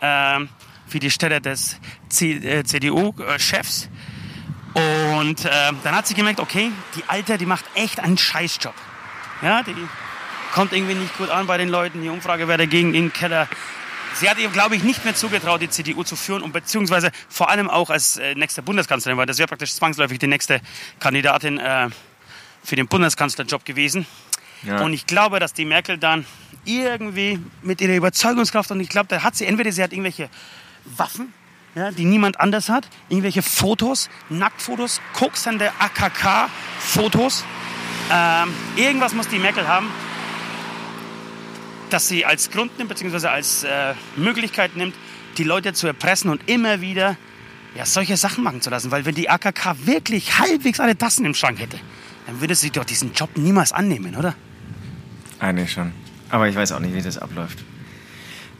ähm, 0.00 0.48
für 0.86 1.00
die 1.00 1.10
Stelle 1.10 1.40
des 1.40 1.78
C, 2.08 2.32
äh, 2.32 2.64
CDU-Chefs. 2.64 3.88
Und 4.74 5.44
äh, 5.44 5.50
dann 5.82 5.96
hat 5.96 6.06
sie 6.06 6.14
gemerkt, 6.14 6.40
okay, 6.40 6.70
die 6.96 7.04
Alte, 7.06 7.38
die 7.38 7.46
macht 7.46 7.64
echt 7.74 8.00
einen 8.00 8.18
Scheißjob. 8.18 8.74
Ja, 9.42 9.62
die 9.62 9.74
kommt 10.54 10.72
irgendwie 10.72 10.94
nicht 10.94 11.18
gut 11.18 11.30
an 11.30 11.48
bei 11.48 11.58
den 11.58 11.68
Leuten. 11.68 12.00
Die 12.00 12.08
Umfragewerte 12.08 12.68
gegen 12.68 12.92
den 12.92 13.12
Keller. 13.12 13.48
Sie 14.14 14.30
hat 14.30 14.38
ihr, 14.38 14.48
glaube 14.50 14.76
ich, 14.76 14.84
nicht 14.84 15.04
mehr 15.04 15.16
zugetraut, 15.16 15.60
die 15.60 15.68
CDU 15.68 16.04
zu 16.04 16.14
führen 16.14 16.42
und 16.42 16.52
beziehungsweise 16.52 17.10
vor 17.28 17.50
allem 17.50 17.68
auch 17.68 17.90
als 17.90 18.18
äh, 18.18 18.36
nächste 18.36 18.62
Bundeskanzlerin, 18.62 19.18
weil 19.18 19.26
das 19.26 19.38
wäre 19.38 19.48
praktisch 19.48 19.74
zwangsläufig 19.74 20.20
die 20.20 20.28
nächste 20.28 20.60
Kandidatin 21.00 21.58
äh, 21.58 21.88
für 22.62 22.76
den 22.76 22.86
Bundeskanzlerjob 22.86 23.64
gewesen. 23.64 24.06
Ja. 24.62 24.82
Und 24.82 24.92
ich 24.92 25.06
glaube, 25.06 25.40
dass 25.40 25.54
die 25.54 25.64
Merkel 25.64 25.98
dann 25.98 26.24
irgendwie 26.64 27.40
mit 27.62 27.80
ihrer 27.80 27.96
Überzeugungskraft 27.96 28.70
und 28.70 28.78
ich 28.78 28.88
glaube, 28.88 29.08
da 29.08 29.24
hat 29.24 29.34
sie 29.34 29.46
entweder 29.46 29.72
sie 29.72 29.82
hat 29.82 29.92
irgendwelche 29.92 30.30
Waffen, 30.84 31.34
ja, 31.74 31.90
die 31.90 32.04
niemand 32.04 32.38
anders 32.38 32.68
hat, 32.68 32.88
irgendwelche 33.08 33.42
Fotos, 33.42 34.08
Nacktfotos, 34.28 35.00
koksende 35.14 35.72
AKK-Fotos. 35.80 37.44
Ähm, 38.12 38.54
irgendwas 38.76 39.14
muss 39.14 39.26
die 39.26 39.40
Merkel 39.40 39.66
haben, 39.66 39.90
dass 41.94 42.08
sie 42.08 42.24
als 42.24 42.50
Grund 42.50 42.76
nimmt, 42.76 42.88
beziehungsweise 42.88 43.30
als 43.30 43.62
äh, 43.62 43.94
Möglichkeit 44.16 44.74
nimmt, 44.74 44.96
die 45.38 45.44
Leute 45.44 45.74
zu 45.74 45.86
erpressen 45.86 46.28
und 46.28 46.48
immer 46.48 46.80
wieder 46.80 47.16
ja, 47.76 47.86
solche 47.86 48.16
Sachen 48.16 48.42
machen 48.42 48.60
zu 48.60 48.68
lassen. 48.68 48.90
Weil 48.90 49.04
wenn 49.04 49.14
die 49.14 49.30
AKK 49.30 49.86
wirklich 49.86 50.40
halbwegs 50.40 50.80
alle 50.80 50.98
Tassen 50.98 51.24
im 51.24 51.34
Schrank 51.34 51.60
hätte, 51.60 51.78
dann 52.26 52.40
würde 52.40 52.56
sie 52.56 52.70
doch 52.70 52.84
diesen 52.84 53.12
Job 53.12 53.36
niemals 53.36 53.72
annehmen, 53.72 54.16
oder? 54.16 54.34
Eigentlich 55.38 55.70
schon. 55.70 55.92
Aber 56.30 56.48
ich 56.48 56.56
weiß 56.56 56.72
auch 56.72 56.80
nicht, 56.80 56.94
wie 56.94 57.02
das 57.02 57.16
abläuft. 57.16 57.60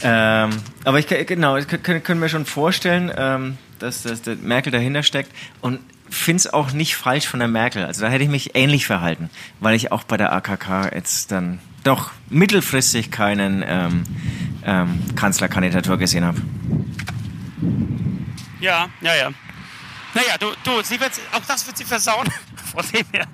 Ähm, 0.00 0.50
aber 0.84 1.00
ich 1.00 1.08
genau, 1.08 1.56
ich 1.56 1.66
können, 1.66 2.20
wir 2.20 2.28
schon 2.28 2.46
vorstellen, 2.46 3.10
ähm, 3.16 3.58
dass, 3.80 4.02
dass 4.02 4.22
Merkel 4.42 4.70
dahinter 4.70 5.02
steckt 5.02 5.32
und 5.60 5.80
finde 6.10 6.40
es 6.40 6.52
auch 6.52 6.72
nicht 6.72 6.96
falsch 6.96 7.26
von 7.26 7.40
der 7.40 7.48
Merkel. 7.48 7.84
Also 7.84 8.02
da 8.02 8.08
hätte 8.08 8.24
ich 8.24 8.30
mich 8.30 8.54
ähnlich 8.54 8.86
verhalten, 8.86 9.30
weil 9.60 9.74
ich 9.74 9.92
auch 9.92 10.04
bei 10.04 10.16
der 10.16 10.32
AKK 10.32 10.94
jetzt 10.94 11.32
dann 11.32 11.60
doch 11.82 12.12
mittelfristig 12.30 13.10
keinen 13.10 13.64
ähm, 13.66 14.04
ähm, 14.64 15.04
Kanzlerkandidatur 15.16 15.98
gesehen 15.98 16.24
habe. 16.24 16.40
Ja, 18.60 18.88
ja, 19.00 19.14
ja. 19.14 19.30
Naja, 20.14 20.38
du, 20.38 20.52
du 20.64 20.82
sie 20.82 20.98
wird, 20.98 21.12
auch 21.32 21.42
das 21.46 21.66
wird 21.66 21.76
sie 21.76 21.84
versauen. 21.84 22.26
Von 22.74 22.84
dem 22.92 23.04
her, 23.12 23.26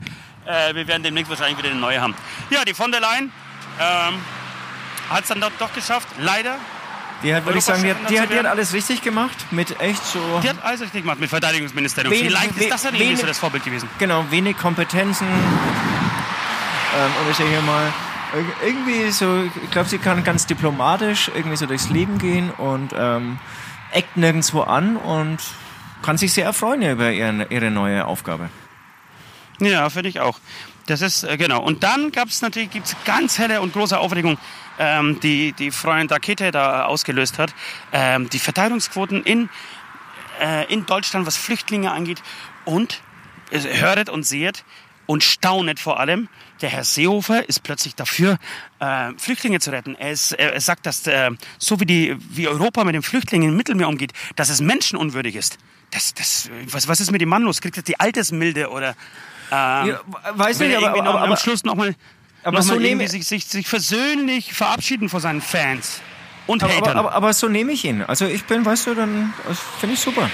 äh, 0.45 0.75
wir 0.75 0.87
werden 0.87 1.03
demnächst 1.03 1.31
wahrscheinlich 1.31 1.59
wieder 1.59 1.71
eine 1.71 1.81
neue 1.81 2.01
haben. 2.01 2.15
Ja, 2.51 2.65
die 2.65 2.75
von 2.75 2.91
der 2.91 3.01
Leyen 3.01 3.33
ähm, 3.81 4.15
hat 5.09 5.23
es 5.23 5.29
dann 5.29 5.41
doch, 5.41 5.53
doch 5.59 5.73
geschafft. 5.73 6.09
Leider. 6.19 6.57
Die 7.23 7.35
hat, 7.35 7.45
würde 7.45 7.59
ich 7.59 7.65
sagen, 7.65 7.83
die 7.83 7.91
hat, 7.91 7.97
die, 8.09 8.19
hat, 8.21 8.31
die 8.31 8.39
hat 8.39 8.47
alles 8.47 8.73
richtig 8.73 9.03
gemacht 9.03 9.37
mit 9.51 9.79
echt 9.81 10.03
so 10.05 10.19
Die 10.43 10.49
hat 10.49 10.63
alles 10.63 10.81
richtig 10.81 11.03
gemacht 11.03 11.21
mit 11.21 11.29
Verteidigungsministerin. 11.29 12.11
Wenig- 12.11 12.27
Vielleicht 12.29 12.57
ist 12.57 12.71
das 12.71 12.83
dann 12.83 12.95
irgendwie 12.95 13.09
wenig- 13.11 13.21
so 13.21 13.27
das 13.27 13.39
Vorbild 13.39 13.63
gewesen. 13.65 13.89
genau 13.99 14.25
wenig 14.31 14.57
Kompetenzen 14.57 15.27
ähm, 15.27 17.13
und 17.25 17.31
ich 17.31 17.37
denke 17.37 17.53
hier 17.53 17.63
mal 17.63 17.93
irg- 18.35 18.67
irgendwie 18.67 19.11
so, 19.11 19.45
ich 19.65 19.71
glaube, 19.71 19.89
sie 19.89 19.99
kann 19.99 20.25
ganz 20.25 20.47
diplomatisch 20.47 21.31
irgendwie 21.35 21.57
so 21.57 21.67
durchs 21.67 21.89
Leben 21.91 22.19
gehen 22.19 22.51
und 22.51 22.93
ähm, 22.97 23.39
eckt 23.93 24.17
nirgendwo 24.17 24.63
an 24.63 24.97
und 24.97 25.39
kann 26.03 26.17
sich 26.19 26.33
sehr 26.33 26.47
erfreuen 26.47 26.83
über 26.83 27.11
ihren, 27.13 27.45
ihre 27.51 27.71
neue 27.71 28.07
Aufgabe. 28.07 28.49
Ja, 29.61 29.91
finde 29.91 30.09
ich 30.09 30.21
auch. 30.21 30.39
Das 30.91 31.03
ist, 31.03 31.23
äh, 31.23 31.37
genau. 31.37 31.63
Und 31.63 31.85
dann 31.85 32.11
gab 32.11 32.29
es 32.29 32.43
natürlich 32.43 32.71
gibt's 32.71 32.97
ganz 33.05 33.39
helle 33.39 33.61
und 33.61 33.73
große 33.73 33.97
Aufregung, 33.97 34.39
ähm, 34.81 35.21
die 35.21 35.53
die 35.53 35.71
Freund 35.71 36.11
Rakete 36.11 36.51
da 36.51 36.85
ausgelöst 36.87 37.39
hat. 37.39 37.55
Ähm, 37.93 38.29
die 38.29 38.41
Verteilungsquoten 38.41 39.23
in, 39.23 39.49
äh, 40.43 40.67
in 40.73 40.87
Deutschland, 40.87 41.27
was 41.27 41.37
Flüchtlinge 41.37 41.93
angeht. 41.93 42.25
Und 42.65 43.03
äh, 43.53 43.61
höret 43.61 44.09
und 44.09 44.25
seht, 44.25 44.65
und 45.07 45.23
staunet 45.23 45.79
vor 45.79 46.01
allem, 46.01 46.29
der 46.61 46.71
Herr 46.71 46.83
Seehofer 46.83 47.49
ist 47.49 47.63
plötzlich 47.63 47.95
dafür, 47.95 48.39
äh, 48.81 49.13
Flüchtlinge 49.17 49.61
zu 49.61 49.71
retten. 49.71 49.95
Er, 49.95 50.11
ist, 50.11 50.33
er, 50.33 50.55
er 50.55 50.61
sagt, 50.61 50.87
dass 50.87 51.07
äh, 51.07 51.31
so 51.59 51.79
wie, 51.79 51.87
die, 51.87 52.17
wie 52.31 52.49
Europa 52.49 52.83
mit 52.83 52.97
den 52.97 53.03
Flüchtlingen 53.03 53.51
im 53.51 53.57
Mittelmeer 53.57 53.89
umgeht, 53.89 54.13
dass 54.35 54.49
es 54.49 54.61
menschenunwürdig 54.61 55.37
ist. 55.37 55.59
Das, 55.93 56.15
das, 56.15 56.51
was, 56.67 56.89
was 56.89 57.01
ist 57.01 57.13
mit 57.13 57.21
dem 57.21 57.29
Mann 57.29 57.43
los? 57.43 57.61
Kriegt 57.61 57.77
er 57.77 57.85
die 57.85 57.99
Altersmilde 57.99 58.71
oder 58.71 58.97
ähm, 59.51 59.89
Ja, 59.89 60.01
weiß 60.35 60.59
nicht, 60.61 60.71
er 60.73 60.79
aber- 60.79 60.89
noch 61.03 61.05
aber- 61.07 61.23
am 61.23 61.27
aber- 61.29 61.37
Schluss 61.37 61.65
nochmal 61.65 61.95
aber 62.43 62.59
noch 62.59 62.65
so 62.65 62.75
mal 62.75 62.81
nehme- 62.81 63.03
irgendwie 63.03 63.09
sich, 63.09 63.27
sich, 63.27 63.47
sich 63.47 63.67
versöhnlich 63.69 64.53
verabschieden 64.55 65.09
vor 65.09 65.21
seinen 65.21 65.41
Fans 65.43 66.01
und 66.47 66.63
Aber, 66.63 66.75
Hatern. 66.75 66.97
aber, 66.97 67.09
aber, 67.09 67.13
aber 67.15 67.33
so 67.33 67.49
nehme 67.49 67.73
ich 67.73 67.85
ihn. 67.85 68.03
Also 68.03 68.25
ich 68.27 68.45
bin, 68.45 68.65
weißt 68.65 68.87
du, 68.89 68.95
dann 68.95 69.33
finde 69.79 69.95
ich 69.95 70.01
super. 70.01 70.31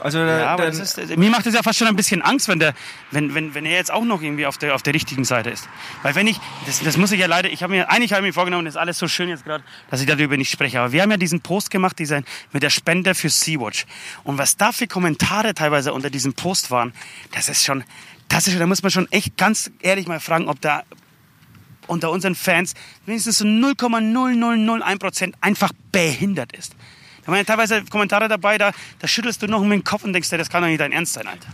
Also 0.00 0.18
Ja, 0.18 0.46
aber 0.46 0.66
dann, 0.66 0.78
das 0.78 0.96
ist, 0.96 1.16
mir 1.16 1.30
macht 1.30 1.46
es 1.46 1.54
ja 1.54 1.62
fast 1.62 1.78
schon 1.78 1.88
ein 1.88 1.96
bisschen 1.96 2.22
Angst, 2.22 2.48
wenn, 2.48 2.58
der, 2.58 2.74
wenn, 3.10 3.34
wenn, 3.34 3.54
wenn 3.54 3.66
er 3.66 3.76
jetzt 3.76 3.90
auch 3.90 4.04
noch 4.04 4.22
irgendwie 4.22 4.46
auf 4.46 4.58
der, 4.58 4.74
auf 4.74 4.82
der 4.82 4.94
richtigen 4.94 5.24
Seite 5.24 5.50
ist. 5.50 5.68
Weil 6.02 6.14
wenn 6.14 6.26
ich, 6.26 6.38
das, 6.66 6.82
das 6.82 6.96
muss 6.96 7.12
ich 7.12 7.20
ja 7.20 7.26
leider, 7.26 7.50
ich 7.50 7.62
habe 7.62 7.72
mir, 7.72 7.90
eigentlich 7.90 8.12
habe 8.12 8.22
ich 8.22 8.30
mir 8.30 8.32
vorgenommen, 8.32 8.64
das 8.64 8.74
ist 8.74 8.80
alles 8.80 8.98
so 8.98 9.08
schön 9.08 9.28
jetzt 9.28 9.44
gerade, 9.44 9.64
dass 9.90 10.00
ich 10.00 10.06
darüber 10.06 10.36
nicht 10.36 10.50
spreche. 10.50 10.80
Aber 10.80 10.92
wir 10.92 11.02
haben 11.02 11.10
ja 11.10 11.16
diesen 11.16 11.40
Post 11.40 11.70
gemacht, 11.70 11.98
diesen, 11.98 12.24
mit 12.52 12.62
der 12.62 12.70
Spende 12.70 13.14
für 13.14 13.28
Sea-Watch. 13.28 13.86
Und 14.24 14.38
was 14.38 14.56
da 14.56 14.72
für 14.72 14.86
Kommentare 14.86 15.54
teilweise 15.54 15.92
unter 15.92 16.10
diesem 16.10 16.34
Post 16.34 16.70
waren, 16.70 16.92
das 17.32 17.48
ist 17.48 17.64
schon, 17.64 17.84
das 18.28 18.46
ist 18.46 18.52
schon, 18.52 18.60
da 18.60 18.66
muss 18.66 18.82
man 18.82 18.90
schon 18.90 19.10
echt 19.10 19.36
ganz 19.36 19.70
ehrlich 19.80 20.06
mal 20.06 20.20
fragen, 20.20 20.48
ob 20.48 20.60
da 20.60 20.82
unter 21.88 22.10
unseren 22.10 22.34
Fans 22.34 22.74
wenigstens 23.06 23.38
so 23.38 23.44
0,0001 23.44 24.98
Prozent 24.98 25.34
einfach 25.40 25.72
behindert 25.90 26.52
ist. 26.52 26.74
Da 27.28 27.32
waren 27.32 27.40
ja 27.40 27.44
teilweise 27.44 27.84
Kommentare 27.84 28.26
dabei, 28.26 28.56
da, 28.56 28.72
da 29.00 29.06
schüttelst 29.06 29.42
du 29.42 29.48
noch 29.48 29.60
mit 29.62 29.72
dem 29.72 29.84
Kopf 29.84 30.02
und 30.02 30.14
denkst 30.14 30.30
dir, 30.30 30.38
das 30.38 30.48
kann 30.48 30.62
doch 30.62 30.68
nicht 30.70 30.80
dein 30.80 30.92
Ernst 30.92 31.12
sein, 31.12 31.26
Alter. 31.26 31.48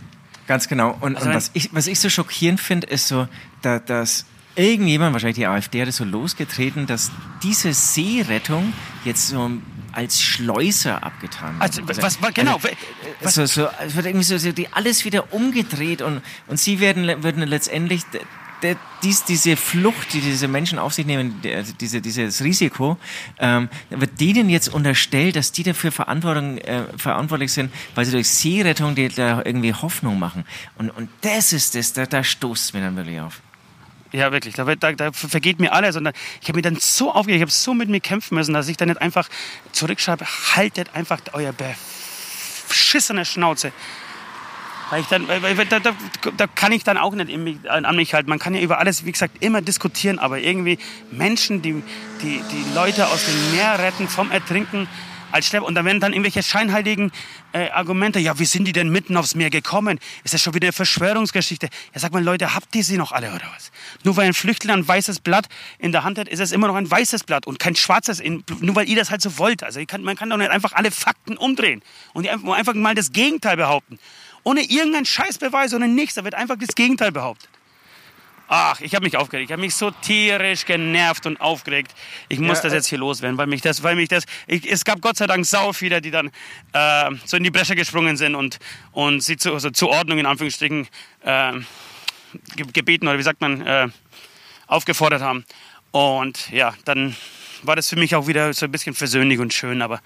Ganz 0.47 0.69
genau. 0.69 0.97
Und, 1.01 1.17
Also 1.17 1.27
und 1.27 1.35
was, 1.35 1.51
ich, 1.53 1.69
was 1.73 1.87
ich 1.87 1.99
so 1.99 2.09
schockierend 2.09 2.61
finde, 2.61 2.87
ist 2.87 3.09
so, 3.09 3.27
da, 3.61 3.79
dass 3.79 4.25
irgendjemand, 4.55 5.11
wahrscheinlich 5.11 5.35
die 5.35 5.47
AfD, 5.47 5.81
hat 5.81 5.89
es 5.89 5.97
so 5.97 6.05
losgetreten, 6.05 6.85
dass 6.87 7.11
diese 7.43 7.73
Seerettung 7.73 8.71
jetzt 9.03 9.27
so 9.27 9.51
als 9.91 10.21
Schleuser 10.21 11.03
abgetan 11.03 11.55
wird. 11.55 11.61
Also, 11.61 11.81
was- 11.89 12.01
was- 12.21 12.33
genau, 12.33 12.57
Also, 13.21 13.45
so, 13.45 13.63
so, 13.63 13.69
es 13.85 13.95
wird 13.97 14.05
irgendwie 14.05 14.23
so, 14.23 14.51
die 14.53 14.71
alles 14.71 15.03
wieder 15.03 15.33
umgedreht 15.33 16.01
und, 16.01 16.21
und 16.47 16.57
sie 16.57 16.79
werden, 16.79 17.21
würden 17.21 17.43
letztendlich 17.45 18.03
dies, 19.03 19.23
diese 19.23 19.55
Flucht, 19.55 20.13
die 20.13 20.21
diese 20.21 20.47
Menschen 20.47 20.79
auf 20.79 20.93
sich 20.93 21.05
nehmen, 21.05 21.41
also 21.43 21.73
diese, 21.79 22.01
dieses 22.01 22.43
Risiko, 22.43 22.97
ähm, 23.39 23.69
wird 23.89 24.19
denen 24.19 24.49
jetzt 24.49 24.67
unterstellt, 24.73 25.35
dass 25.35 25.51
die 25.51 25.63
dafür 25.63 25.91
Verantwortung, 25.91 26.57
äh, 26.57 26.83
verantwortlich 26.97 27.51
sind, 27.51 27.71
weil 27.93 28.05
sie 28.05 28.11
durch 28.11 28.27
Seerettung 28.27 28.95
die, 28.95 29.09
da 29.09 29.41
irgendwie 29.43 29.73
Hoffnung 29.73 30.17
machen. 30.19 30.45
Und, 30.77 30.89
und 30.89 31.09
das 31.21 31.53
ist 31.53 31.75
das, 31.75 31.93
da, 31.93 32.05
da 32.05 32.23
stoßt 32.23 32.73
mir 32.73 32.81
dann 32.81 32.95
wirklich 32.95 33.19
auf. 33.19 33.41
Ja, 34.11 34.31
wirklich. 34.31 34.55
Da, 34.55 34.63
da, 34.63 34.93
da 34.93 35.11
vergeht 35.11 35.59
mir 35.59 35.73
alles. 35.73 35.95
Und 35.95 36.05
da, 36.05 36.11
ich 36.41 36.47
habe 36.47 36.57
mir 36.57 36.61
dann 36.61 36.77
so 36.77 37.11
aufgeregt, 37.11 37.37
ich 37.37 37.41
habe 37.41 37.51
so 37.51 37.73
mit 37.73 37.89
mir 37.89 37.99
kämpfen 37.99 38.35
müssen, 38.35 38.53
dass 38.53 38.69
ich 38.69 38.77
dann 38.77 38.87
nicht 38.87 39.01
einfach 39.01 39.27
zurückschreibe, 39.73 40.25
haltet 40.55 40.95
einfach 40.95 41.19
euer 41.33 41.53
beschissene 42.67 43.25
Schnauze. 43.25 43.73
Weil 44.89 45.01
ich 45.01 45.07
dann, 45.07 45.27
weil, 45.27 45.55
da, 45.65 45.79
da, 45.79 45.95
da 46.37 46.47
kann 46.47 46.71
ich 46.71 46.83
dann 46.83 46.97
auch 46.97 47.13
nicht 47.15 47.35
mich, 47.37 47.57
an 47.69 47.95
mich 47.95 48.13
halten. 48.13 48.29
Man 48.29 48.39
kann 48.39 48.53
ja 48.53 48.61
über 48.61 48.79
alles, 48.79 49.05
wie 49.05 49.11
gesagt, 49.11 49.43
immer 49.43 49.61
diskutieren, 49.61 50.19
aber 50.19 50.39
irgendwie 50.39 50.77
Menschen, 51.11 51.61
die 51.61 51.81
die, 52.21 52.41
die 52.51 52.75
Leute 52.75 53.07
aus 53.07 53.25
dem 53.25 53.55
Meer 53.55 53.79
retten 53.79 54.07
vom 54.07 54.31
Ertrinken 54.31 54.87
als 55.31 55.47
Schlepper. 55.47 55.65
Und 55.65 55.75
da 55.75 55.83
werden 55.83 55.99
dann 55.99 56.13
irgendwelche 56.13 56.41
scheinheiligen 56.41 57.11
äh, 57.51 57.69
Argumente. 57.69 58.19
Ja, 58.19 58.39
wie 58.39 58.45
sind 58.45 58.65
die 58.65 58.71
denn 58.71 58.89
mitten 58.89 59.17
aufs 59.17 59.35
Meer 59.35 59.49
gekommen? 59.49 59.99
Ist 60.23 60.33
das 60.33 60.41
schon 60.41 60.53
wieder 60.53 60.67
eine 60.67 60.73
Verschwörungsgeschichte? 60.73 61.67
Ja, 61.93 61.99
sag 61.99 62.13
mal, 62.13 62.23
Leute, 62.23 62.55
habt 62.55 62.73
ihr 62.75 62.83
sie 62.83 62.97
noch 62.97 63.11
alle 63.11 63.29
oder 63.29 63.45
was? 63.53 63.71
Nur 64.03 64.15
weil 64.17 64.27
ein 64.27 64.33
Flüchtling 64.33 64.77
ein 64.77 64.87
weißes 64.87 65.19
Blatt 65.19 65.47
in 65.77 65.91
der 65.91 66.03
Hand 66.03 66.17
hat, 66.17 66.27
ist 66.27 66.39
es 66.39 66.51
immer 66.51 66.67
noch 66.67 66.75
ein 66.75 66.89
weißes 66.89 67.23
Blatt 67.25 67.45
und 67.47 67.59
kein 67.59 67.75
schwarzes. 67.75 68.21
Nur 68.23 68.75
weil 68.75 68.87
ihr 68.87 68.95
das 68.95 69.11
halt 69.11 69.21
so 69.21 69.37
wollt. 69.37 69.63
Also 69.63 69.79
ich 69.79 69.87
kann, 69.87 70.03
man 70.03 70.15
kann 70.15 70.29
doch 70.29 70.37
nicht 70.37 70.51
einfach 70.51 70.73
alle 70.73 70.91
Fakten 70.91 71.37
umdrehen 71.37 71.81
und 72.13 72.27
einfach 72.27 72.73
mal 72.73 72.95
das 72.95 73.11
Gegenteil 73.11 73.57
behaupten. 73.57 73.99
Ohne 74.45 74.61
irgendeinen 74.61 75.05
Scheißbeweis, 75.05 75.73
ohne 75.73 75.89
nichts. 75.89 76.15
Da 76.15 76.23
wird 76.23 76.35
einfach 76.35 76.55
das 76.57 76.73
Gegenteil 76.75 77.11
behauptet. 77.11 77.49
Ach, 78.47 78.79
ich 78.79 78.93
habe 78.93 79.03
mich 79.03 79.17
aufgeregt. 79.17 79.49
Ich 79.49 79.51
habe 79.51 79.61
mich 79.61 79.73
so 79.73 79.89
tierisch 79.89 80.65
genervt 80.65 81.25
und 81.25 81.41
aufgeregt. 81.41 81.95
Ich 82.29 82.39
muss 82.39 82.59
Ja, 82.59 82.63
das 82.65 82.73
äh, 82.73 82.75
jetzt 82.75 82.87
hier 82.87 82.99
loswerden, 82.99 83.39
weil 83.39 83.47
mich 83.47 83.61
das, 83.61 83.81
weil 83.81 83.95
mich 83.95 84.07
das. 84.07 84.23
Ich, 84.45 84.71
es 84.71 84.85
gab 84.85 85.01
Gott 85.01 85.17
sei 85.17 85.25
Dank 85.25 85.47
sau 85.47 85.73
viele, 85.73 85.99
die 85.99 86.11
dann 86.11 86.29
äh, 86.73 87.09
so 87.25 87.37
in 87.37 87.43
die 87.43 87.49
Bresche 87.49 87.75
gesprungen 87.75 88.17
sind 88.17 88.35
und 88.35 88.59
und 88.91 89.21
sie 89.21 89.37
zu, 89.37 89.51
also 89.51 89.71
zur 89.71 89.89
Ordnung 89.89 90.19
in 90.19 90.27
Anführungsstrichen 90.27 90.87
äh, 91.23 91.53
ge- 92.55 92.67
gebeten 92.71 93.07
oder 93.07 93.17
wie 93.17 93.23
sagt 93.23 93.41
man 93.41 93.65
äh, 93.65 93.87
aufgefordert 94.67 95.23
haben. 95.23 95.43
Und 95.89 96.51
ja, 96.51 96.75
dann 96.85 97.15
war 97.63 97.75
das 97.75 97.89
für 97.89 97.95
mich 97.95 98.13
auch 98.13 98.27
wieder 98.27 98.53
so 98.53 98.65
ein 98.67 98.71
bisschen 98.71 98.93
versöhnlich 98.93 99.39
und 99.39 99.55
schön. 99.55 99.81
Aber 99.81 100.01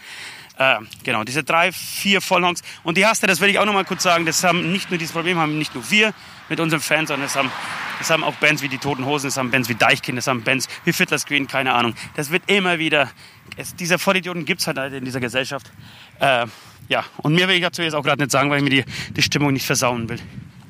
äh, 0.60 0.80
genau, 1.04 1.24
diese 1.24 1.44
drei, 1.44 1.72
vier 1.72 2.22
Vollhongs. 2.22 2.62
Und 2.84 2.98
die 2.98 3.02
erste, 3.02 3.28
das 3.28 3.40
will 3.40 3.50
ich 3.50 3.60
auch 3.60 3.66
noch 3.66 3.74
mal 3.74 3.86
kurz 3.86 4.04
sagen, 4.04 4.26
das 4.26 4.44
haben 4.44 4.72
nicht 4.72 4.90
nur 4.90 5.00
dieses 5.00 5.14
Problem, 5.14 5.38
haben 5.38 5.58
nicht 5.58 5.74
nur 5.74 5.90
wir 5.90 6.14
mit 6.50 6.60
unseren 6.60 6.82
Fans, 6.82 7.08
sondern 7.08 7.28
das 7.28 7.36
haben, 7.38 7.50
das 7.98 8.10
haben 8.10 8.26
auch 8.26 8.36
Bands 8.36 8.62
wie 8.62 8.68
die 8.68 8.78
Toten 8.78 9.06
Hosen, 9.06 9.28
das 9.28 9.38
haben 9.38 9.52
Bands 9.52 9.70
wie 9.70 9.76
Deichkind, 9.76 10.18
das 10.18 10.28
haben 10.28 10.44
Bands 10.44 10.68
wie 10.84 10.92
Fiddler's 10.92 11.26
Green, 11.26 11.48
keine 11.48 11.74
Ahnung. 11.74 11.96
Das 12.16 12.30
wird 12.30 12.44
immer 12.48 12.78
wieder, 12.78 13.10
es, 13.56 13.74
diese 13.76 13.98
Vollidioten 13.98 14.44
gibt 14.44 14.60
es 14.60 14.68
halt 14.68 14.78
in 14.94 15.06
dieser 15.06 15.22
Gesellschaft. 15.22 15.72
Äh, 16.20 16.46
ja, 16.90 17.06
und 17.18 17.36
mir 17.36 17.48
will 17.48 17.56
ich 17.56 17.62
dazu 17.62 17.82
jetzt 17.82 17.94
auch 17.94 18.04
gerade 18.04 18.22
nicht 18.22 18.32
sagen, 18.32 18.50
weil 18.50 18.58
ich 18.58 18.64
mir 18.64 18.84
die, 18.84 18.86
die 19.14 19.22
Stimmung 19.22 19.54
nicht 19.54 19.66
versauen 19.66 20.10
will. 20.10 20.20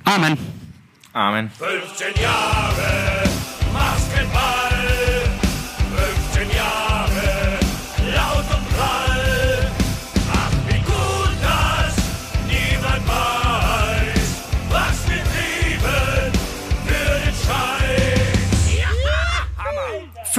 Amen. 0.06 0.38
Amen. 1.14 1.50
15 1.58 2.22
Jahre 2.22 3.19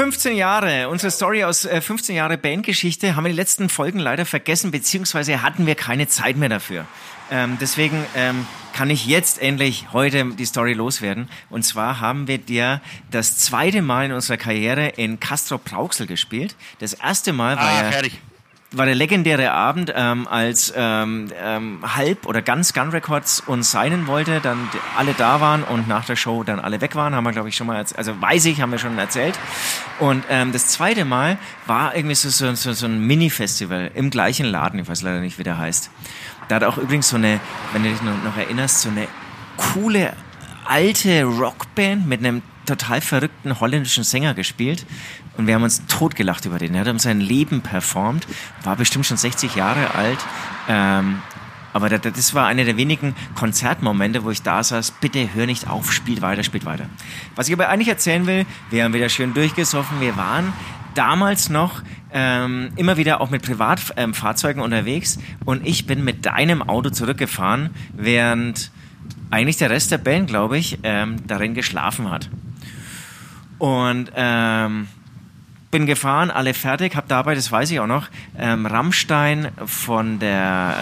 15 0.00 0.34
Jahre, 0.34 0.88
unsere 0.88 1.10
Story 1.10 1.44
aus 1.44 1.66
äh, 1.66 1.82
15 1.82 2.16
Jahre 2.16 2.38
Bandgeschichte 2.38 3.16
haben 3.16 3.24
wir 3.24 3.32
die 3.32 3.36
letzten 3.36 3.68
Folgen 3.68 3.98
leider 3.98 4.24
vergessen, 4.24 4.70
beziehungsweise 4.70 5.42
hatten 5.42 5.66
wir 5.66 5.74
keine 5.74 6.08
Zeit 6.08 6.38
mehr 6.38 6.48
dafür. 6.48 6.86
Ähm, 7.30 7.58
deswegen 7.60 8.06
ähm, 8.16 8.46
kann 8.72 8.88
ich 8.88 9.04
jetzt 9.04 9.42
endlich 9.42 9.88
heute 9.92 10.24
die 10.24 10.46
Story 10.46 10.72
loswerden. 10.72 11.28
Und 11.50 11.64
zwar 11.64 12.00
haben 12.00 12.28
wir 12.28 12.38
dir 12.38 12.80
das 13.10 13.36
zweite 13.36 13.82
Mal 13.82 14.06
in 14.06 14.12
unserer 14.12 14.38
Karriere 14.38 14.88
in 14.88 15.20
Castro 15.20 15.58
Brauxel 15.58 16.06
gespielt. 16.06 16.56
Das 16.78 16.94
erste 16.94 17.34
Mal 17.34 17.56
war 17.56 17.68
Ah, 17.68 17.82
ja 17.82 17.92
fertig. 17.92 18.22
War 18.72 18.86
der 18.86 18.94
legendäre 18.94 19.50
Abend, 19.50 19.92
ähm, 19.96 20.28
als 20.28 20.72
ähm, 20.76 21.28
ähm, 21.42 21.80
Halb 21.82 22.26
oder 22.26 22.40
ganz 22.40 22.72
Gun 22.72 22.90
Records 22.90 23.40
uns 23.40 23.72
signen 23.72 24.06
wollte, 24.06 24.40
dann 24.40 24.68
alle 24.96 25.12
da 25.14 25.40
waren 25.40 25.64
und 25.64 25.88
nach 25.88 26.04
der 26.04 26.14
Show 26.14 26.44
dann 26.44 26.60
alle 26.60 26.80
weg 26.80 26.94
waren, 26.94 27.14
haben 27.14 27.24
wir 27.24 27.32
glaube 27.32 27.48
ich 27.48 27.56
schon 27.56 27.66
mal, 27.66 27.84
also 27.96 28.20
weiß 28.20 28.44
ich, 28.44 28.60
haben 28.60 28.70
wir 28.70 28.78
schon 28.78 28.96
erzählt. 28.96 29.38
Und 29.98 30.24
ähm, 30.30 30.52
das 30.52 30.68
zweite 30.68 31.04
Mal 31.04 31.38
war 31.66 31.96
irgendwie 31.96 32.14
so, 32.14 32.28
so, 32.28 32.54
so, 32.54 32.72
so 32.72 32.86
ein 32.86 33.04
Mini-Festival 33.06 33.90
im 33.94 34.10
gleichen 34.10 34.46
Laden, 34.46 34.78
ich 34.78 34.88
weiß 34.88 35.02
leider 35.02 35.20
nicht, 35.20 35.38
wie 35.38 35.44
der 35.44 35.58
heißt. 35.58 35.90
Da 36.48 36.56
hat 36.56 36.64
auch 36.64 36.78
übrigens 36.78 37.08
so 37.08 37.16
eine, 37.16 37.40
wenn 37.72 37.82
du 37.82 37.90
dich 37.90 38.02
noch, 38.02 38.22
noch 38.22 38.36
erinnerst, 38.36 38.82
so 38.82 38.88
eine 38.88 39.08
coole 39.56 40.12
alte 40.64 41.24
Rockband 41.24 42.06
mit 42.06 42.20
einem 42.20 42.42
total 42.66 43.00
verrückten 43.00 43.58
holländischen 43.58 44.04
Sänger 44.04 44.34
gespielt 44.34 44.86
und 45.40 45.46
wir 45.46 45.54
haben 45.54 45.62
uns 45.64 45.84
totgelacht 45.86 46.44
über 46.44 46.58
den. 46.58 46.74
Er 46.74 46.82
hat 46.82 46.88
um 46.88 46.98
sein 46.98 47.20
Leben 47.20 47.60
performt, 47.62 48.26
war 48.62 48.76
bestimmt 48.76 49.06
schon 49.06 49.16
60 49.16 49.54
Jahre 49.56 49.94
alt. 49.94 50.18
Ähm, 50.68 51.20
aber 51.72 51.88
da- 51.88 51.98
da- 51.98 52.10
das 52.10 52.34
war 52.34 52.46
einer 52.46 52.64
der 52.64 52.76
wenigen 52.76 53.14
Konzertmomente, 53.36 54.24
wo 54.24 54.30
ich 54.30 54.42
da 54.42 54.62
saß, 54.62 54.92
bitte 55.00 55.28
hör 55.34 55.46
nicht 55.46 55.68
auf, 55.68 55.92
spielt 55.92 56.20
weiter, 56.20 56.42
spielt 56.42 56.64
weiter. 56.64 56.86
Was 57.36 57.48
ich 57.48 57.54
aber 57.54 57.68
eigentlich 57.68 57.88
erzählen 57.88 58.26
will, 58.26 58.44
wir 58.70 58.84
haben 58.84 58.92
wieder 58.92 59.08
schön 59.08 59.34
durchgesoffen, 59.34 60.00
wir 60.00 60.16
waren 60.16 60.52
damals 60.94 61.48
noch 61.48 61.82
ähm, 62.12 62.70
immer 62.74 62.96
wieder 62.96 63.20
auch 63.20 63.30
mit 63.30 63.42
Privatfahrzeugen 63.42 64.58
ähm, 64.60 64.64
unterwegs 64.64 65.18
und 65.44 65.64
ich 65.64 65.86
bin 65.86 66.04
mit 66.04 66.26
deinem 66.26 66.60
Auto 66.62 66.90
zurückgefahren, 66.90 67.70
während 67.94 68.72
eigentlich 69.30 69.56
der 69.58 69.70
Rest 69.70 69.92
der 69.92 69.98
Band, 69.98 70.26
glaube 70.26 70.58
ich, 70.58 70.78
ähm, 70.82 71.24
darin 71.28 71.54
geschlafen 71.54 72.10
hat. 72.10 72.28
Und 73.58 74.10
ähm, 74.16 74.88
bin 75.70 75.86
gefahren, 75.86 76.30
alle 76.30 76.52
fertig, 76.54 76.96
habe 76.96 77.06
dabei, 77.08 77.34
das 77.34 77.50
weiß 77.52 77.70
ich 77.70 77.78
auch 77.80 77.86
noch, 77.86 78.08
ähm, 78.36 78.66
Rammstein 78.66 79.52
von 79.66 80.18
der 80.18 80.74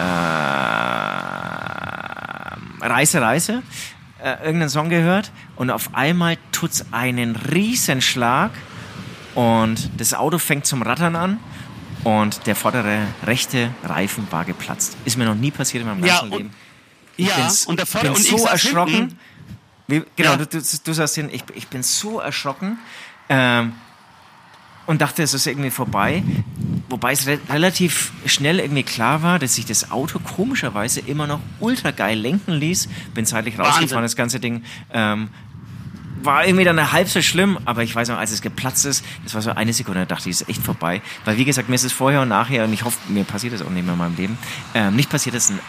äh, 2.81 2.85
Reise, 2.87 3.21
Reise, 3.21 3.61
äh, 4.23 4.31
irgendeinen 4.43 4.69
Song 4.69 4.89
gehört 4.89 5.31
und 5.55 5.69
auf 5.69 5.93
einmal 5.93 6.37
tut's 6.51 6.85
einen 6.91 7.35
Riesenschlag 7.35 8.51
und 9.35 9.89
das 9.97 10.13
Auto 10.13 10.37
fängt 10.39 10.65
zum 10.65 10.81
Rattern 10.81 11.15
an 11.15 11.39
und 12.03 12.47
der 12.47 12.55
vordere 12.55 13.01
rechte 13.25 13.69
Reifen 13.83 14.27
war 14.31 14.45
geplatzt. 14.45 14.97
Ist 15.05 15.17
mir 15.17 15.25
noch 15.25 15.35
nie 15.35 15.51
passiert 15.51 15.83
in 15.83 15.89
meinem 15.89 16.03
Ja, 16.05 16.19
ganzen 16.19 16.31
und- 16.31 16.37
Leben. 16.37 16.51
Ich 17.17 17.27
Ja, 17.27 17.35
bin's- 17.35 17.65
und 17.65 17.77
der 17.79 17.85
Vorder- 17.85 18.13
bin 18.13 18.17
und 18.17 18.23
so 18.39 18.45
erschrocken. 18.47 19.19
Wie, 19.87 20.03
genau, 20.15 20.31
Ja. 20.31 20.37
du, 20.37 20.45
du, 20.45 20.59
du 20.61 20.93
sagst 20.93 21.15
hin, 21.15 21.29
ich, 21.31 21.43
ich 21.53 21.67
bin 21.67 21.83
so 21.83 22.19
erschrocken 22.19 22.77
ähm, 23.27 23.73
und 24.89 25.01
dachte, 25.01 25.21
es 25.21 25.35
ist 25.35 25.45
irgendwie 25.45 25.69
vorbei. 25.69 26.23
Wobei 26.89 27.11
es 27.11 27.27
re 27.27 27.37
relativ 27.47 28.11
schnell 28.25 28.59
irgendwie 28.59 28.81
klar 28.81 29.21
war, 29.21 29.37
dass 29.37 29.53
sich 29.53 29.67
das 29.67 29.91
Auto 29.91 30.17
komischerweise 30.17 30.99
immer 31.01 31.27
noch 31.27 31.41
ultra 31.59 31.91
geil 31.91 32.17
lenken 32.17 32.53
ließ. 32.53 32.89
Bin 33.13 33.23
zeitlich 33.27 33.59
rausgefahren, 33.59 33.83
Wahnsinn. 33.83 34.01
das 34.01 34.15
ganze 34.15 34.39
Ding. 34.39 34.63
Ähm, 34.91 35.29
war 36.23 36.43
irgendwie 36.43 36.65
dann 36.65 36.91
halb 36.91 37.07
so 37.07 37.21
schlimm, 37.21 37.59
aber 37.65 37.83
ich 37.83 37.93
weiß 37.95 38.09
noch, 38.09 38.17
als 38.17 38.31
es 38.31 38.41
geplatzt 38.41 38.87
ist, 38.87 39.05
das 39.23 39.35
war 39.35 39.43
so 39.43 39.51
eine 39.51 39.73
Sekunde, 39.73 39.99
da 39.99 40.05
dachte 40.07 40.27
ich, 40.27 40.37
es 40.37 40.41
ist 40.41 40.49
echt 40.49 40.63
vorbei. 40.63 41.03
Weil 41.23 41.37
wie 41.37 41.45
gesagt, 41.45 41.69
mir 41.69 41.75
ist 41.75 41.83
es 41.83 41.93
vorher 41.93 42.21
und 42.21 42.29
nachher, 42.29 42.63
und 42.63 42.73
ich 42.73 42.83
hoffe, 42.83 42.97
mir 43.09 43.25
passiert 43.25 43.53
das 43.53 43.61
auch 43.61 43.69
nicht 43.69 43.85
mehr 43.85 43.93
in 43.93 43.99
meinem 43.99 44.15
Leben, 44.15 44.39
ähm, 44.73 44.95
nicht 44.95 45.11
passiert, 45.11 45.35
dass 45.35 45.51
ein 45.51 45.59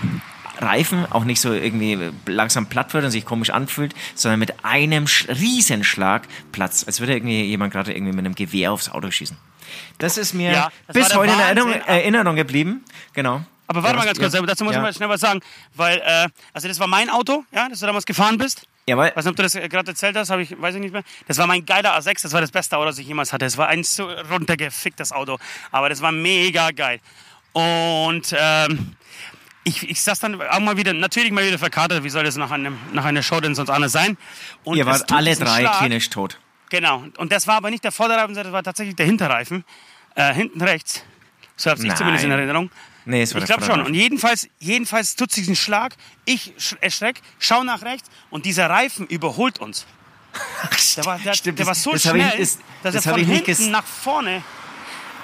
Reifen 0.60 1.06
auch 1.10 1.24
nicht 1.24 1.40
so 1.40 1.52
irgendwie 1.52 1.98
langsam 2.26 2.66
platt 2.66 2.92
wird 2.94 3.04
und 3.04 3.10
sich 3.10 3.24
komisch 3.24 3.50
anfühlt, 3.50 3.94
sondern 4.14 4.38
mit 4.40 4.64
einem 4.64 5.06
Sch- 5.06 5.28
Riesenschlag 5.28 6.22
platzt, 6.52 6.86
als 6.86 7.00
würde 7.00 7.14
irgendwie 7.14 7.42
jemand 7.44 7.72
gerade 7.72 7.92
irgendwie 7.92 8.12
mit 8.12 8.24
einem 8.24 8.34
Gewehr 8.34 8.72
aufs 8.72 8.88
Auto 8.90 9.10
schießen. 9.10 9.36
Das 9.98 10.18
ist 10.18 10.34
mir 10.34 10.52
Ja, 10.52 10.72
das 10.86 10.94
bis 10.94 11.14
heute 11.14 11.32
in 11.32 11.38
Erinnerung. 11.40 11.72
Erinnerung 11.72 12.36
geblieben. 12.36 12.84
Genau. 13.12 13.42
Aber 13.68 13.82
warte 13.84 13.94
Ja, 13.94 13.98
mal 14.00 14.06
ganz 14.06 14.18
kurz, 14.18 14.34
ja. 14.34 14.42
dazu 14.42 14.64
muss 14.64 14.72
Ja. 14.74 14.80
ich 14.80 14.82
mal 14.82 14.92
schnell 14.92 15.08
was 15.08 15.20
sagen. 15.20 15.40
Weil, 15.74 15.98
äh, 16.04 16.28
also 16.52 16.66
das 16.66 16.80
war 16.80 16.88
mein 16.88 17.08
Auto, 17.08 17.44
ja, 17.52 17.68
das 17.68 17.78
du 17.80 17.86
damals 17.86 18.04
gefahren 18.04 18.36
bist. 18.36 18.66
Jawohl. 18.86 19.12
Weiß 19.14 19.24
nicht, 19.24 19.30
ob 19.30 19.36
du 19.36 19.42
das 19.44 19.54
äh, 19.54 19.68
gerade 19.68 19.90
erzählt 19.92 20.16
hast, 20.16 20.30
habe 20.30 20.42
ich, 20.42 20.60
weiß 20.60 20.74
ich 20.74 20.80
nicht 20.80 20.92
mehr. 20.92 21.04
Das 21.28 21.38
war 21.38 21.46
mein 21.46 21.64
geiler 21.64 21.96
A6, 21.96 22.22
das 22.22 22.32
war 22.32 22.40
das 22.40 22.50
beste 22.50 22.76
Auto, 22.76 22.86
das 22.86 22.98
ich 22.98 23.06
jemals 23.06 23.32
hatte. 23.32 23.44
Es 23.44 23.56
war 23.58 23.68
ein 23.68 23.84
so 23.84 24.08
runtergeficktes 24.32 25.12
Auto, 25.12 25.38
aber 25.70 25.88
das 25.88 26.02
war 26.02 26.10
mega 26.10 26.72
geil. 26.72 26.98
Und 27.52 28.34
ähm, 28.36 28.96
ich, 29.64 29.88
ich 29.88 30.00
saß 30.02 30.18
dann 30.20 30.40
auch 30.40 30.60
mal 30.60 30.76
wieder, 30.76 30.92
natürlich 30.94 31.30
mal 31.32 31.46
wieder 31.46 31.58
verkatert, 31.58 32.02
wie 32.04 32.08
soll 32.10 32.24
das 32.24 32.36
nach, 32.36 32.50
einem, 32.50 32.78
nach 32.92 33.04
einer 33.04 33.22
Show 33.22 33.40
denn 33.40 33.54
sonst 33.54 33.70
anders 33.70 33.92
sein? 33.92 34.16
Und 34.64 34.76
Ihr 34.78 34.86
wart 34.86 35.10
alle 35.12 35.34
drei 35.36 35.60
Schlag- 35.60 35.78
klinisch 35.78 36.10
tot. 36.10 36.38
Genau, 36.70 37.04
und 37.18 37.32
das 37.32 37.46
war 37.46 37.56
aber 37.56 37.70
nicht 37.70 37.82
der 37.84 37.92
Vorderreifen, 37.92 38.34
sondern 38.34 38.52
das 38.52 38.52
war 38.52 38.62
tatsächlich 38.62 38.96
der 38.96 39.06
Hinterreifen. 39.06 39.64
Äh, 40.14 40.32
hinten 40.34 40.62
rechts. 40.62 41.02
So 41.56 41.70
habe 41.70 41.84
ich 41.84 41.94
zumindest 41.94 42.24
in 42.24 42.30
Erinnerung. 42.30 42.70
Nee, 43.04 43.22
es 43.22 43.34
war 43.34 43.40
ich 43.40 43.46
glaube 43.46 43.64
schon. 43.64 43.82
Und 43.82 43.94
jedenfalls, 43.94 44.48
jedenfalls 44.60 45.16
tut 45.16 45.32
sich 45.32 45.48
ein 45.48 45.56
Schlag. 45.56 45.94
Ich 46.26 46.52
sch- 46.58 46.76
erschreck, 46.80 47.20
schau 47.38 47.64
nach 47.64 47.82
rechts 47.82 48.08
und 48.30 48.44
dieser 48.46 48.68
Reifen 48.70 49.06
überholt 49.06 49.58
uns. 49.58 49.86
Der 50.96 51.04
war, 51.06 51.18
der, 51.18 51.34
Stimmt, 51.34 51.58
der 51.58 51.66
war 51.66 51.74
so 51.74 51.92
das 51.92 52.06
hab 52.06 52.14
ich- 52.14 52.22
schnell, 52.22 52.38
das- 52.38 52.58
dass 52.84 52.94
das 52.94 53.06
er 53.06 53.12
von 53.12 53.20
ich 53.20 53.26
nicht 53.26 53.46
hinten 53.46 53.70
nach 53.72 53.84
vorne 53.84 54.42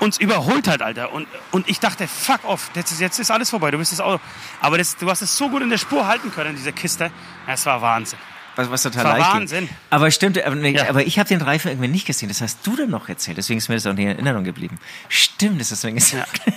uns 0.01 0.19
überholt 0.19 0.69
hat, 0.69 0.83
Alter. 0.83 1.13
Und, 1.13 1.27
und 1.53 1.69
ich 1.69 1.81
dachte, 1.81 2.07
fuck 2.09 2.45
off, 2.45 2.71
jetzt 2.75 2.93
ist, 2.93 3.01
jetzt 3.01 3.19
ist 3.19 3.31
alles 3.31 3.51
vorbei, 3.51 3.71
du 3.71 3.79
bist 3.79 3.93
das 3.93 4.01
Auto. 4.01 4.23
Aber 4.61 4.79
das, 4.79 4.97
du 4.97 5.09
hast 5.11 5.23
es 5.23 5.37
so 5.37 5.49
gut 5.49 5.63
in 5.63 5.71
der 5.71 5.79
Spur 5.79 6.07
halten 6.07 6.31
können, 6.31 6.55
diese 6.57 6.73
Kiste. 6.73 7.11
Das 7.47 7.67
war 7.67 7.81
Wahnsinn. 7.83 8.19
Was, 8.57 8.71
was 8.71 8.83
total 8.83 9.05
Das 9.05 9.13
war 9.13 9.19
leicht 9.19 9.31
ging. 9.33 9.41
Wahnsinn. 9.41 9.69
Aber 9.91 10.11
stimmt, 10.11 10.43
aber, 10.43 10.57
Ja. 10.57 10.89
aber 10.89 11.05
ich 11.07 11.19
habe 11.19 11.29
den 11.29 11.43
Reifen 11.43 11.71
irgendwie 11.71 11.89
nicht 11.89 12.07
gesehen. 12.07 12.29
Das 12.29 12.41
hast 12.41 12.67
du 12.67 12.75
dann 12.75 12.89
noch 12.91 13.09
erzählt. 13.09 13.37
Deswegen 13.37 13.59
ist 13.59 13.69
mir 13.69 13.75
das 13.75 13.87
auch 13.87 13.93
nicht 13.93 14.05
in 14.05 14.13
Erinnerung 14.13 14.45
geblieben. 14.45 14.79
Stimmt, 15.09 15.61
das 15.61 15.71
hast 15.71 15.85
du 15.85 15.89
mir 15.89 15.95
gesagt. 15.95 16.41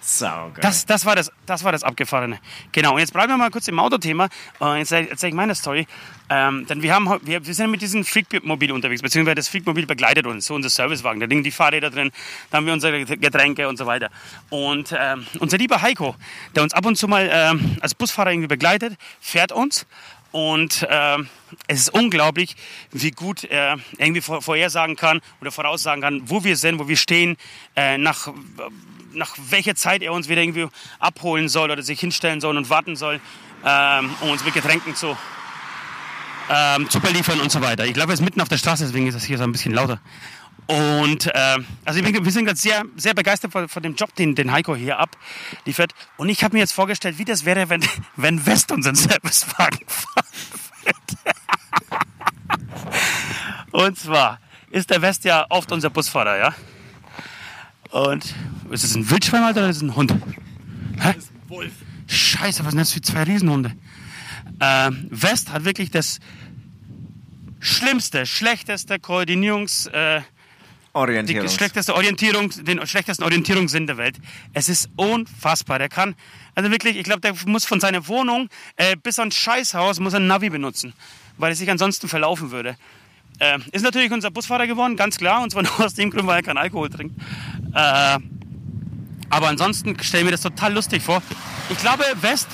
Saugeil. 0.00 0.60
Das, 0.60 0.86
das, 0.86 1.04
war 1.04 1.16
das, 1.16 1.32
das 1.46 1.64
war 1.64 1.72
das 1.72 1.82
Abgefahrene. 1.82 2.38
Genau, 2.72 2.94
und 2.94 3.00
jetzt 3.00 3.12
bleiben 3.12 3.32
wir 3.32 3.36
mal 3.36 3.50
kurz 3.50 3.68
im 3.68 3.78
Autothema. 3.78 4.28
Und 4.58 4.76
jetzt 4.78 4.92
erzähle 4.92 5.10
erzähl 5.10 5.28
ich 5.30 5.34
meine 5.34 5.54
Story. 5.54 5.86
Ähm, 6.30 6.66
denn 6.66 6.82
wir, 6.82 6.94
haben, 6.94 7.08
wir, 7.22 7.46
wir 7.46 7.54
sind 7.54 7.70
mit 7.70 7.82
diesem 7.82 8.04
Freakmobil 8.04 8.72
unterwegs, 8.72 9.02
beziehungsweise 9.02 9.36
das 9.36 9.48
Freakmobil 9.48 9.86
begleitet 9.86 10.26
uns, 10.26 10.46
so 10.46 10.54
unser 10.54 10.70
Servicewagen. 10.70 11.20
Da 11.20 11.26
liegen 11.26 11.42
die 11.42 11.50
Fahrräder 11.50 11.90
drin, 11.90 12.10
da 12.50 12.58
haben 12.58 12.66
wir 12.66 12.72
unsere 12.72 13.04
Getränke 13.04 13.68
und 13.68 13.76
so 13.76 13.86
weiter. 13.86 14.10
Und 14.48 14.94
ähm, 14.98 15.26
unser 15.38 15.58
lieber 15.58 15.82
Heiko, 15.82 16.16
der 16.54 16.62
uns 16.62 16.72
ab 16.72 16.86
und 16.86 16.96
zu 16.96 17.08
mal 17.08 17.28
ähm, 17.30 17.76
als 17.80 17.94
Busfahrer 17.94 18.30
irgendwie 18.30 18.48
begleitet, 18.48 18.96
fährt 19.20 19.52
uns. 19.52 19.86
Und 20.32 20.84
ähm, 20.90 21.28
es 21.68 21.78
ist 21.78 21.90
unglaublich, 21.90 22.56
wie 22.90 23.12
gut 23.12 23.44
er 23.44 23.78
irgendwie 23.98 24.20
vor, 24.20 24.42
vorhersagen 24.42 24.96
kann 24.96 25.20
oder 25.40 25.52
voraussagen 25.52 26.02
kann, 26.02 26.22
wo 26.28 26.42
wir 26.42 26.56
sind, 26.56 26.80
wo 26.80 26.88
wir 26.88 26.96
stehen, 26.96 27.36
äh, 27.76 27.98
nach, 27.98 28.32
nach 29.14 29.36
welcher 29.50 29.74
Zeit 29.74 30.02
er 30.02 30.12
uns 30.12 30.28
wieder 30.28 30.42
irgendwie 30.42 30.68
abholen 30.98 31.48
soll 31.48 31.70
oder 31.70 31.82
sich 31.82 32.00
hinstellen 32.00 32.40
soll 32.40 32.56
und 32.56 32.70
warten 32.70 32.96
soll, 32.96 33.20
ähm, 33.64 34.10
um 34.20 34.30
uns 34.30 34.44
mit 34.44 34.54
Getränken 34.54 34.94
zu, 34.94 35.16
ähm, 36.50 36.88
zu 36.90 37.00
beliefern 37.00 37.40
und 37.40 37.50
so 37.50 37.60
weiter. 37.60 37.84
Ich 37.86 37.94
glaube, 37.94 38.12
er 38.12 38.14
ist 38.14 38.20
mitten 38.20 38.40
auf 38.40 38.48
der 38.48 38.58
Straße, 38.58 38.84
deswegen 38.84 39.06
ist 39.06 39.14
das 39.14 39.24
hier 39.24 39.38
so 39.38 39.44
ein 39.44 39.52
bisschen 39.52 39.72
lauter. 39.72 40.00
Und 40.66 41.26
äh, 41.26 41.58
also 41.84 42.02
bin, 42.02 42.24
wir 42.24 42.32
sind 42.32 42.46
gerade 42.46 42.58
sehr, 42.58 42.84
sehr 42.96 43.12
begeistert 43.12 43.52
von, 43.52 43.68
von 43.68 43.82
dem 43.82 43.94
Job, 43.96 44.14
den, 44.14 44.34
den 44.34 44.50
Heiko 44.50 44.74
hier 44.74 44.98
abliefert. 44.98 45.92
Und 46.16 46.30
ich 46.30 46.42
habe 46.42 46.54
mir 46.54 46.60
jetzt 46.60 46.72
vorgestellt, 46.72 47.18
wie 47.18 47.24
das 47.24 47.44
wäre, 47.44 47.68
wenn, 47.68 47.84
wenn 48.16 48.46
West 48.46 48.72
unseren 48.72 48.94
Servicewagen 48.94 49.86
fahren 49.86 50.26
würde. 50.82 50.94
Und 53.72 53.98
zwar 53.98 54.40
ist 54.70 54.90
der 54.90 55.02
West 55.02 55.24
ja 55.24 55.46
oft 55.50 55.70
unser 55.72 55.90
Busfahrer, 55.90 56.38
ja? 56.38 56.54
Und 57.94 58.34
ist 58.72 58.82
es 58.82 58.96
ein 58.96 59.08
Wildschwein 59.08 59.44
Alter, 59.44 59.60
oder 59.60 59.70
ist 59.70 59.76
es 59.76 59.82
ein 59.82 59.94
Hund? 59.94 60.12
Hä? 60.98 61.14
Wolf. 61.46 61.70
Scheiße, 62.08 62.64
was 62.64 62.72
sind 62.72 62.80
das 62.80 62.92
für 62.92 63.00
zwei 63.00 63.22
Riesenhunde? 63.22 63.70
Ähm, 64.58 65.06
West 65.10 65.52
hat 65.52 65.64
wirklich 65.64 65.92
das 65.92 66.18
schlimmste, 67.60 68.26
schlechteste 68.26 68.98
Koordinierungs... 68.98 69.86
Äh, 69.86 70.22
die 70.22 70.98
Orientierung. 70.98 71.48
schlechteste 71.48 71.94
Orientierung, 71.94 72.50
den 72.64 72.84
schlechtesten 72.84 73.22
Orientierungssinn 73.22 73.86
der 73.86 73.96
Welt. 73.96 74.16
Es 74.54 74.68
ist 74.68 74.90
unfassbar. 74.96 75.78
Der 75.78 75.88
kann, 75.88 76.16
also 76.56 76.72
wirklich, 76.72 76.96
ich 76.96 77.04
glaube, 77.04 77.20
der 77.20 77.34
muss 77.46 77.64
von 77.64 77.78
seiner 77.78 78.08
Wohnung 78.08 78.48
äh, 78.76 78.96
bis 78.96 79.20
ans 79.20 79.36
Scheißhaus 79.36 80.00
muss 80.00 80.14
ein 80.14 80.26
Navi 80.26 80.50
benutzen, 80.50 80.94
weil 81.38 81.52
er 81.52 81.56
sich 81.56 81.70
ansonsten 81.70 82.08
verlaufen 82.08 82.50
würde. 82.50 82.76
Äh, 83.40 83.58
ist 83.72 83.82
natürlich 83.82 84.12
unser 84.12 84.30
Busfahrer 84.30 84.66
geworden, 84.66 84.96
ganz 84.96 85.18
klar, 85.18 85.42
und 85.42 85.50
zwar 85.50 85.62
nur 85.64 85.80
aus 85.80 85.94
dem 85.94 86.10
Grund, 86.10 86.26
weil 86.26 86.38
er 86.38 86.42
keinen 86.42 86.58
Alkohol 86.58 86.88
trinkt. 86.88 87.20
Äh, 87.74 88.18
aber 89.30 89.48
ansonsten 89.48 90.00
stelle 90.02 90.20
ich 90.22 90.24
mir 90.26 90.30
das 90.32 90.42
total 90.42 90.72
lustig 90.72 91.02
vor. 91.02 91.22
Ich 91.70 91.78
glaube, 91.78 92.04
West 92.20 92.48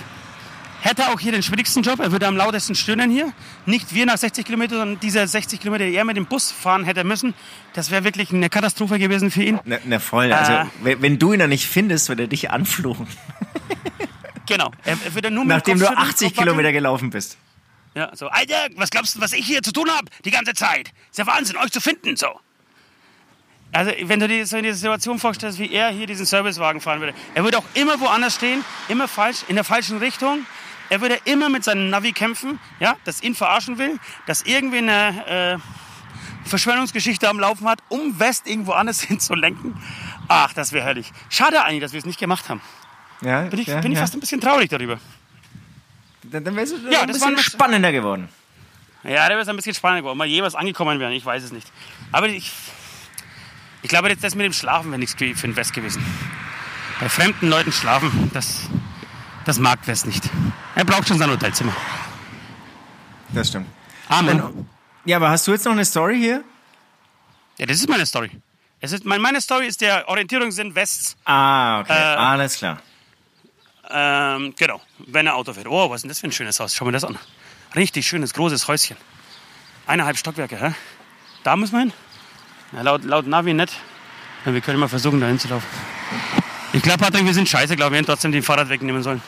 hätte 0.82 1.08
auch 1.08 1.20
hier 1.20 1.32
den 1.32 1.42
schwierigsten 1.42 1.82
Job. 1.82 2.00
Er 2.00 2.10
würde 2.10 2.26
am 2.26 2.36
lautesten 2.36 2.74
stöhnen 2.74 3.10
hier. 3.10 3.32
Nicht 3.66 3.94
wir 3.94 4.06
nach 4.06 4.16
60 4.16 4.46
Kilometern, 4.46 4.78
sondern 4.78 5.00
diese 5.00 5.26
60 5.26 5.60
Kilometer, 5.60 5.84
die 5.84 5.94
er 5.94 6.04
mit 6.04 6.16
dem 6.16 6.24
Bus 6.26 6.50
fahren 6.50 6.84
hätte 6.84 7.04
müssen. 7.04 7.34
Das 7.74 7.90
wäre 7.90 8.04
wirklich 8.04 8.32
eine 8.32 8.48
Katastrophe 8.48 8.98
gewesen 8.98 9.30
für 9.30 9.42
ihn. 9.42 9.60
Na, 9.64 9.76
na 9.84 9.98
voll. 9.98 10.32
Also, 10.32 10.52
Äh. 10.52 10.96
wenn, 11.00 11.18
du 11.18 11.34
ihn 11.34 11.38
dann 11.40 11.50
nicht 11.50 11.66
findest, 11.66 12.08
wird 12.08 12.20
er 12.20 12.26
dich 12.28 12.50
anfluchen. 12.50 13.06
Genau. 14.46 14.72
Er, 14.84 14.98
er 15.04 15.14
würde 15.14 15.30
nur 15.30 15.44
mit 15.44 15.54
Nachdem 15.54 15.78
du 15.78 15.84
schütteln, 15.86 15.98
80 15.98 16.08
Kopf 16.08 16.20
wackeln. 16.38 16.44
Kilometer 16.48 16.72
gelaufen 16.72 17.10
bist. 17.10 17.36
Ja, 17.94 18.10
so, 18.16 18.26
Alter, 18.28 18.56
was 18.74 18.90
glaubst 18.90 19.14
du, 19.14 19.20
was 19.20 19.32
ich 19.32 19.46
hier 19.46 19.62
zu 19.62 19.72
tun 19.72 19.88
habe? 19.88 20.06
Die 20.24 20.32
ganze 20.32 20.54
Zeit. 20.54 20.92
Ist 21.08 21.18
ja 21.18 21.26
Wahnsinn, 21.28 21.56
euch 21.56 21.70
zu 21.70 21.80
finden, 21.80 22.16
so. 22.16 22.26
Also, 23.72 23.92
wenn 24.02 24.18
du 24.18 24.26
dir 24.26 24.44
so 24.46 24.56
in 24.56 24.64
dieser 24.64 24.76
Situation 24.76 25.18
vorstellst, 25.18 25.58
wie 25.58 25.72
er 25.72 25.90
hier 25.90 26.06
diesen 26.06 26.26
Servicewagen 26.26 26.80
fahren 26.80 27.00
würde. 27.00 27.14
Er 27.34 27.44
würde 27.44 27.58
auch 27.58 27.64
immer 27.74 28.00
woanders 28.00 28.34
stehen, 28.34 28.64
immer 28.88 29.06
falsch, 29.06 29.44
in 29.46 29.54
der 29.54 29.64
falschen 29.64 29.98
Richtung. 29.98 30.44
Er 30.88 31.00
würde 31.00 31.18
immer 31.24 31.48
mit 31.48 31.62
seinem 31.62 31.88
Navi 31.88 32.12
kämpfen, 32.12 32.58
ja, 32.80 32.96
das 33.04 33.22
ihn 33.22 33.36
verarschen 33.36 33.78
will, 33.78 34.00
das 34.26 34.42
irgendwie 34.42 34.78
eine 34.78 35.60
äh, 35.62 36.48
Verschwörungsgeschichte 36.48 37.28
am 37.28 37.38
Laufen 37.38 37.68
hat, 37.68 37.78
um 37.88 38.18
West 38.18 38.48
irgendwo 38.48 38.72
anders 38.72 39.00
hin 39.08 39.20
zu 39.20 39.34
lenken. 39.34 39.80
Ach, 40.26 40.52
das 40.52 40.72
wäre 40.72 40.84
herrlich. 40.84 41.12
Schade 41.28 41.62
eigentlich, 41.62 41.82
dass 41.82 41.92
wir 41.92 41.98
es 41.98 42.06
nicht 42.06 42.18
gemacht 42.18 42.48
haben. 42.48 42.60
Ja, 43.22 43.42
Bin 43.42 43.60
ich, 43.60 43.68
ja, 43.68 43.80
bin 43.80 43.92
ich 43.92 43.96
ja. 43.98 44.02
fast 44.02 44.14
ein 44.14 44.20
bisschen 44.20 44.40
traurig 44.40 44.68
darüber. 44.68 44.98
Dann, 46.24 46.42
dann 46.42 46.56
wärst 46.56 46.72
du 46.72 46.90
Ja, 46.90 47.02
ein 47.02 47.06
bisschen 47.06 47.38
spannender 47.38 47.92
geworden. 47.92 48.28
Ja, 49.04 49.28
der 49.28 49.38
ist 49.38 49.48
ein 49.48 49.56
bisschen 49.56 49.74
spannend 49.74 50.00
geworden. 50.00 50.18
Mal 50.18 50.26
je 50.26 50.42
was 50.42 50.54
angekommen 50.54 50.98
wäre, 50.98 51.14
ich 51.14 51.24
weiß 51.24 51.42
es 51.42 51.52
nicht. 51.52 51.70
Aber 52.12 52.28
ich, 52.28 52.52
ich 53.83 53.89
glaube, 53.89 54.09
das 54.09 54.18
das 54.18 54.35
mit 54.35 54.45
dem 54.47 54.53
Schlafen 54.53 54.91
wäre 54.91 54.99
nichts 54.99 55.14
für 55.14 55.33
den 55.35 55.57
West 55.57 55.72
gewesen. 55.72 56.05
Bei 57.01 57.09
fremden 57.09 57.49
Leuten 57.49 57.72
schlafen, 57.72 58.31
das, 58.35 58.68
das 59.47 59.59
mag 59.59 59.87
West 59.87 60.07
nicht. 60.07 60.22
Er 60.74 60.85
braucht 60.85 61.09
schon 61.09 61.18
sein 61.18 61.31
Hotelzimmer. 61.31 61.74
Das 63.31 63.49
stimmt. 63.49 63.68
Amen. 64.09 64.68
Ja, 65.05 65.16
aber 65.16 65.31
hast 65.31 65.47
du 65.47 65.53
jetzt 65.53 65.64
noch 65.64 65.72
eine 65.72 65.85
Story 65.85 66.18
hier? 66.18 66.45
Ja, 67.59 67.66
das 67.66 67.78
ist 67.78 67.89
meine 67.89 68.05
Story. 68.07 68.31
Es 68.81 68.93
ist, 68.93 69.05
mein- 69.05 69.20
meine 69.20 69.41
Story 69.41 69.66
ist 69.66 69.81
der 69.81 70.09
Orientierungssinn 70.09 70.74
Wests. 70.74 71.16
Ah, 71.24 71.81
okay. 71.81 71.93
Äh, 71.93 72.16
Alles 72.16 72.57
klar. 72.57 72.78
Ähm, 73.91 74.55
genau, 74.59 74.81
wenn 74.99 75.26
er 75.26 75.35
Auto 75.37 75.53
fährt. 75.53 75.66
Oh, 75.66 75.91
was 75.91 75.97
ist 75.97 76.03
denn 76.03 76.09
das 76.11 76.20
für 76.20 76.28
ein 76.28 76.33
schönes 76.33 76.61
Haus? 76.61 76.74
Schau 76.74 76.85
mir 76.85 76.93
das 76.93 77.05
an. 77.05 77.18
Richtig 77.74 78.07
schönes, 78.07 78.33
großes 78.35 78.68
Häuschen. 78.68 78.97
Eineinhalb 79.87 80.16
Stockwerke, 80.16 80.57
hä? 80.61 80.74
Da 81.43 81.57
müssen 81.57 81.72
wir 81.72 81.81
hin? 81.81 81.93
Ja, 82.72 82.82
laut, 82.82 83.04
laut 83.04 83.26
Navi 83.26 83.52
nicht. 83.52 83.72
Ja, 84.44 84.54
wir 84.54 84.60
können 84.60 84.78
mal 84.78 84.88
versuchen, 84.88 85.20
da 85.20 85.26
hinzulaufen. 85.26 85.68
Ich 86.72 86.82
glaube, 86.82 86.98
Patrick, 86.98 87.24
wir 87.24 87.34
sind 87.34 87.48
scheiße, 87.48 87.76
glaube 87.76 87.90
ich. 87.90 87.92
Wir 87.92 87.98
hätten 87.98 88.06
trotzdem 88.06 88.32
den 88.32 88.42
Fahrrad 88.42 88.68
wegnehmen 88.68 89.02
sollen. 89.02 89.20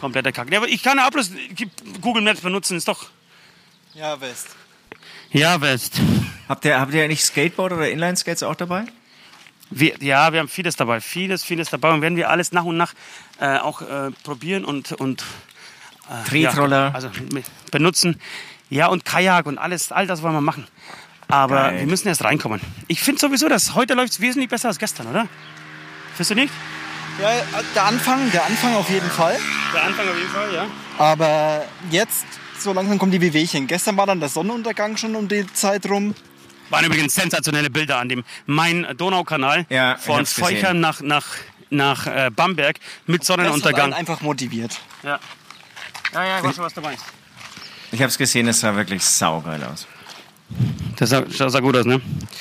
Kompletter 0.00 0.30
Kack. 0.30 0.50
Ja, 0.50 0.58
aber 0.58 0.68
ich 0.68 0.82
kann 0.82 0.98
ja 0.98 1.06
auch 1.06 1.10
bloß 1.10 1.32
Google 2.00 2.22
Maps 2.22 2.40
benutzen, 2.40 2.76
ist 2.76 2.86
doch. 2.86 3.06
Ja, 3.94 4.20
West. 4.20 4.48
Ja, 5.30 5.60
West. 5.60 6.00
Habt 6.48 6.64
ihr, 6.64 6.78
habt 6.80 6.94
ihr 6.94 7.08
nicht 7.08 7.24
Skateboard 7.24 7.72
oder 7.72 7.90
Inline-Skates 7.90 8.44
auch 8.44 8.54
dabei? 8.54 8.84
Wir, 9.70 9.96
ja, 10.00 10.32
wir 10.32 10.40
haben 10.40 10.48
vieles 10.48 10.76
dabei. 10.76 11.00
Vieles, 11.00 11.42
vieles 11.42 11.68
dabei. 11.70 11.90
Und 11.92 12.00
werden 12.00 12.16
wir 12.16 12.30
alles 12.30 12.52
nach 12.52 12.64
und 12.64 12.76
nach 12.76 12.94
äh, 13.40 13.58
auch 13.58 13.82
äh, 13.82 14.10
probieren 14.22 14.64
und, 14.64 14.92
und 14.92 15.24
Tretroller. 16.28 16.88
Ja, 16.88 16.94
also 16.94 17.10
benutzen. 17.70 18.20
Ja, 18.70 18.86
und 18.86 19.04
Kajak 19.04 19.46
und 19.46 19.58
alles, 19.58 19.92
all 19.92 20.06
das 20.06 20.22
wollen 20.22 20.34
wir 20.34 20.40
machen. 20.40 20.66
Aber 21.28 21.54
Geil. 21.56 21.80
wir 21.80 21.86
müssen 21.86 22.08
erst 22.08 22.24
reinkommen. 22.24 22.60
Ich 22.86 23.00
finde 23.02 23.20
sowieso, 23.20 23.48
dass 23.48 23.74
heute 23.74 23.94
läuft 23.94 24.12
es 24.14 24.20
wesentlich 24.20 24.48
besser 24.48 24.68
als 24.68 24.78
gestern, 24.78 25.08
oder? 25.08 25.28
Findest 26.14 26.30
du 26.30 26.34
nicht? 26.34 26.52
Ja, 27.20 27.30
der 27.74 27.84
Anfang, 27.84 28.30
der 28.32 28.44
Anfang 28.46 28.74
auf 28.74 28.88
jeden 28.88 29.10
Fall. 29.10 29.36
Der 29.74 29.82
Anfang 29.84 30.08
auf 30.08 30.16
jeden 30.16 30.30
Fall, 30.30 30.54
ja. 30.54 30.66
Aber 30.98 31.64
jetzt, 31.90 32.24
so 32.58 32.72
langsam 32.72 32.98
kommen 32.98 33.12
die 33.12 33.20
Wehwehchen. 33.20 33.66
Gestern 33.66 33.96
war 33.96 34.06
dann 34.06 34.20
der 34.20 34.28
Sonnenuntergang 34.28 34.96
schon 34.96 35.14
um 35.16 35.28
die 35.28 35.46
Zeit 35.52 35.88
rum. 35.90 36.14
Waren 36.70 36.84
übrigens 36.84 37.14
sensationelle 37.14 37.70
Bilder 37.70 37.98
an 37.98 38.08
dem 38.08 38.24
Main-Donau-Kanal 38.46 39.66
Ja, 39.68 39.96
von 39.96 40.20
hab's. 40.20 40.32
Feuchern 40.34 40.80
nach, 40.80 41.00
nach, 41.00 41.26
nach 41.70 42.06
äh, 42.06 42.30
Bamberg 42.34 42.78
mit 43.06 43.22
Das 43.22 43.30
hat 43.30 43.36
Sonnenuntergang. 43.38 43.92
einfach 43.94 44.20
motiviert. 44.20 44.78
Ja. 45.02 45.18
Ja, 46.14 46.24
ja, 46.24 46.38
ich 46.38 46.44
weiß 46.44 46.54
schon, 46.54 46.64
was 46.64 46.74
du 46.74 46.80
meinst. 46.80 47.04
Ich 47.90 48.00
habe 48.00 48.08
es 48.10 48.18
gesehen, 48.18 48.48
es 48.48 48.60
sah 48.60 48.76
wirklich 48.76 49.02
saugeil 49.04 49.62
aus. 49.64 49.86
Das 50.96 51.10
sah, 51.10 51.20
das 51.22 51.52
sah 51.52 51.60
gut 51.60 51.76
aus, 51.76 51.84
ne? 51.84 52.00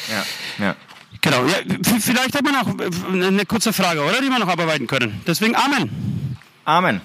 Ja, 0.09 0.65
ja. 0.65 0.75
Genau. 1.21 1.45
Ja, 1.45 1.55
vielleicht 1.99 2.35
hat 2.35 2.43
man 2.43 2.53
noch 2.53 2.79
äh, 2.79 3.27
eine 3.27 3.45
kurze 3.45 3.73
Frage, 3.73 4.03
oder? 4.03 4.21
Die 4.21 4.29
wir 4.29 4.39
noch 4.39 4.47
abarbeiten 4.47 4.87
können. 4.87 5.21
Deswegen 5.25 5.55
Amen. 5.55 6.37
Amen. 6.65 7.01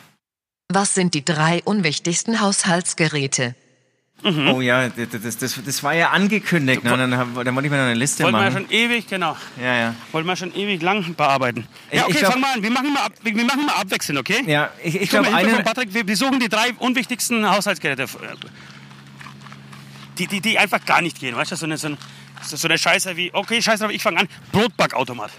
Was 0.68 0.94
sind 0.94 1.14
die 1.14 1.24
drei 1.24 1.62
unwichtigsten 1.64 2.40
Haushaltsgeräte? 2.40 3.54
Oh 4.24 4.60
ja, 4.60 4.88
das, 4.88 5.38
das, 5.38 5.58
das, 5.64 5.82
war 5.82 5.94
ja 5.94 6.10
angekündigt. 6.10 6.84
Ne? 6.84 6.96
Dann, 6.96 7.10
dann 7.10 7.34
wollte 7.34 7.48
ich 7.48 7.70
mir 7.72 7.76
noch 7.76 7.84
eine 7.84 7.94
Liste 7.94 8.22
Wollten 8.22 8.36
wir 8.36 8.44
ja 8.44 8.50
machen. 8.50 8.66
schon 8.68 8.70
ewig, 8.70 9.08
genau. 9.08 9.36
Ja, 9.60 9.74
ja. 9.74 9.94
Wollten 10.12 10.28
wir 10.28 10.36
schon 10.36 10.54
ewig 10.54 10.80
lang 10.80 11.14
bearbeiten. 11.16 11.66
Ja, 11.90 12.02
okay, 12.04 12.12
ich 12.12 12.18
glaub- 12.18 12.32
fang 12.32 12.40
mal 12.40 12.54
an. 12.54 12.62
Wir 12.62 12.70
machen 12.70 12.92
mal, 12.92 13.06
ab, 13.06 13.12
wir 13.22 13.34
wir 13.34 13.44
machen 13.44 13.66
mal 13.66 13.74
abwechselnd, 13.74 14.20
okay? 14.20 14.44
Ja, 14.46 14.70
ich, 14.82 15.00
ich 15.00 15.10
glaube, 15.10 15.34
eine. 15.34 15.64
Patrick, 15.64 15.92
wir, 15.92 16.06
wir 16.06 16.16
suchen 16.16 16.38
die 16.38 16.48
drei 16.48 16.72
unwichtigsten 16.78 17.48
Haushaltsgeräte. 17.50 18.06
Die, 20.18 20.26
die, 20.26 20.40
die 20.40 20.58
einfach 20.58 20.84
gar 20.84 21.00
nicht 21.00 21.18
gehen, 21.18 21.36
weißt 21.36 21.52
du? 21.52 21.56
So 21.56 21.66
eine, 21.66 21.78
so 21.78 21.88
eine, 21.88 21.98
so 22.42 22.68
eine 22.68 22.78
Scheiße 22.78 23.16
wie, 23.16 23.32
okay, 23.32 23.62
scheiße, 23.62 23.84
aber 23.84 23.92
ich 23.92 24.02
fange 24.02 24.20
an. 24.20 24.28
Brotbackautomat. 24.52 25.30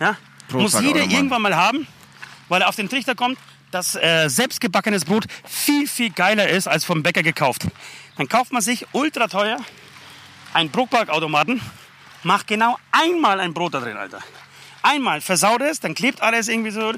Ja? 0.00 0.16
Muss 0.50 0.72
jeder 0.72 0.82
Brotbackautomat. 0.82 1.12
irgendwann 1.12 1.42
mal 1.42 1.56
haben, 1.56 1.86
weil 2.48 2.62
er 2.62 2.68
auf 2.68 2.76
den 2.76 2.88
Trichter 2.88 3.14
kommt, 3.14 3.38
dass 3.70 3.94
äh, 3.96 4.28
selbstgebackenes 4.28 5.04
Brot 5.04 5.26
viel, 5.44 5.86
viel 5.86 6.10
geiler 6.10 6.48
ist 6.48 6.66
als 6.66 6.84
vom 6.84 7.02
Bäcker 7.02 7.22
gekauft. 7.22 7.66
Dann 8.16 8.28
kauft 8.28 8.52
man 8.52 8.62
sich 8.62 8.86
ultra 8.92 9.28
teuer 9.28 9.58
einen 10.54 10.70
Brotbackautomaten, 10.70 11.60
macht 12.22 12.46
genau 12.46 12.78
einmal 12.90 13.40
ein 13.40 13.54
Brot 13.54 13.74
da 13.74 13.80
drin, 13.80 13.96
Alter. 13.96 14.20
Einmal 14.82 15.20
versaut 15.20 15.60
es, 15.60 15.80
dann 15.80 15.94
klebt 15.94 16.22
alles 16.22 16.48
irgendwie 16.48 16.70
so 16.70 16.92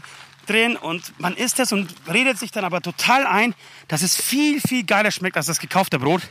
drin 0.47 0.77
und 0.77 1.19
man 1.19 1.37
isst 1.37 1.59
es 1.61 1.73
und 1.73 1.93
redet 2.09 2.39
sich 2.39 2.51
dann 2.51 2.65
aber 2.65 2.81
total 2.81 3.27
ein, 3.27 3.55
dass 3.89 4.03
es 4.03 4.17
viel, 4.17 4.61
viel 4.61 4.85
geiler 4.85 5.11
schmeckt 5.11 5.37
als 5.37 5.47
das 5.47 5.59
gekaufte 5.59 5.99
Brot. 5.99 6.23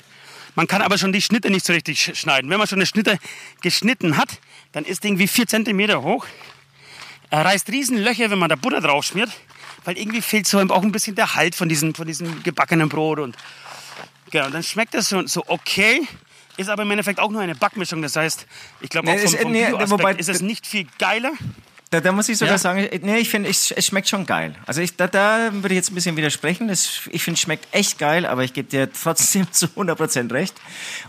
Man 0.56 0.68
kann 0.68 0.82
aber 0.82 0.98
schon 0.98 1.14
die 1.14 1.22
Schnitte 1.22 1.50
nicht 1.50 1.66
so 1.66 1.74
richtig 1.74 2.00
sch- 2.00 2.16
schneiden. 2.16 2.50
Wenn 2.50 2.58
man 2.58 2.68
schon 2.68 2.80
eine 2.80 2.86
Schnitte 2.86 3.18
geschnitten 3.62 4.18
hat, 4.18 4.30
dann 4.72 4.84
ist 4.86 5.06
irgendwie 5.06 5.28
vier 5.28 5.48
Zentimeter 5.48 6.02
hoch. 6.02 6.26
Er 7.30 7.46
reißt 7.46 7.70
riesen 7.70 7.98
Löcher, 7.98 8.30
wenn 8.32 8.40
man 8.40 8.50
da 8.50 8.56
Butter 8.56 8.82
drauf 8.82 9.06
schmiert, 9.06 9.30
weil 9.86 9.98
irgendwie 9.98 10.22
fehlt 10.22 10.48
so 10.48 10.60
auch 10.60 10.84
ein 10.84 10.92
bisschen 10.92 11.16
der 11.16 11.36
Halt 11.36 11.56
von 11.56 11.70
diesem, 11.70 11.94
von 11.94 12.08
diesem 12.08 12.42
gebackenen 12.44 12.90
Brot. 12.90 13.20
Und 13.20 13.38
genau, 14.32 14.50
dann 14.50 14.64
schmeckt 14.64 14.96
es 14.96 15.10
so, 15.10 15.26
so 15.28 15.44
okay, 15.48 16.08
ist 16.58 16.70
aber 16.70 16.82
im 16.84 16.92
Endeffekt 16.92 17.20
auch 17.20 17.30
nur 17.30 17.42
eine 17.42 17.56
Backmischung. 17.56 18.02
Das 18.02 18.16
heißt, 18.16 18.46
ich 18.82 18.90
glaube, 18.90 19.08
Nee, 19.08 19.14
auch 19.18 19.20
vom, 19.20 19.34
ist- 19.36 19.42
vom 19.42 19.52
nee, 19.52 19.72
wobei- 19.72 20.16
ist 20.16 20.28
es 20.30 20.42
nicht 20.42 20.66
viel 20.68 20.88
geiler. 20.98 21.32
Da, 21.92 22.00
da 22.02 22.12
muss 22.12 22.30
ich 22.30 22.38
sogar 22.38 22.54
Ja? 22.54 22.58
sagen, 22.60 22.88
nee, 23.02 23.18
ich 23.18 23.30
finde, 23.30 23.50
es, 23.50 23.72
es 23.72 23.88
schmeckt 23.88 24.08
schon 24.08 24.28
geil. 24.28 24.54
Also 24.68 24.80
ich, 24.80 24.96
da, 24.96 25.08
da 25.08 25.50
würde 25.52 25.70
ich 25.70 25.78
jetzt 25.78 25.90
ein 25.92 25.96
bisschen 25.96 26.16
widersprechen. 26.18 26.68
Das, 26.68 27.02
ich 27.10 27.24
finde, 27.24 27.36
es 27.36 27.42
schmeckt 27.42 27.68
echt 27.74 27.98
geil, 27.98 28.28
aber 28.28 28.44
ich 28.44 28.54
gebe 28.54 28.70
dir 28.70 28.94
trotzdem 28.94 29.52
zu 29.52 29.66
100% 29.66 30.32
recht. 30.32 30.54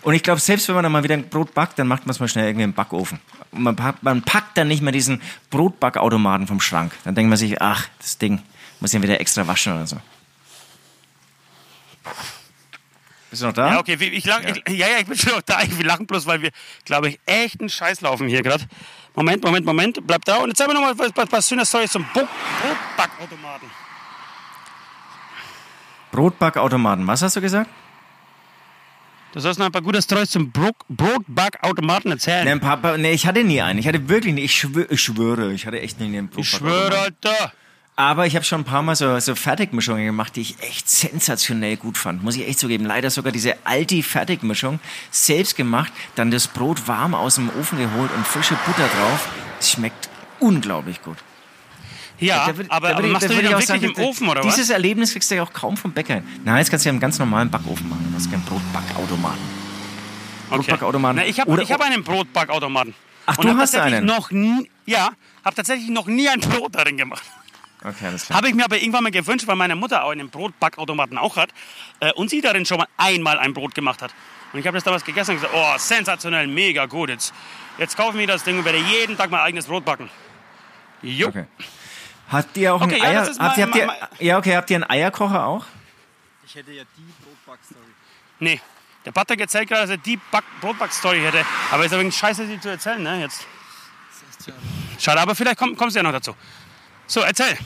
Und 0.00 0.14
ich 0.14 0.22
glaube, 0.22 0.40
selbst 0.40 0.68
wenn 0.68 0.74
man 0.74 0.82
dann 0.82 0.92
mal 0.92 1.02
wieder 1.04 1.14
ein 1.16 1.28
Brot 1.28 1.52
backt, 1.52 1.78
dann 1.78 1.86
macht 1.86 2.06
man 2.06 2.12
es 2.12 2.20
mal 2.20 2.28
schnell 2.28 2.46
irgendwie 2.46 2.64
im 2.64 2.72
Backofen. 2.72 3.20
Und 3.52 3.62
man, 3.62 3.76
packt- 3.76 4.02
man 4.02 4.22
packt 4.22 4.56
dann 4.56 4.68
nicht 4.68 4.80
mehr 4.82 4.92
diesen 4.92 5.20
Brotbackautomaten 5.50 6.46
vom 6.46 6.62
Schrank. 6.62 6.92
Dann 7.04 7.14
denkt 7.14 7.28
man 7.28 7.36
sich, 7.36 7.60
ach, 7.60 7.86
das 7.98 8.16
Ding 8.16 8.40
muss 8.80 8.94
ich 8.94 9.02
wieder 9.02 9.20
extra 9.20 9.46
waschen 9.46 9.74
oder 9.74 9.86
so. 9.86 9.96
Bist 13.30 13.42
du 13.42 13.46
noch 13.46 13.52
da? 13.52 13.72
Ja, 13.74 13.78
okay, 13.80 13.94
ich 14.10 14.24
lach, 14.24 14.42
ja. 14.42 14.48
Ich, 14.66 14.78
ja, 14.78 14.88
ja, 14.88 14.98
ich 15.00 15.06
bin 15.06 15.16
schon 15.16 15.32
noch 15.32 15.42
da. 15.42 15.62
Ich, 15.62 15.80
lachen 15.82 16.06
bloß, 16.06 16.26
weil 16.26 16.42
wir, 16.42 16.50
glaube 16.84 17.10
ich, 17.10 17.20
echt 17.26 17.60
einen 17.60 17.68
Scheiß 17.68 18.00
laufen 18.00 18.26
hier 18.28 18.42
gerade. 18.42 18.64
Moment, 19.14 19.42
Moment, 19.44 19.66
Moment, 19.66 20.06
bleib 20.06 20.24
da. 20.24 20.36
Und 20.38 20.48
jetzt 20.48 20.58
sagen 20.58 20.70
wir 20.70 20.74
nochmal 20.74 20.98
was, 20.98 21.10
was, 21.14 21.30
was 21.32 21.48
schönes 21.48 21.68
Stories 21.68 21.90
zum 21.92 22.04
Bo- 22.14 22.20
Brotbackautomaten. 22.62 23.68
Brotbackautomaten, 26.12 27.06
was 27.06 27.22
hast 27.22 27.36
du 27.36 27.40
gesagt? 27.40 27.70
Du 29.32 29.38
sollst 29.38 29.60
noch 29.60 29.66
ein 29.66 29.72
paar 29.72 29.82
gute 29.82 30.02
Stories 30.02 30.30
zum 30.30 30.50
Bro 30.50 30.70
Brotbackautomaten 30.88 32.10
erzählen. 32.10 32.44
Nee, 32.44 32.56
Papa, 32.56 32.96
nee, 32.98 33.12
ich 33.12 33.26
hatte 33.26 33.44
nie 33.44 33.60
einen. 33.62 33.78
Ich 33.78 33.86
hatte 33.86 34.08
wirklich 34.08 34.34
nie. 34.34 34.40
Ich, 34.42 34.56
schwö 34.56 34.86
ich 34.90 35.00
schwöre, 35.00 35.52
ich 35.52 35.66
hatte 35.66 35.80
echt 35.80 36.00
nie 36.00 36.06
einen 36.18 36.30
ich 36.36 36.50
Brotbackautomaten. 36.50 36.90
schwöre, 36.90 36.98
Alter. 37.00 37.52
Aber 38.00 38.26
ich 38.26 38.34
habe 38.34 38.46
schon 38.46 38.62
ein 38.62 38.64
paar 38.64 38.80
Mal 38.80 38.96
so, 38.96 39.18
so 39.20 39.34
Fertigmischungen 39.34 40.06
gemacht, 40.06 40.34
die 40.34 40.40
ich 40.40 40.58
echt 40.62 40.88
sensationell 40.88 41.76
gut 41.76 41.98
fand. 41.98 42.22
Muss 42.22 42.34
ich 42.34 42.48
echt 42.48 42.58
zugeben. 42.58 42.86
Leider 42.86 43.10
sogar 43.10 43.30
diese 43.30 43.54
Aldi-Fertigmischung 43.64 44.80
selbst 45.10 45.54
gemacht, 45.54 45.92
dann 46.14 46.30
das 46.30 46.48
Brot 46.48 46.88
warm 46.88 47.14
aus 47.14 47.34
dem 47.34 47.50
Ofen 47.60 47.76
geholt 47.78 48.10
und 48.16 48.26
frische 48.26 48.54
Butter 48.64 48.88
drauf. 48.88 49.28
Es 49.60 49.72
schmeckt 49.72 50.08
unglaublich 50.38 51.02
gut. 51.02 51.18
Ja, 52.18 52.46
Da 52.46 52.52
würd- 52.52 52.70
aber, 52.70 52.88
da 52.88 52.96
aber 52.96 53.06
ich- 53.06 53.12
machst 53.12 53.24
da 53.24 53.28
du 53.28 53.34
die 53.34 53.42
dann 53.42 53.50
wirklich 53.52 53.66
sagen, 53.66 53.82
im 53.84 53.94
Ofen, 54.02 54.28
oder 54.30 54.44
was? 54.44 54.54
Dieses 54.54 54.70
Erlebnis 54.70 55.12
kriegst 55.12 55.30
du 55.30 55.34
ja 55.34 55.42
auch 55.42 55.52
kaum 55.52 55.76
vom 55.76 55.92
Bäcker. 55.92 56.22
Nein, 56.42 56.56
jetzt 56.56 56.70
kannst 56.70 56.86
du 56.86 56.88
ja 56.88 56.94
im 56.94 57.00
ganz 57.00 57.18
normalen 57.18 57.50
Backofen 57.50 57.86
machen. 57.86 58.06
Du 58.10 58.16
hast 58.16 58.30
keinen 58.30 58.44
Brotbackautomaten. 58.44 59.38
Brotbackautomaten. 60.48 61.16
Na, 61.16 61.26
ich 61.26 61.38
habe 61.38 61.54
hab 61.68 61.80
einen 61.82 62.02
Brotbackautomaten. 62.02 62.94
Ach, 63.26 63.36
Und 63.36 63.46
du 63.46 63.56
hast 63.58 63.74
einen? 63.76 64.06
Noch 64.06 64.30
nie, 64.30 64.70
ja, 64.86 65.10
habe 65.44 65.54
tatsächlich 65.54 65.90
noch 65.90 66.06
nie 66.06 66.28
ein 66.30 66.40
Brot 66.40 66.74
darin 66.74 66.96
gemacht. 66.96 67.22
Okay, 67.82 68.06
alles 68.06 68.26
klar. 68.26 68.36
Habe 68.36 68.48
ich 68.48 68.54
mir 68.54 68.64
aber 68.64 68.76
irgendwann 68.76 69.02
mal 69.04 69.10
gewünscht, 69.10 69.46
weil 69.46 69.56
meine 69.56 69.74
Mutter 69.74 70.04
auch 70.04 70.10
einen 70.10 70.28
Brotbackautomaten 70.28 71.16
auch 71.18 71.36
hat 71.36 71.50
äh, 72.00 72.12
und 72.12 72.28
sie 72.30 72.40
darin 72.40 72.66
schon 72.66 72.78
mal 72.78 72.88
einmal 72.96 73.38
ein 73.38 73.54
Brot 73.54 73.74
gemacht 73.74 74.02
hat. 74.02 74.12
Und 74.52 74.60
ich 74.60 74.66
habe 74.66 74.76
das 74.76 74.84
damals 74.84 75.04
gegessen 75.04 75.32
und 75.32 75.36
gesagt, 75.40 75.54
oh, 75.56 75.78
sensationell, 75.78 76.46
mega 76.46 76.86
gut. 76.86 77.08
Jetzt, 77.08 77.32
jetzt 77.78 77.96
kaufen 77.96 78.18
wir 78.18 78.26
das 78.26 78.42
Ding 78.44 78.58
und 78.58 78.64
werde 78.64 78.78
jeden 78.78 79.16
Tag 79.16 79.30
mein 79.30 79.40
eigenes 79.40 79.66
Brot 79.66 79.84
backen. 79.84 80.10
Jo. 81.02 81.28
Okay. 81.28 81.46
Habt 82.30 82.56
ihr 82.56 82.74
auch 82.74 82.80
Okay, 82.82 83.00
einen 83.00 83.02
ja, 83.14 83.22
Eier? 83.22 83.34
habt, 83.38 83.56
ihr, 83.56 83.64
habt 83.64 83.74
ihr, 83.76 84.26
ja, 84.26 84.38
okay, 84.38 84.56
habt 84.56 84.70
ihr 84.70 84.76
einen 84.76 84.90
Eierkocher 84.90 85.46
auch? 85.46 85.64
Ich 86.44 86.54
hätte 86.54 86.72
ja 86.72 86.82
die 86.96 87.12
Brotbackstory. 87.24 87.80
Nee, 88.40 88.60
der 89.04 89.12
Patrick 89.12 89.40
erzählt 89.40 89.68
gerade, 89.68 89.82
dass 89.82 89.90
er 89.90 89.96
die 89.96 90.18
Back 90.30 90.44
Brotback-Story 90.60 91.20
hätte. 91.20 91.44
Aber 91.70 91.84
ist 91.84 91.92
aber 91.92 92.02
wegen 92.02 92.12
Scheiße, 92.12 92.46
die 92.46 92.60
zu 92.60 92.68
erzählen, 92.68 93.02
ne? 93.02 93.20
Jetzt. 93.22 93.46
Schade, 94.98 95.20
aber 95.20 95.34
vielleicht 95.34 95.58
komm, 95.58 95.76
kommst 95.76 95.96
du 95.96 96.00
ja 96.00 96.02
noch 96.02 96.12
dazu. 96.12 96.34
So, 97.10 97.20
erzähl. 97.22 97.58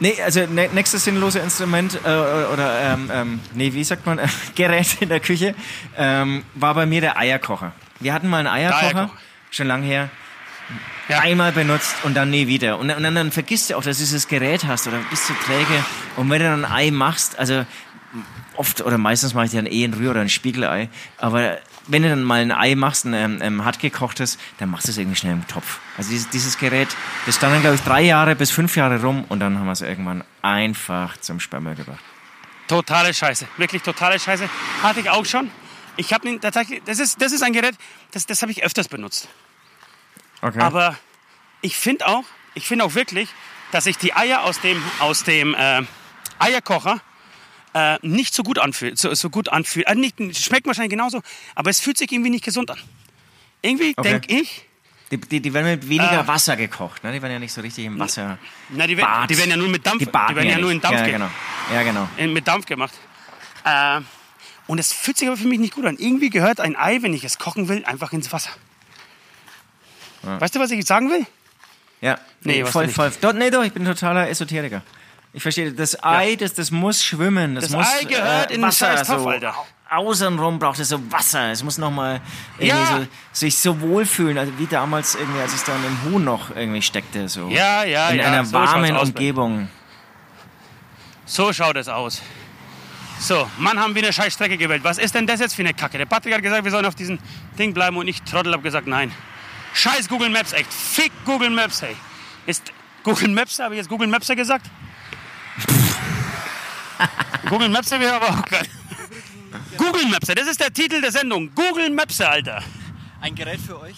Nee, 0.00 0.20
also 0.20 0.44
ne, 0.46 0.68
nächstes 0.72 1.04
sinnlose 1.04 1.38
Instrument 1.38 2.00
äh, 2.04 2.08
oder 2.08 2.80
ähm, 2.80 3.10
ähm, 3.12 3.40
nee, 3.54 3.72
wie 3.72 3.84
sagt 3.84 4.06
man, 4.06 4.18
Gerät 4.56 4.96
in 5.00 5.08
der 5.08 5.20
Küche 5.20 5.54
ähm, 5.96 6.44
war 6.56 6.74
bei 6.74 6.84
mir 6.84 7.00
der 7.00 7.16
Eierkocher. 7.16 7.70
Wir 8.00 8.12
hatten 8.12 8.28
mal 8.28 8.38
einen 8.38 8.48
Eierkocher, 8.48 8.86
Eierkocher. 8.98 9.10
schon 9.52 9.68
lang 9.68 9.84
her, 9.84 10.10
Ja. 11.08 11.20
einmal 11.20 11.52
benutzt 11.52 11.94
und 12.02 12.14
dann 12.14 12.30
nie 12.30 12.48
wieder. 12.48 12.78
Und, 12.78 12.90
und 12.90 13.04
dann, 13.04 13.14
dann 13.14 13.30
vergisst 13.30 13.70
du 13.70 13.76
auch, 13.76 13.84
dass 13.84 13.98
du 13.98 14.02
dieses 14.02 14.26
Gerät 14.26 14.64
hast 14.64 14.88
oder 14.88 14.98
bist 15.10 15.28
du 15.28 15.34
träge. 15.46 15.84
Und 16.16 16.28
wenn 16.28 16.40
du 16.40 16.46
dann 16.48 16.64
ein 16.64 16.72
Ei 16.72 16.90
machst, 16.90 17.38
also 17.38 17.64
oft 18.56 18.80
oder 18.80 18.98
meistens 18.98 19.32
mache 19.32 19.46
ich 19.46 19.52
dann 19.52 19.66
eh 19.66 19.84
ein 19.84 19.94
Rühr- 19.94 20.10
oder 20.10 20.22
ein 20.22 20.28
Spiegelei, 20.28 20.88
aber 21.18 21.58
wenn 21.86 22.02
du 22.02 22.08
dann 22.08 22.22
mal 22.22 22.40
ein 22.40 22.52
Ei 22.52 22.74
machst, 22.74 23.04
ein 23.04 23.14
ähm, 23.14 23.38
ähm, 23.42 23.64
hart 23.64 23.78
gekochtes, 23.78 24.38
dann 24.58 24.70
machst 24.70 24.86
du 24.86 24.92
es 24.92 24.98
irgendwie 24.98 25.16
schnell 25.16 25.32
im 25.32 25.46
Topf. 25.46 25.80
Also 25.96 26.10
dieses, 26.10 26.30
dieses 26.30 26.58
Gerät, 26.58 26.88
das 27.26 27.36
stand 27.36 27.54
dann, 27.54 27.60
glaube 27.60 27.76
ich, 27.76 27.82
drei 27.82 28.02
Jahre 28.02 28.34
bis 28.34 28.50
fünf 28.50 28.76
Jahre 28.76 29.00
rum 29.00 29.24
und 29.28 29.40
dann 29.40 29.58
haben 29.58 29.66
wir 29.66 29.72
es 29.72 29.80
irgendwann 29.80 30.24
einfach 30.42 31.16
zum 31.18 31.40
Sperrmüll 31.40 31.74
gebracht. 31.74 32.02
Totale 32.68 33.12
Scheiße. 33.12 33.46
Wirklich 33.58 33.82
totale 33.82 34.18
Scheiße. 34.18 34.48
Hatte 34.82 35.00
ich 35.00 35.10
auch 35.10 35.26
schon. 35.26 35.50
Ich 35.96 36.12
habe 36.12 36.28
ihn 36.28 36.40
tatsächlich, 36.40 36.82
das 36.84 36.98
ist, 36.98 37.20
das 37.20 37.32
ist 37.32 37.42
ein 37.42 37.52
Gerät, 37.52 37.74
das, 38.10 38.26
das 38.26 38.42
habe 38.42 38.50
ich 38.50 38.64
öfters 38.64 38.88
benutzt. 38.88 39.28
Okay. 40.40 40.60
Aber 40.60 40.96
ich 41.60 41.76
finde 41.76 42.06
auch, 42.06 42.24
ich 42.54 42.66
finde 42.66 42.84
auch 42.84 42.94
wirklich, 42.94 43.28
dass 43.70 43.84
sich 43.84 43.98
die 43.98 44.14
Eier 44.14 44.42
aus 44.42 44.60
dem, 44.60 44.82
aus 44.98 45.24
dem 45.24 45.54
äh, 45.54 45.82
Eierkocher 46.38 47.00
äh, 47.74 47.98
nicht 48.02 48.34
so 48.34 48.42
gut 48.42 48.58
anfühlt. 48.58 48.98
So, 48.98 49.12
so 49.14 49.28
gut 49.30 49.48
anfühlt. 49.50 49.86
Äh, 49.86 49.94
nicht, 49.94 50.16
schmeckt 50.36 50.66
wahrscheinlich 50.66 50.90
genauso, 50.90 51.20
aber 51.54 51.70
es 51.70 51.80
fühlt 51.80 51.98
sich 51.98 52.10
irgendwie 52.12 52.30
nicht 52.30 52.44
gesund 52.44 52.70
an. 52.70 52.78
Irgendwie 53.62 53.94
Okay. 53.96 54.10
denke 54.20 54.34
ich, 54.34 54.64
die, 55.10 55.18
die, 55.18 55.40
die 55.40 55.52
werden 55.54 55.66
mit 55.70 55.88
weniger 55.88 56.20
Äh. 56.20 56.26
Wasser 56.26 56.56
gekocht, 56.56 57.04
ne? 57.04 57.12
Die 57.12 57.20
werden 57.22 57.32
ja 57.32 57.38
nicht 57.38 57.52
so 57.52 57.60
richtig 57.60 57.84
im 57.84 57.98
Wasser. 57.98 58.38
na, 58.70 58.86
die, 58.86 58.96
werden, 58.96 59.26
die 59.28 59.36
werden 59.38 59.50
ja 59.50 59.56
nur 59.56 59.68
mit 59.68 59.86
Dampf, 59.86 59.98
Die, 59.98 60.06
baden 60.06 60.34
werden 60.36 60.48
ja, 60.48 60.58
nur 60.58 60.72
in. 60.72 60.80
Dampf, 60.80 60.96
ja, 60.98 61.02
ge- 61.04 61.12
genau. 61.12 61.28
Ja, 61.72 61.82
genau. 61.82 62.08
in- 62.16 62.32
mit 62.32 62.48
Dampf 62.48 62.64
gemacht. 62.66 62.94
Äh, 63.64 64.00
und 64.66 64.78
es 64.78 64.92
fühlt 64.92 65.18
sich 65.18 65.28
aber 65.28 65.36
für 65.36 65.46
mich 65.46 65.58
nicht 65.60 65.74
gut 65.74 65.84
an. 65.84 65.96
Irgendwie 65.98 66.30
gehört 66.30 66.58
ein 66.60 66.74
Ei, 66.76 66.98
wenn 67.02 67.12
ich 67.12 67.22
es 67.22 67.38
kochen 67.38 67.68
will, 67.68 67.84
einfach 67.84 68.12
ins 68.12 68.32
Wasser. 68.32 68.50
Weißt 70.22 70.54
du, 70.54 70.60
was 70.60 70.70
ich 70.70 70.84
sagen 70.86 71.10
will? 71.10 71.26
Ja. 72.00 72.18
Nee, 72.42 72.62
was 72.64 72.70
voll, 72.70 72.88
voll. 72.88 73.12
Nee, 73.34 73.50
doch, 73.50 73.62
ich 73.62 73.72
bin 73.72 73.84
totaler 73.84 74.28
Esoteriker. 74.30 74.82
Ich 75.36 75.42
verstehe, 75.42 75.72
das 75.72 76.02
Ei, 76.02 76.36
das, 76.36 76.54
das 76.54 76.70
muss 76.70 77.02
schwimmen. 77.04 77.56
Das, 77.56 77.64
Das 77.64 77.72
muss, 77.72 77.86
Ei 77.86 78.04
gehört 78.04 78.52
in 78.52 78.60
den 78.60 78.68
Wasser, 78.68 78.96
scheiß 78.96 79.08
Topf, 79.08 79.22
so. 79.22 79.28
Alter. 79.28 79.54
Außenrum 79.90 80.60
braucht 80.60 80.78
es 80.78 80.88
so 80.88 81.10
Wasser. 81.10 81.50
Es 81.50 81.62
muss 81.64 81.76
nochmal 81.76 82.20
Ja. 82.60 82.86
so, 82.86 83.06
sich 83.32 83.58
so 83.58 83.80
wohlfühlen, 83.80 84.38
also 84.38 84.52
wie 84.58 84.66
damals 84.66 85.16
irgendwie, 85.16 85.40
als 85.40 85.52
es 85.52 85.64
da 85.64 85.74
in 85.74 85.82
dem 85.82 86.02
Huhn 86.04 86.24
noch 86.24 86.54
irgendwie 86.54 86.80
steckte. 86.82 87.28
So. 87.28 87.48
Ja, 87.48 87.82
ja, 87.84 88.10
in 88.10 88.18
ja. 88.20 88.26
einer 88.26 88.44
so 88.44 88.52
warmen. 88.52 88.96
Umgebung. 88.96 89.68
So 91.26 91.52
schaut 91.52 91.76
es 91.76 91.88
aus. 91.88 92.22
So, 93.18 93.48
Mann, 93.58 93.78
haben 93.78 93.94
wir 93.94 94.02
eine 94.02 94.12
scheiß 94.12 94.34
Strecke 94.34 94.56
gewählt. 94.56 94.84
Was 94.84 94.98
ist 94.98 95.14
denn 95.16 95.26
das 95.26 95.40
jetzt 95.40 95.54
für 95.54 95.62
eine 95.62 95.74
Kacke? 95.74 95.98
Der 95.98 96.06
Patrick 96.06 96.34
hat 96.34 96.42
gesagt, 96.42 96.62
wir 96.64 96.70
sollen 96.70 96.86
auf 96.86 96.94
diesem 96.94 97.18
Ding 97.58 97.74
bleiben 97.74 97.96
und 97.96 98.06
ich 98.06 98.22
Trottel 98.22 98.52
habe 98.52 98.62
gesagt, 98.62 98.86
nein. 98.86 99.10
Scheiß 99.72 100.08
Google 100.08 100.30
Maps, 100.30 100.52
echt. 100.52 100.72
Fick 100.72 101.10
Google 101.24 101.50
Maps, 101.50 101.82
hey. 101.82 101.96
Ist 102.46 102.72
Google 103.02 103.28
Maps, 103.30 103.58
habe 103.58 103.74
ich 103.74 103.78
jetzt 103.78 103.88
Google 103.88 104.06
Maps 104.08 104.28
gesagt? 104.28 104.66
Google 107.48 107.68
Maps 107.68 107.90
wäre 107.90 108.12
aber 108.14 108.30
auch 108.30 108.44
geil. 108.46 108.66
Google 109.76 110.06
Maps, 110.08 110.26
das 110.28 110.46
ist 110.48 110.60
der 110.60 110.72
Titel 110.72 111.00
der 111.00 111.12
Sendung. 111.12 111.50
Google 111.54 111.90
Maps, 111.90 112.20
Alter. 112.20 112.62
Ein 113.20 113.34
Gerät 113.34 113.60
für 113.60 113.80
euch. 113.80 113.96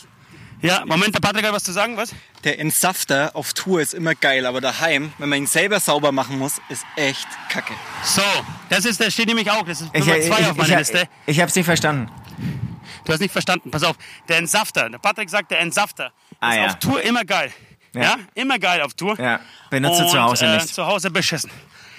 Ja, 0.63 0.85
Moment, 0.87 1.15
der 1.15 1.21
Patrick 1.21 1.45
hat 1.45 1.53
was 1.53 1.65
zu 1.65 1.73
sagen, 1.73 1.97
was? 1.97 2.15
Der 2.43 2.59
Entsafter 2.59 3.31
auf 3.35 3.53
Tour 3.53 3.81
ist 3.83 3.93
immer 3.93 4.15
geil, 4.15 4.47
aber 4.47 4.61
daheim, 4.61 5.13
wenn 5.19 5.29
man 5.29 5.39
ihn 5.41 5.47
selber 5.47 5.81
sauber 5.81 6.13
machen 6.13 6.39
muss, 6.39 6.61
ist 6.71 6.85
echt 6.97 7.29
kacke. 7.51 7.75
So, 8.03 8.23
das 8.71 8.85
ist, 8.87 8.99
das 9.01 9.13
steht 9.13 9.27
nämlich 9.29 9.51
auch, 9.51 9.65
das 9.67 9.83
ist 9.83 9.91
Ich, 9.93 10.01
Nummer 10.01 10.17
ich, 10.17 10.27
zwei 10.27 10.41
ich, 10.41 10.47
auf 10.47 10.57
meiner 10.57 10.71
ich, 10.73 10.79
Liste. 10.79 11.09
ich 11.27 11.41
habe 11.41 11.49
es 11.51 11.55
nicht 11.57 11.67
verstanden. 11.67 12.11
Du 13.05 13.13
hast 13.13 13.21
nicht 13.21 13.33
verstanden. 13.33 13.71
Pass 13.71 13.83
auf. 13.85 13.97
Der 14.29 14.39
Entsafter. 14.39 14.89
Der 14.91 14.99
Patrick 14.99 15.31
sagt, 15.31 15.51
der 15.51 15.61
Entsafter 15.61 16.11
Ah, 16.41 16.51
ist 16.51 16.57
ja. 16.57 16.67
auf 16.67 16.79
Tour 16.81 17.03
immer 17.03 17.25
geil. 17.25 17.53
Ja. 17.97 18.03
Ja. 18.03 18.17
immer 18.35 18.59
geil 18.59 18.83
auf 18.83 18.95
Tour. 18.95 19.19
Ja, 19.19 19.41
benutze 19.71 20.05
Und, 20.05 20.11
zu 20.11 20.23
Hause 20.23 20.47
äh, 20.47 20.55
nicht. 20.57 20.75
Zu 20.75 20.87
Hause 20.87 21.11
beschissen. 21.11 21.51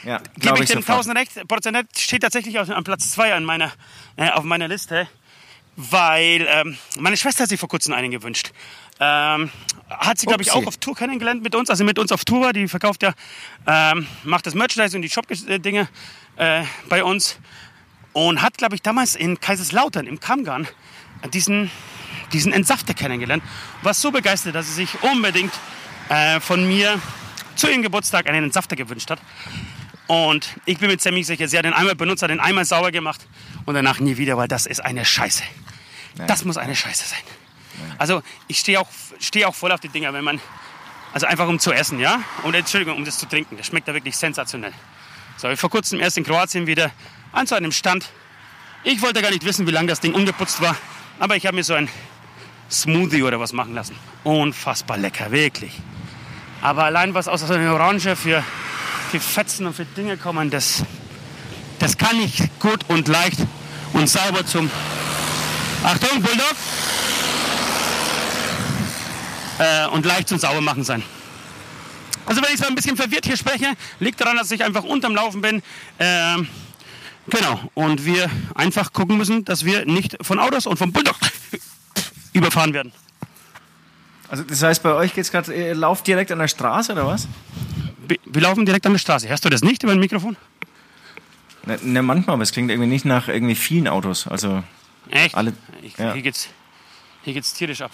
Ja, 0.04 0.22
Gebe 0.38 0.56
ich 0.58 0.64
ich 0.64 0.70
dem 0.70 0.82
sofort. 0.82 1.08
1000 1.08 1.18
recht. 1.18 1.48
Prozent 1.48 1.88
steht 1.98 2.22
tatsächlich 2.22 2.60
auf, 2.60 2.70
an 2.70 2.84
Platz 2.84 3.12
2 3.12 3.34
an 3.34 3.44
meiner, 3.44 3.72
äh, 4.16 4.30
auf 4.30 4.44
meiner 4.44 4.68
Liste, 4.68 5.08
weil 5.76 6.48
ähm, 6.50 6.78
meine 7.00 7.18
Schwester 7.18 7.44
hat 7.44 7.50
sich 7.50 7.60
vor 7.60 7.70
kurzem 7.70 7.94
einen 7.94 8.12
gewünscht. 8.12 8.52
Ähm, 9.00 9.52
hat 9.90 10.18
sie, 10.18 10.26
glaube 10.26 10.44
ich, 10.44 10.52
auch 10.52 10.66
auf 10.66 10.78
Tour 10.78 10.96
kennengelernt 10.96 11.44
mit 11.44 11.56
uns, 11.56 11.70
also 11.70 11.84
mit 11.84 12.00
uns 12.00 12.12
auf 12.12 12.26
Tour 12.26 12.42
war. 12.42 12.54
Die 12.54 12.68
verkauft 12.68 13.04
ja, 13.04 13.14
ähm, 13.66 14.08
macht 14.24 14.46
das 14.46 14.56
Merchandise 14.56 14.96
und 14.96 15.02
die 15.02 15.10
Shop-Dinge 15.10 15.88
äh, 16.38 16.64
bei 16.90 17.04
uns. 17.04 17.38
Und 18.14 18.42
hat, 18.42 18.58
glaube 18.58 18.76
ich, 18.76 18.82
damals 18.82 19.16
in 19.16 19.40
Kaiserslautern 19.40 20.08
im 20.08 20.20
Kammgarn 20.20 20.68
diesen, 21.34 21.70
diesen 22.34 22.52
Entsafter 22.52 22.94
kennengelernt. 22.96 23.44
War 23.84 23.94
so 23.94 24.12
begeistert, 24.12 24.56
dass 24.56 24.68
sie 24.68 24.74
sich 24.74 25.04
unbedingt 25.04 25.54
äh, 26.10 26.40
von 26.40 26.68
mir 26.68 27.00
zu 27.56 27.70
ihrem 27.70 27.82
Geburtstag 27.82 28.28
einen 28.28 28.46
Entsafter 28.46 28.76
gewünscht 28.76 29.10
hat. 29.10 29.20
Und 30.08 30.56
ich 30.66 30.78
bin 30.78 30.90
mir 30.90 30.98
ziemlich 30.98 31.28
sicher, 31.28 31.48
sie 31.48 31.58
hat 31.58 31.66
den 31.66 31.74
einmal 31.74 31.96
benutzt, 31.96 32.24
hat 32.24 32.30
den 32.30 32.40
einmal 32.40 32.64
sauber 32.64 32.92
gemacht 32.92 33.28
und 33.66 33.74
danach 33.76 34.00
nie 34.00 34.18
wieder, 34.18 34.38
weil 34.38 34.48
das 34.48 34.66
ist 34.66 34.80
eine 34.80 35.04
Scheiße. 35.04 35.44
Das 36.28 36.46
muss 36.46 36.58
eine 36.58 36.76
Scheiße 36.76 37.06
sein. 37.06 37.20
Also 37.98 38.24
ich 38.48 38.60
stehe 38.60 38.80
auch, 38.80 38.88
stehe 39.20 39.48
auch 39.48 39.54
voll 39.54 39.72
auf 39.72 39.80
die 39.80 39.90
Dinger, 39.90 40.14
wenn 40.14 40.24
man, 40.24 40.40
also 41.14 41.28
einfach 41.28 41.48
um 41.48 41.60
zu 41.60 41.74
essen, 41.74 42.00
ja? 42.00 42.22
Und 42.44 42.56
Entschuldigung, 42.56 42.96
um 42.96 43.06
das 43.06 43.18
zu 43.18 43.28
trinken. 43.28 43.58
Das 43.58 43.68
schmeckt 43.68 43.88
da 43.88 43.94
wirklich 43.94 44.16
sensationell. 44.16 44.74
So, 45.36 45.50
ich 45.50 45.60
vor 45.60 45.70
kurzem 45.70 46.00
erst 46.00 46.18
in 46.18 46.24
Kroatien 46.24 46.66
wieder 46.66 46.92
an 47.32 47.46
so 47.46 47.56
einem 47.56 47.72
Stand. 47.72 48.10
Ich 48.84 49.02
wollte 49.02 49.22
gar 49.22 49.30
nicht 49.30 49.44
wissen, 49.44 49.68
wie 49.68 49.72
lange 49.72 49.88
das 49.88 50.00
Ding 50.00 50.14
ungeputzt 50.14 50.62
war, 50.62 50.76
aber 51.20 51.36
ich 51.36 51.46
habe 51.46 51.56
mir 51.56 51.64
so 51.64 51.74
ein 51.74 51.90
Smoothie 52.72 53.24
oder 53.24 53.40
was 53.40 53.54
machen 53.54 53.76
lassen. 53.76 53.96
Unfassbar 54.24 54.98
lecker, 54.98 55.32
wirklich. 55.32 55.74
Aber 56.62 56.84
allein 56.86 57.14
was 57.14 57.28
aus 57.28 57.50
einer 57.50 57.74
Orange 57.74 58.16
für, 58.16 58.44
für 59.12 59.20
Fetzen 59.20 59.66
und 59.68 59.74
für 59.74 59.86
Dinge 59.86 60.18
kommen, 60.18 60.50
das, 60.50 60.84
das 61.80 61.98
kann 61.98 62.18
nicht 62.18 62.60
gut 62.60 62.80
und 62.88 63.08
leicht 63.08 63.40
und 63.94 64.10
sauber 64.10 64.46
zum. 64.46 64.70
Achtung, 65.84 66.22
Bulldog! 66.22 66.56
Äh, 69.60 69.88
und 69.88 70.06
leicht 70.06 70.28
zum 70.28 70.38
Saubermachen 70.38 70.84
sein. 70.84 71.04
Also 72.26 72.42
wenn 72.42 72.54
ich 72.54 72.60
so 72.60 72.68
ein 72.68 72.76
bisschen 72.76 72.98
verwirrt 72.98 73.26
hier 73.26 73.38
spreche, 73.38 73.74
liegt 74.00 74.20
daran, 74.20 74.36
dass 74.38 74.52
ich 74.52 74.64
einfach 74.64 74.84
unterm 74.84 75.16
Laufen 75.16 75.42
bin. 75.42 75.64
Ähm, 75.98 76.48
genau. 77.28 77.60
Und 77.74 78.06
wir 78.06 78.30
einfach 78.54 78.92
gucken 78.92 79.18
müssen, 79.18 79.46
dass 79.46 79.64
wir 79.64 79.86
nicht 79.86 80.18
von 80.22 80.38
Autos 80.38 80.68
und 80.68 80.78
vom 80.78 80.92
Bulldog 80.92 81.16
überfahren 82.34 82.74
werden. 82.74 82.92
Also 84.30 84.44
das 84.44 84.62
heißt, 84.62 84.84
bei 84.84 84.94
euch 84.94 85.14
geht's 85.14 85.32
gerade, 85.32 85.54
ihr 85.54 85.76
lauft 85.76 86.06
direkt 86.08 86.32
an 86.32 86.40
der 86.40 86.48
Straße 86.48 86.92
oder 86.92 87.08
was? 87.08 87.28
Wir 88.08 88.18
wir 88.26 88.42
laufen 88.42 88.66
direkt 88.66 88.86
an 88.86 88.92
der 88.94 89.00
Straße. 89.00 89.28
Hörst 89.30 89.46
du 89.46 89.50
das 89.50 89.62
nicht 89.62 89.84
über 89.84 89.92
ein 89.94 90.00
Mikrofon? 90.00 90.36
Ne, 91.66 91.78
ne, 91.82 92.02
manchmal, 92.02 92.34
aber 92.36 92.44
es 92.44 92.52
klingt 92.52 92.70
irgendwie 92.72 92.90
nicht 92.90 93.06
nach 93.06 93.28
irgendwie 93.28 93.56
vielen 93.56 93.88
Autos. 93.88 94.28
Also 94.28 94.64
Echt? 95.10 95.36
Alle- 95.36 95.54
ich, 95.82 95.98
ja. 95.98 96.14
hier, 96.14 96.22
geht's, 96.22 96.50
hier 97.24 97.34
geht's 97.34 97.54
tierisch 97.54 97.82
ab. 97.82 97.92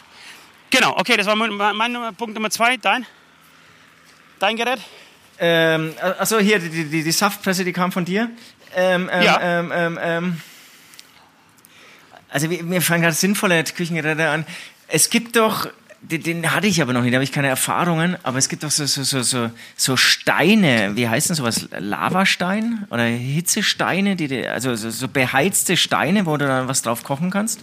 Genau, 0.69 0.95
okay, 0.97 1.17
das 1.17 1.27
war 1.27 1.35
mein, 1.35 1.51
mein 1.53 2.15
Punkt 2.15 2.33
Nummer 2.35 2.49
zwei. 2.49 2.77
Dein? 2.77 3.05
Dein 4.39 4.55
Gerät? 4.57 4.79
Ähm, 5.39 5.93
achso, 5.99 6.39
hier, 6.39 6.59
die, 6.59 6.69
die, 6.69 7.03
die 7.03 7.11
Saftpresse, 7.11 7.63
die 7.65 7.73
kam 7.73 7.91
von 7.91 8.05
dir. 8.05 8.29
Ähm, 8.75 9.09
ähm, 9.11 9.23
Ja. 9.23 9.39
ähm, 9.41 9.71
ähm, 9.73 9.99
ähm, 10.01 10.41
also 12.29 12.49
wir- 12.49 12.63
mir 12.63 12.81
fallen 12.81 13.01
gerade 13.01 13.13
sinnvolle 13.15 13.63
Küchengeräte 13.63 14.29
an. 14.29 14.45
Es 14.87 15.09
gibt 15.09 15.35
doch, 15.35 15.67
den, 16.03 16.21
den 16.23 16.51
hatte 16.53 16.67
ich 16.67 16.81
aber 16.81 16.93
noch 16.93 17.01
nicht, 17.01 17.13
da 17.13 17.15
habe 17.17 17.23
ich 17.23 17.31
keine 17.31 17.47
Erfahrungen, 17.47 18.17
aber 18.23 18.37
es 18.37 18.49
gibt 18.49 18.63
doch 18.63 18.71
so, 18.71 18.85
so, 18.85 19.03
so, 19.23 19.49
so, 19.77 19.97
Steine, 19.97 20.91
wie 20.95 21.07
heißt 21.07 21.29
denn 21.29 21.35
sowas? 21.35 21.67
Lavastein 21.77 22.85
oder 22.89 23.03
Hitzesteine, 23.05 24.15
die, 24.15 24.45
also 24.47 24.75
so, 24.75 25.07
beheizte 25.07 25.77
Steine, 25.77 26.25
wo 26.25 26.37
du 26.37 26.45
dann 26.45 26.67
was 26.67 26.81
drauf 26.81 27.03
kochen 27.03 27.31
kannst? 27.31 27.61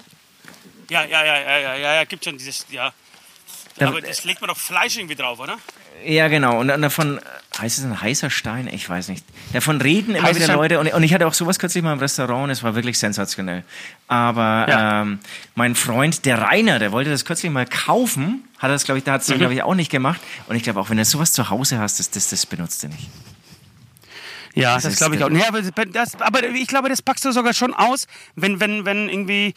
Ja, 0.89 1.05
ja, 1.05 1.25
ja, 1.25 1.39
ja, 1.41 1.59
ja, 1.59 1.75
ja, 1.77 1.95
ja, 1.97 2.05
gibt 2.05 2.25
schon 2.25 2.37
dieses, 2.39 2.67
ja. 2.71 2.93
Da- 3.77 3.89
Aber 3.89 4.01
das 4.01 4.25
legt 4.25 4.41
man 4.41 4.49
doch 4.49 4.57
Fleisch 4.59 4.97
irgendwie 4.97 5.15
drauf, 5.15 5.39
oder? 5.39 5.59
Ja, 6.05 6.29
genau. 6.29 6.59
Und 6.59 6.69
dann 6.69 6.83
heißt 7.61 7.79
es 7.79 7.85
ein 7.85 8.01
heißer 8.01 8.31
Stein? 8.31 8.69
Ich 8.73 8.89
weiß 8.89 9.09
nicht. 9.09 9.25
Davon 9.53 9.81
reden 9.81 10.15
immer 10.15 10.35
wieder. 10.35 10.55
Leute. 10.55 10.79
Und, 10.81 10.93
und 10.93 11.03
ich 11.03 11.13
hatte 11.15 11.27
auch 11.27 11.35
sowas 11.35 11.59
kürzlich 11.59 11.83
mal 11.85 11.93
im 11.93 11.99
Restaurant 11.99 12.51
es 12.51 12.63
war 12.63 12.75
wirklich 12.75 12.99
sensationell. 12.99 13.65
Aber 14.09 14.67
Ja. 14.69 15.03
ähm, 15.03 15.19
mein 15.55 15.75
Freund, 15.75 16.25
der 16.25 16.41
Rainer, 16.41 16.79
der 16.79 16.93
wollte 16.93 17.11
das 17.11 17.25
kürzlich 17.25 17.51
mal 17.53 17.67
kaufen. 17.67 18.45
Hat 18.59 18.71
das, 18.71 18.85
glaube 18.85 18.99
ich, 18.99 19.05
da 19.05 19.13
hat 19.13 19.23
es, 19.23 19.29
Mhm. 19.29 19.39
glaube 19.39 19.55
ich, 19.55 19.63
auch 19.63 19.75
nicht 19.75 19.91
gemacht. 19.91 20.21
Und 20.49 20.57
ich 20.57 20.63
glaube, 20.63 20.81
auch 20.81 20.91
wenn 20.91 20.97
du 20.97 21.05
sowas 21.05 21.33
zu 21.33 21.51
Hause 21.51 21.79
hast, 21.79 21.99
das, 22.01 22.11
das, 22.11 22.29
das 22.31 22.47
benutzt 22.47 22.83
du 22.83 22.89
nicht. 22.89 23.09
Ja, 24.55 24.75
Das 24.75 24.83
das, 24.83 24.93
ist 24.95 24.99
glaube 24.99 25.17
ich 25.17 25.23
auch. 25.25 25.29
Nee, 25.31 25.45
aber, 25.47 25.63
das, 25.87 26.21
aber 26.21 26.43
ich 26.45 26.67
glaube, 26.67 26.89
das 26.89 27.03
packst 27.03 27.25
du 27.25 27.33
sogar 27.33 27.55
schon 27.55 27.73
aus, 27.73 28.07
wenn, 28.35 28.59
wenn, 28.61 28.85
wenn 28.85 29.09
irgendwie 29.09 29.55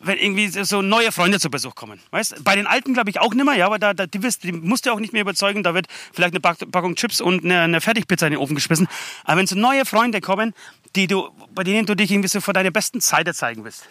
wenn 0.00 0.18
irgendwie 0.18 0.48
so 0.48 0.82
neue 0.82 1.12
Freunde 1.12 1.40
zu 1.40 1.50
Besuch 1.50 1.74
kommen. 1.74 2.00
Weißt? 2.10 2.44
Bei 2.44 2.54
den 2.54 2.66
Alten 2.66 2.94
glaube 2.94 3.10
ich 3.10 3.20
auch 3.20 3.34
nimmer, 3.34 3.54
ja, 3.54 3.66
aber 3.66 3.78
da, 3.78 3.94
da, 3.94 4.06
die, 4.06 4.22
wirst, 4.22 4.44
die 4.44 4.52
musst 4.52 4.86
du 4.86 4.92
auch 4.92 5.00
nicht 5.00 5.12
mehr 5.12 5.22
überzeugen. 5.22 5.62
Da 5.62 5.74
wird 5.74 5.86
vielleicht 6.12 6.32
eine 6.32 6.40
Pack- 6.40 6.70
Packung 6.70 6.94
Chips 6.94 7.20
und 7.20 7.44
eine, 7.44 7.60
eine 7.60 7.80
Fertigpizza 7.80 8.26
in 8.26 8.32
den 8.32 8.40
Ofen 8.40 8.54
geschmissen. 8.54 8.88
Aber 9.24 9.38
wenn 9.38 9.46
so 9.46 9.56
neue 9.56 9.84
Freunde 9.84 10.20
kommen, 10.20 10.54
die 10.96 11.06
du, 11.06 11.28
bei 11.54 11.64
denen 11.64 11.86
du 11.86 11.94
dich 11.94 12.10
irgendwie 12.10 12.28
so 12.28 12.40
vor 12.40 12.54
deiner 12.54 12.70
besten 12.70 13.00
Seite 13.00 13.34
zeigen 13.34 13.64
willst. 13.64 13.86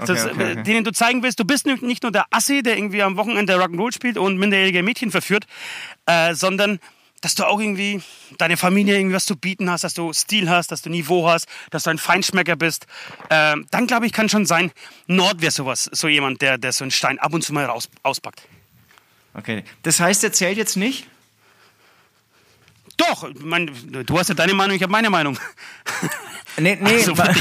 Okay, 0.00 0.12
das, 0.14 0.26
okay, 0.26 0.52
okay. 0.52 0.62
denen 0.62 0.84
du 0.84 0.92
zeigen 0.92 1.22
willst, 1.24 1.40
du 1.40 1.44
bist 1.44 1.66
nicht 1.66 1.82
nicht 1.82 2.04
nur 2.04 2.12
der 2.12 2.26
Assi, 2.30 2.62
der 2.62 2.76
irgendwie 2.76 3.02
am 3.02 3.16
Wochenende 3.16 3.56
Rock'n'Roll 3.56 3.92
spielt 3.92 4.16
und 4.16 4.38
minderjährige 4.38 4.82
Mädchen 4.84 5.10
verführt, 5.10 5.46
äh, 6.06 6.34
sondern 6.34 6.78
dass 7.20 7.34
du 7.34 7.44
auch 7.46 7.58
irgendwie 7.60 8.00
deine 8.38 8.56
Familie 8.56 8.96
irgendwie 8.96 9.14
was 9.16 9.26
zu 9.26 9.36
bieten 9.36 9.70
hast, 9.70 9.84
dass 9.84 9.94
du 9.94 10.12
Stil 10.12 10.48
hast, 10.48 10.70
dass 10.72 10.82
du 10.82 10.90
Niveau 10.90 11.28
hast, 11.28 11.46
dass 11.70 11.82
du 11.84 11.90
ein 11.90 11.98
Feinschmecker 11.98 12.56
bist. 12.56 12.86
Äh, 13.28 13.56
dann 13.70 13.86
glaube 13.86 14.06
ich, 14.06 14.12
kann 14.12 14.28
schon 14.28 14.46
sein, 14.46 14.70
Nord 15.06 15.40
wäre 15.40 15.50
sowas, 15.52 15.88
so 15.92 16.08
jemand, 16.08 16.42
der, 16.42 16.58
der 16.58 16.72
so 16.72 16.84
einen 16.84 16.90
Stein 16.90 17.18
ab 17.18 17.34
und 17.34 17.42
zu 17.42 17.52
mal 17.52 17.64
raus, 17.64 17.88
auspackt. 18.02 18.42
Okay. 19.34 19.64
Das 19.82 20.00
heißt, 20.00 20.22
der 20.22 20.32
zählt 20.32 20.56
jetzt 20.56 20.76
nicht? 20.76 21.06
Doch, 22.96 23.28
mein, 23.40 23.70
du 24.06 24.18
hast 24.18 24.28
ja 24.28 24.34
deine 24.34 24.54
Meinung, 24.54 24.74
ich 24.76 24.82
habe 24.82 24.92
meine 24.92 25.10
Meinung. 25.10 25.38
Nee, 26.60 26.76
nee. 26.80 26.94
Also, 26.94 27.16
weil, 27.18 27.36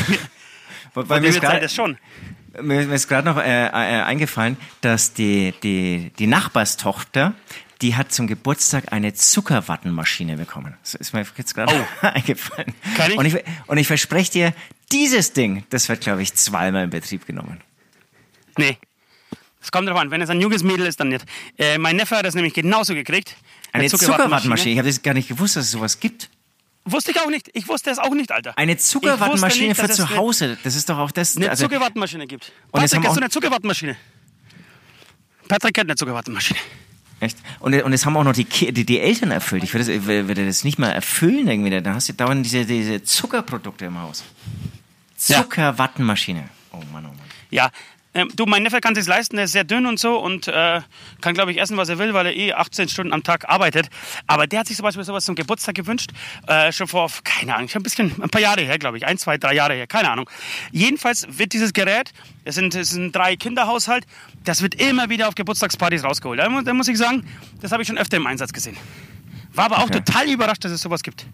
weil 0.93 1.05
von 1.05 1.21
mir 1.21 1.27
ist 1.29 1.41
grad- 1.41 1.63
das 1.63 1.73
schon. 1.73 1.97
Mir 2.61 2.85
mir 2.85 2.93
ist 2.93 3.07
gerade 3.07 3.27
noch 3.27 3.37
äh, 3.37 3.65
äh, 3.65 3.69
eingefallen, 4.03 4.57
dass 4.81 5.13
die, 5.13 5.55
die, 5.63 6.11
die 6.19 6.27
Nachbarstochter, 6.27 7.33
die 7.81 7.95
hat 7.95 8.11
zum 8.11 8.27
Geburtstag 8.27 8.91
eine 8.91 9.13
Zuckerwattenmaschine 9.13 10.37
bekommen. 10.37 10.75
Das 10.81 10.95
ist 10.95 11.13
mir 11.13 11.25
jetzt 11.37 11.53
gerade 11.53 11.85
eingefallen. 12.01 12.73
Kann 12.95 13.11
ich? 13.11 13.17
Und, 13.17 13.25
ich? 13.25 13.43
und 13.67 13.77
ich 13.77 13.87
verspreche 13.87 14.31
dir, 14.31 14.53
dieses 14.91 15.33
Ding, 15.33 15.63
das 15.69 15.89
wird, 15.89 16.01
glaube 16.01 16.21
ich, 16.21 16.33
zweimal 16.33 16.85
in 16.85 16.89
Betrieb 16.89 17.25
genommen. 17.25 17.61
Nee. 18.57 18.77
Es 19.61 19.71
kommt 19.71 19.89
drauf 19.89 19.97
an, 19.97 20.11
wenn 20.11 20.21
es 20.21 20.29
ein 20.29 20.39
junges 20.39 20.63
Mädel 20.63 20.85
ist, 20.85 20.99
dann 20.99 21.09
nicht. 21.09 21.25
Äh, 21.57 21.77
mein 21.77 21.95
Neffe 21.97 22.15
hat 22.15 22.25
das 22.25 22.35
nämlich 22.35 22.53
genauso 22.53 22.93
gekriegt. 22.93 23.35
Eine 23.73 23.89
Zuckerwattenmaschine. 23.89 24.71
Ich 24.71 24.77
habe 24.77 24.87
das 24.87 25.01
gar 25.01 25.13
nicht 25.13 25.27
gewusst, 25.27 25.55
dass 25.55 25.65
es 25.65 25.71
sowas 25.71 25.99
gibt. 25.99 26.29
Wusste 26.85 27.11
ich 27.11 27.19
auch 27.19 27.29
nicht. 27.29 27.49
Ich 27.53 27.67
wusste 27.67 27.89
es 27.89 27.99
auch 27.99 28.13
nicht, 28.13 28.31
Alter. 28.31 28.57
Eine 28.57 28.77
Zuckerwattenmaschine 28.77 29.75
für 29.75 29.89
zu 29.89 30.09
Hause. 30.15 30.57
Das 30.63 30.75
ist 30.75 30.89
doch 30.89 30.97
auch 30.97 31.11
das. 31.11 31.35
Eine, 31.35 31.45
eine 31.45 31.51
also, 31.51 31.65
Zuckerwattenmaschine 31.65 32.27
gibt. 32.27 32.53
Und 32.71 32.79
Patrick, 32.79 33.05
hast 33.05 33.15
du 33.17 33.19
eine 33.19 33.29
Zuckerwattenmaschine? 33.29 33.97
Patrick 35.49 35.73
kennt 35.73 35.89
eine 35.89 35.97
Zuckerwattenmaschine. 35.97 36.59
Echt? 37.19 37.37
Und, 37.59 37.73
und 37.81 37.91
das 37.91 38.05
haben 38.05 38.15
auch 38.15 38.23
noch 38.23 38.33
die, 38.33 38.45
die, 38.45 38.85
die 38.85 38.99
Eltern 38.99 39.31
erfüllt. 39.31 39.63
Ich 39.63 39.73
würde 39.73 39.85
das, 39.85 40.05
würde 40.05 40.45
das 40.45 40.63
nicht 40.63 40.77
mal 40.77 40.89
erfüllen 40.89 41.47
irgendwie. 41.47 41.81
Dann 41.81 41.95
hast 41.95 42.09
du 42.09 42.13
dauernd 42.13 42.45
diese, 42.45 42.65
diese 42.65 43.03
Zuckerprodukte 43.03 43.85
im 43.85 43.99
Haus. 43.99 44.23
Zuckerwattenmaschine. 45.15 46.49
Oh 46.71 46.77
Mann, 46.91 47.05
oh 47.05 47.09
Mann. 47.09 47.17
Ja, 47.49 47.71
ähm, 48.17 48.29
du, 48.35 48.45
mein 48.45 48.63
Neffe 48.63 48.81
kann 48.81 48.95
sich 48.95 49.05
leisten, 49.05 49.35
der 49.35 49.45
ist 49.45 49.51
sehr 49.51 49.63
dünn 49.63 49.85
und 49.85 49.99
so 49.99 50.17
und 50.17 50.47
äh, 50.47 50.81
kann, 51.21 51.33
glaube 51.33 51.51
ich, 51.51 51.59
essen, 51.59 51.77
was 51.77 51.87
er 51.89 51.99
will, 51.99 52.13
weil 52.13 52.25
er 52.25 52.35
eh 52.35 52.53
18 52.53 52.89
Stunden 52.89 53.13
am 53.13 53.23
Tag 53.23 53.47
arbeitet. 53.47 53.89
Aber 54.25 54.47
der 54.47 54.61
hat 54.61 54.67
sich 54.67 54.75
zum 54.75 54.83
Beispiel 54.83 55.03
sowas 55.03 55.23
zum 55.25 55.35
Geburtstag 55.35 55.75
gewünscht, 55.75 56.11
äh, 56.47 56.71
schon 56.71 56.87
vor, 56.87 57.09
keine 57.23 57.55
Ahnung, 57.55 57.69
schon 57.69 57.81
ein 57.81 57.83
bisschen, 57.83 58.21
ein 58.21 58.29
paar 58.29 58.41
Jahre 58.41 58.61
her, 58.61 58.79
glaube 58.79 58.97
ich, 58.97 59.05
ein, 59.05 59.17
zwei, 59.17 59.37
drei 59.37 59.53
Jahre 59.53 59.75
her, 59.75 59.87
keine 59.87 60.09
Ahnung. 60.09 60.29
Jedenfalls 60.71 61.27
wird 61.29 61.53
dieses 61.53 61.73
Gerät, 61.73 62.11
es 62.43 62.55
sind, 62.55 62.73
es 62.75 62.89
sind 62.89 63.15
drei 63.15 63.35
Kinderhaushalt, 63.35 64.05
das 64.43 64.61
wird 64.61 64.75
immer 64.75 65.09
wieder 65.09 65.27
auf 65.27 65.35
Geburtstagspartys 65.35 66.03
rausgeholt. 66.03 66.39
Da, 66.39 66.47
da 66.61 66.73
muss 66.73 66.87
ich 66.87 66.97
sagen, 66.97 67.27
das 67.61 67.71
habe 67.71 67.83
ich 67.83 67.87
schon 67.87 67.97
öfter 67.97 68.17
im 68.17 68.25
Einsatz 68.27 68.51
gesehen. 68.51 68.77
War 69.53 69.65
aber 69.65 69.77
auch 69.79 69.83
Okay. 69.89 70.01
total 70.01 70.27
überrascht, 70.29 70.63
dass 70.65 70.71
es 70.71 70.81
sowas 70.81 71.01
gibt. 71.03 71.25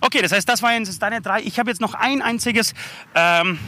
Okay, 0.00 0.20
das 0.22 0.30
heißt, 0.32 0.48
das 0.48 0.62
waren 0.62 0.84
jetzt 0.84 1.00
deine 1.02 1.20
drei. 1.20 1.40
Ich 1.42 1.58
habe 1.58 1.70
jetzt 1.70 1.80
noch 1.80 1.94
ein 1.94 2.22
einziges 2.22 2.74
ähm, 3.14 3.58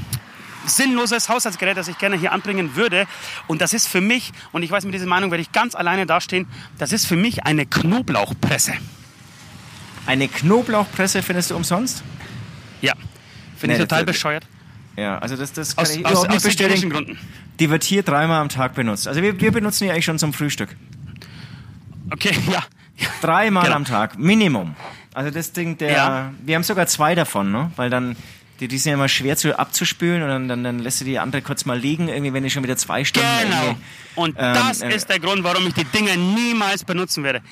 sinnloses 0.68 1.28
Haushaltsgerät, 1.28 1.76
das 1.76 1.88
ich 1.88 1.98
gerne 1.98 2.16
hier 2.16 2.32
anbringen 2.32 2.76
würde. 2.76 3.06
Und 3.46 3.60
das 3.60 3.72
ist 3.72 3.88
für 3.88 4.00
mich, 4.00 4.32
und 4.52 4.62
ich 4.62 4.70
weiß, 4.70 4.84
mit 4.84 4.94
dieser 4.94 5.06
Meinung 5.06 5.30
werde 5.30 5.42
ich 5.42 5.52
ganz 5.52 5.74
alleine 5.74 6.06
dastehen, 6.06 6.46
das 6.78 6.92
ist 6.92 7.06
für 7.06 7.16
mich 7.16 7.44
eine 7.44 7.66
Knoblauchpresse. 7.66 8.74
Eine 10.06 10.28
Knoblauchpresse 10.28 11.22
findest 11.22 11.50
du 11.50 11.56
umsonst? 11.56 12.02
Ja, 12.80 12.94
finde 13.56 13.76
Nee, 13.76 13.82
ich 13.82 13.88
total 13.88 14.04
das- 14.06 14.14
bescheuert. 14.14 14.46
Ja, 14.96 15.18
also 15.18 15.36
das, 15.36 15.52
das 15.52 15.76
kann 15.76 15.84
Aus, 15.84 15.94
ich 15.96 16.04
aus, 16.06 16.28
aus 16.28 16.42
bestätigen. 16.42 16.90
Gründen. 16.90 17.18
Die 17.60 17.70
wird 17.70 17.84
hier 17.84 18.02
dreimal 18.02 18.40
am 18.40 18.48
Tag 18.48 18.74
benutzt. 18.74 19.06
Also 19.06 19.22
wir, 19.22 19.40
wir 19.40 19.52
benutzen 19.52 19.84
die 19.84 19.90
eigentlich 19.92 20.04
schon 20.04 20.18
zum 20.18 20.32
Frühstück. 20.32 20.76
Okay, 22.10 22.36
ja. 22.50 22.64
ja. 22.96 23.06
Dreimal 23.20 23.64
Genau. 23.64 23.76
am 23.76 23.84
Tag, 23.84 24.18
Minimum. 24.18 24.74
Also 25.14 25.30
das 25.30 25.52
Ding, 25.52 25.78
der, 25.78 25.92
Ja. 25.92 26.32
wir 26.44 26.54
haben 26.56 26.62
sogar 26.64 26.86
zwei 26.88 27.14
davon, 27.14 27.52
ne? 27.52 27.70
Weil 27.76 27.90
dann, 27.90 28.16
die, 28.60 28.68
die 28.68 28.78
sind 28.78 28.90
ja 28.90 28.94
immer 28.94 29.08
schwer 29.08 29.36
zu 29.36 29.58
abzuspülen 29.58 30.22
und 30.22 30.28
dann, 30.28 30.48
dann, 30.48 30.64
dann 30.64 30.78
lässt 30.78 31.00
du 31.00 31.04
die 31.04 31.18
andere 31.18 31.42
kurz 31.42 31.64
mal 31.64 31.78
liegen, 31.78 32.08
irgendwie, 32.08 32.32
wenn 32.32 32.42
die 32.42 32.50
schon 32.50 32.62
wieder 32.62 32.76
zwei 32.76 33.04
Stunden 33.04 33.28
Genau. 33.42 33.76
Und 34.14 34.36
Ähm, 34.38 34.54
das 34.54 34.80
äh, 34.80 34.94
ist 34.94 35.08
der 35.08 35.20
Grund, 35.20 35.44
warum 35.44 35.66
ich 35.66 35.74
die 35.74 35.84
Dinge 35.84 36.16
niemals 36.16 36.84
benutzen 36.84 37.22
werde. 37.22 37.42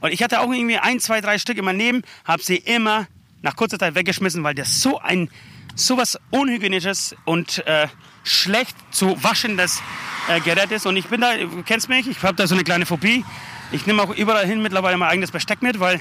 Und 0.00 0.12
ich 0.12 0.22
hatte 0.22 0.40
auch 0.40 0.52
irgendwie 0.52 0.78
ein, 0.78 1.00
zwei, 1.00 1.20
drei 1.20 1.38
Stück 1.38 1.58
in 1.58 1.64
meinem 1.64 1.78
Leben, 1.78 2.02
habe 2.24 2.42
sie 2.42 2.56
immer 2.56 3.06
nach 3.42 3.56
kurzer 3.56 3.78
Zeit 3.78 3.94
weggeschmissen, 3.94 4.44
weil 4.44 4.54
das 4.54 4.80
so 4.80 4.98
ein 4.98 5.30
sowas 5.74 6.18
unhygienisches 6.30 7.14
und 7.24 7.66
äh, 7.66 7.88
schlecht 8.24 8.76
zu 8.90 9.22
waschendes 9.22 9.82
äh, 10.28 10.40
Gerät 10.40 10.70
ist. 10.72 10.86
Und 10.86 10.96
ich 10.96 11.06
bin 11.06 11.20
da, 11.20 11.36
du 11.36 11.62
kennst 11.62 11.88
mich, 11.88 12.06
ich 12.06 12.22
habe 12.22 12.34
da 12.34 12.46
so 12.46 12.54
eine 12.54 12.64
kleine 12.64 12.86
Phobie. 12.86 13.24
Ich 13.72 13.86
nehme 13.86 14.02
auch 14.02 14.14
überall 14.14 14.46
hin 14.46 14.62
mittlerweile 14.62 14.96
mein 14.98 15.08
eigenes 15.08 15.30
Besteck 15.30 15.62
mit, 15.62 15.80
weil, 15.80 16.00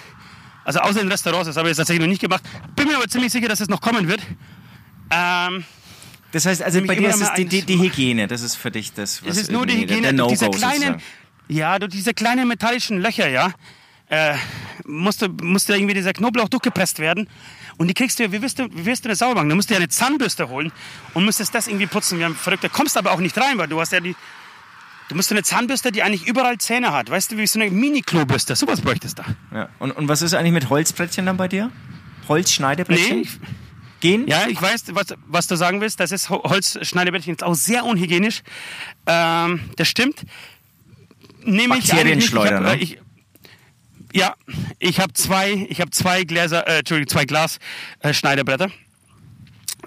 also 0.65 0.79
außer 0.79 1.01
in 1.01 1.07
Restaurants, 1.09 1.47
das 1.47 1.57
habe 1.57 1.67
ich 1.67 1.71
jetzt 1.71 1.77
tatsächlich 1.77 2.01
noch 2.01 2.09
nicht 2.09 2.21
gemacht. 2.21 2.43
Bin 2.75 2.87
mir 2.87 2.95
aber 2.97 3.07
ziemlich 3.07 3.31
sicher, 3.31 3.47
dass 3.47 3.59
es 3.59 3.69
noch 3.69 3.81
kommen 3.81 4.07
wird. 4.07 4.21
Ähm, 5.11 5.63
Das 6.31 6.45
heißt, 6.45 6.61
also 6.61 6.81
bei 6.85 6.95
dir 6.95 7.09
ist 7.09 7.21
es 7.21 7.33
die, 7.33 7.45
die, 7.45 7.61
die 7.63 7.79
Hygiene, 7.79 8.27
das 8.27 8.41
ist 8.41 8.55
für 8.55 8.69
dich 8.71 8.93
das, 8.93 9.23
was 9.23 9.31
Es 9.37 9.43
ist 9.43 9.51
nur 9.51 9.65
die 9.65 9.81
irgendwie 9.81 9.87
der- 10.01 10.11
Hygiene 10.11 10.13
der 10.17 10.25
durch 10.25 10.29
diese 10.39 10.49
kleinen, 10.51 10.73
sozusagen. 10.79 11.01
ja, 11.47 11.79
durch 11.79 11.91
diese 11.91 12.13
kleinen 12.13 12.47
metallischen 12.47 12.99
Löcher, 13.01 13.27
ja, 13.29 13.51
äh, 14.09 14.35
musste, 14.85 15.29
musste 15.29 15.75
irgendwie 15.75 15.93
dieser 15.95 16.13
Knoblauch 16.13 16.49
durchgepresst 16.49 16.99
werden. 16.99 17.27
Und 17.77 17.87
die 17.87 17.93
kriegst 17.93 18.19
du, 18.19 18.31
wie 18.31 18.41
wirst 18.41 18.59
du, 18.59 18.67
wie 18.71 18.85
wirst 18.85 19.05
du 19.05 19.09
das 19.09 19.19
sauber 19.19 19.35
machen? 19.35 19.49
Da 19.49 19.55
musst 19.55 19.69
du 19.69 19.73
ja 19.73 19.79
eine 19.79 19.87
Zahnbürste 19.89 20.49
holen 20.49 20.71
und 21.13 21.25
müsstest 21.25 21.55
das 21.55 21.67
irgendwie 21.67 21.87
putzen. 21.87 22.17
Wir 22.19 22.25
haben 22.25 22.35
verrückt, 22.35 22.63
da 22.63 22.67
kommst 22.69 22.97
aber 22.97 23.11
auch 23.11 23.19
nicht 23.19 23.37
rein, 23.37 23.57
weil 23.57 23.67
du 23.67 23.79
hast 23.79 23.91
ja 23.93 23.99
die, 23.99 24.15
du 25.09 25.15
musst 25.15 25.31
eine 25.31 25.43
Zahnbürste, 25.43 25.91
die 25.91 26.01
eigentlich 26.03 26.25
überall 26.27 26.57
Zähne 26.57 26.93
hat. 26.93 27.09
Weißt 27.09 27.31
du, 27.31 27.37
wie 27.37 27.45
so 27.45 27.59
eine 27.59 27.69
Mini-Klobürste. 27.69 28.55
Sowas 28.55 28.79
bräuchtest 28.81 29.19
du 29.19 29.23
da. 29.23 29.35
Ja. 29.57 29.69
Und, 29.79 29.91
und 29.91 30.07
was 30.07 30.21
ist 30.21 30.33
eigentlich 30.33 30.53
mit 30.53 30.69
Holzbrettchen 30.69 31.25
dann 31.25 31.35
bei 31.35 31.47
dir? 31.49 31.71
Holzschneidebrettchen? 32.29 33.21
Nee, 33.21 33.27
Gehen? 33.99 34.27
Ja, 34.27 34.47
ich 34.47 34.61
weiß, 34.61 34.85
was, 34.93 35.07
was 35.27 35.47
du 35.47 35.57
sagen 35.57 35.81
willst. 35.81 35.99
Das 35.99 36.13
ist 36.13 36.29
Ho- 36.29 36.43
Holzschneidebettchen 36.43 37.35
ist 37.35 37.43
auch 37.43 37.53
sehr 37.55 37.83
unhygienisch. 37.83 38.43
Ähm, 39.05 39.59
das 39.75 39.89
stimmt. 39.89 40.23
Nehme 41.43 41.77
ich 41.77 41.89
Bakterienschleuder, 41.89 42.61
ne? 42.61 42.77
ich, 42.77 42.99
ja, 44.13 44.35
ich 44.79 44.99
habe 45.01 45.11
zwei, 45.13 45.67
ich 45.69 45.81
habe 45.81 45.91
zwei 45.91 46.23
Gläser, 46.23 46.65
äh, 46.67 46.79
Entschuldigung, 46.79 47.09
zwei 47.09 47.25
Glas 47.25 47.59
äh, 47.99 48.13
Schneiderbretter. 48.13 48.71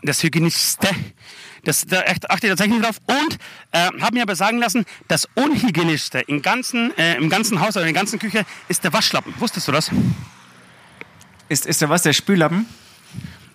Das 0.03 0.23
hygienischste. 0.23 0.89
Das, 1.65 1.87
da 1.87 2.01
achte 2.01 2.27
ich 2.47 2.51
tatsächlich 2.51 2.81
drauf. 2.83 2.97
Und 3.07 3.39
äh, 3.71 3.89
habe 4.01 4.15
mir 4.15 4.23
aber 4.23 4.35
sagen 4.35 4.59
lassen, 4.59 4.85
das 5.09 5.29
unhygienischste 5.35 6.21
im 6.21 6.43
ganzen, 6.43 6.97
äh, 6.99 7.15
im 7.17 7.31
ganzen 7.31 7.61
Haus 7.61 7.77
oder 7.77 7.87
in 7.87 7.95
der 7.95 8.01
ganzen 8.01 8.19
Küche 8.19 8.45
ist 8.69 8.83
der 8.85 8.93
Waschlappen. 8.93 9.33
Wusstest 9.39 9.69
du 9.69 9.73
das? 9.73 9.91
Ist, 11.49 11.67
ist 11.67 11.81
da 11.83 11.89
was, 11.89 12.03
der 12.03 12.13
Spüllappen? 12.13 12.67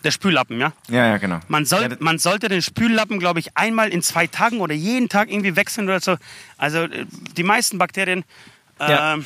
Der 0.03 0.11
Spüllappen, 0.11 0.59
ja. 0.59 0.71
Ja, 0.89 1.07
ja, 1.07 1.17
genau. 1.17 1.39
Man, 1.47 1.65
soll, 1.65 1.83
Ja, 1.83 1.97
man 1.99 2.19
sollte 2.19 2.47
den 2.47 2.61
Spüllappen, 2.61 3.19
glaube 3.19 3.39
ich, 3.39 3.57
einmal 3.57 3.89
in 3.89 4.01
zwei 4.01 4.27
Tagen 4.27 4.61
oder 4.61 4.73
jeden 4.73 5.09
Tag 5.09 5.29
irgendwie 5.29 5.55
wechseln 5.55 5.87
oder 5.87 5.99
so. 5.99 6.17
Also 6.57 6.83
äh, 6.83 7.05
die 7.35 7.43
meisten 7.43 7.77
Bakterien, 7.77 8.23
Ja, 8.79 9.15
ähm, 9.15 9.25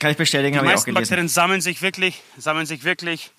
Kann 0.00 0.10
ich 0.10 0.16
bestätigen, 0.16 0.52
die 0.52 0.58
habe 0.58 0.66
ich 0.66 0.72
auch 0.72 0.74
meisten 0.76 0.90
gelesen. 0.90 1.02
Bakterien 1.04 1.28
sammeln 1.28 1.60
sich 1.60 1.80
wirklich, 1.80 2.20
sammeln 2.36 2.66
sich 2.66 2.84
wirklich 2.84 3.30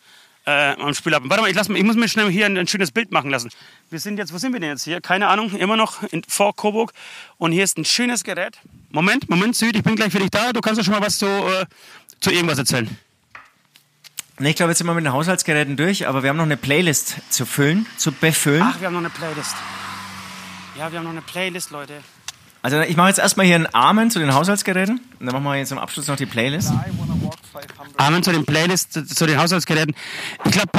äh, 0.50 0.82
am 0.82 0.94
Spüllappen. 0.94 1.30
Warte 1.30 1.42
mal, 1.44 1.50
ich, 1.50 1.56
lass, 1.56 1.70
mal- 1.70 1.78
ich 1.78 1.84
muss 1.84 1.96
mir 1.96 2.08
schnell 2.08 2.30
hier 2.30 2.46
ein, 2.46 2.58
ein 2.58 2.68
schönes 2.68 2.92
Bild 2.92 3.12
machen 3.12 3.30
lassen. 3.30 3.50
Wir 3.90 4.00
sind 4.00 4.18
jetzt, 4.18 4.34
wo 4.34 4.38
sind 4.38 4.54
wir 4.54 4.60
denn 4.60 4.70
jetzt 4.70 4.84
hier? 4.84 5.02
Keine 5.02 5.28
Ahnung, 5.28 5.52
immer 5.56 5.78
noch 5.78 6.04
in, 6.04 6.24
vor 6.28 6.56
Coburg. 6.56 6.92
Und 7.38 7.52
hier 7.52 7.64
ist 7.64 7.78
ein 7.78 7.86
schönes 7.86 8.24
Gerät. 8.24 8.58
Moment, 8.92 9.30
Moment, 9.30 9.56
Süd, 9.56 9.76
ich 9.76 9.84
bin 9.84 9.96
gleich 9.96 10.12
für 10.12 10.20
dich 10.20 10.32
da. 10.32 10.52
Du 10.54 10.62
kannst 10.62 10.78
ja 10.80 10.84
schon 10.84 10.94
mal 10.94 11.02
was 11.06 11.18
zu, 11.18 11.26
äh, 11.28 11.66
zu 12.20 12.32
irgendwas 12.32 12.58
erzählen. 12.58 12.90
Nee, 14.42 14.52
ich 14.52 14.56
glaube, 14.56 14.72
jetzt 14.72 14.78
sind 14.78 14.88
wir 14.88 14.94
mit 14.94 15.04
den 15.06 15.12
Haushaltsgeräten 15.12 15.76
durch, 15.76 16.08
aber 16.08 16.24
wir 16.24 16.30
haben 16.30 16.38
noch 16.38 16.46
eine 16.46 16.56
Playlist 16.58 17.18
zu 17.30 17.46
füllen, 17.46 17.86
zu 17.98 18.12
befüllen. 18.14 18.64
Ach, 18.64 18.80
wir 18.80 18.88
haben 18.88 18.94
noch 18.94 19.02
eine 19.02 19.10
Playlist. 19.10 19.56
Ja, 20.78 20.90
wir 20.92 21.00
haben 21.00 21.04
noch 21.04 21.12
eine 21.12 21.22
Playlist, 21.22 21.72
Leute. 21.72 21.96
Also 22.62 22.80
ich 22.82 22.96
mache 22.96 23.10
jetzt 23.10 23.20
erstmal 23.20 23.46
hier 23.46 23.56
einen 23.56 23.68
Amen 23.74 24.12
zu 24.12 24.20
den 24.20 24.34
Haushaltsgeräten 24.34 25.02
und 25.20 25.26
dann 25.26 25.34
machen 25.34 25.44
wir 25.44 25.56
jetzt 25.58 25.70
zum 25.70 25.78
Abschluss 25.78 26.08
noch 26.08 26.16
die 26.16 26.26
Playlist. 26.26 26.70
500. 26.70 27.29
Amen 27.98 28.24
zu 28.24 28.32
den 28.32 28.46
Playlists, 28.46 28.94
zu, 28.94 29.06
zu 29.06 29.26
den 29.26 29.38
Haushaltsgeräten. 29.38 29.96
Ich 30.46 30.52
glaube, 30.52 30.70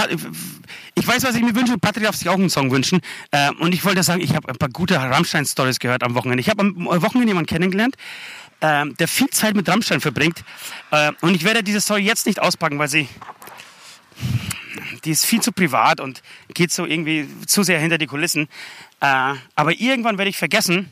ich 0.94 1.06
weiß, 1.06 1.24
was 1.24 1.34
ich 1.34 1.42
mir 1.42 1.54
wünsche. 1.54 1.78
Patrick 1.78 2.04
darf 2.04 2.16
sich 2.16 2.28
auch 2.28 2.34
einen 2.34 2.50
Song 2.50 2.70
wünschen. 2.70 3.00
Ähm, 3.32 3.56
und 3.60 3.74
ich 3.74 3.84
wollte 3.84 4.02
sagen, 4.02 4.20
ich 4.20 4.34
habe 4.34 4.48
ein 4.48 4.56
paar 4.56 4.70
gute 4.70 4.96
Rammstein-Stories 4.96 5.78
gehört 5.78 6.02
am 6.02 6.14
Wochenende. 6.14 6.40
Ich 6.40 6.48
habe 6.48 6.62
am 6.62 6.86
Wochenende 6.86 7.28
jemanden 7.28 7.48
kennengelernt, 7.48 7.96
ähm, 8.60 8.96
der 8.98 9.08
viel 9.08 9.28
Zeit 9.30 9.54
mit 9.54 9.68
Rammstein 9.68 10.00
verbringt. 10.00 10.44
Äh, 10.90 11.12
und 11.20 11.34
ich 11.34 11.44
werde 11.44 11.62
diese 11.62 11.80
Story 11.80 12.02
jetzt 12.02 12.26
nicht 12.26 12.40
auspacken, 12.40 12.78
weil 12.78 12.88
sie 12.88 13.08
die 15.04 15.10
ist 15.10 15.24
viel 15.24 15.40
zu 15.40 15.52
privat 15.52 16.00
und 16.00 16.22
geht 16.52 16.70
so 16.72 16.84
irgendwie 16.84 17.26
zu 17.46 17.62
sehr 17.62 17.80
hinter 17.80 17.98
die 17.98 18.06
Kulissen. 18.06 18.48
Äh, 19.00 19.34
aber 19.54 19.80
irgendwann 19.80 20.18
werde 20.18 20.28
ich 20.28 20.36
vergessen, 20.36 20.90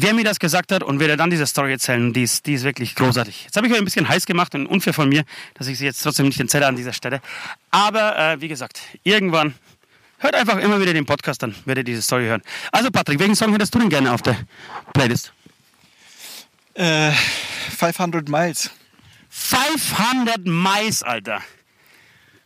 wer 0.00 0.14
mir 0.14 0.24
das 0.24 0.38
gesagt 0.38 0.72
hat 0.72 0.82
und 0.82 1.00
werde 1.00 1.16
dann 1.16 1.30
diese 1.30 1.46
Story 1.46 1.72
erzählen. 1.72 2.12
Die 2.12 2.22
ist, 2.22 2.46
die 2.46 2.54
ist 2.54 2.64
wirklich 2.64 2.94
großartig. 2.94 3.44
Jetzt 3.44 3.56
habe 3.56 3.66
ich 3.66 3.72
euch 3.72 3.78
ein 3.78 3.84
bisschen 3.84 4.08
heiß 4.08 4.26
gemacht 4.26 4.54
und 4.54 4.66
unfair 4.66 4.92
von 4.92 5.08
mir, 5.08 5.24
dass 5.54 5.66
ich 5.68 5.78
sie 5.78 5.86
jetzt 5.86 6.02
trotzdem 6.02 6.26
nicht 6.26 6.38
erzähle 6.38 6.66
an 6.66 6.76
dieser 6.76 6.92
Stelle. 6.92 7.20
Aber 7.70 8.18
äh, 8.18 8.40
wie 8.40 8.48
gesagt, 8.48 8.80
irgendwann 9.04 9.54
hört 10.18 10.34
einfach 10.34 10.58
immer 10.58 10.80
wieder 10.80 10.92
den 10.92 11.06
Podcast, 11.06 11.42
dann 11.42 11.54
werdet 11.64 11.88
ihr 11.88 11.94
diese 11.94 12.02
Story 12.02 12.24
hören. 12.24 12.42
Also 12.72 12.90
Patrick, 12.90 13.18
welchen 13.18 13.36
Song 13.36 13.52
hättest 13.52 13.74
du 13.74 13.78
denn 13.78 13.88
gerne 13.88 14.12
auf 14.12 14.22
der 14.22 14.36
Playlist? 14.92 15.32
Äh, 16.74 17.10
500 17.78 18.28
Miles. 18.28 18.70
500 19.30 20.46
Mais, 20.46 21.02
Alter. 21.02 21.40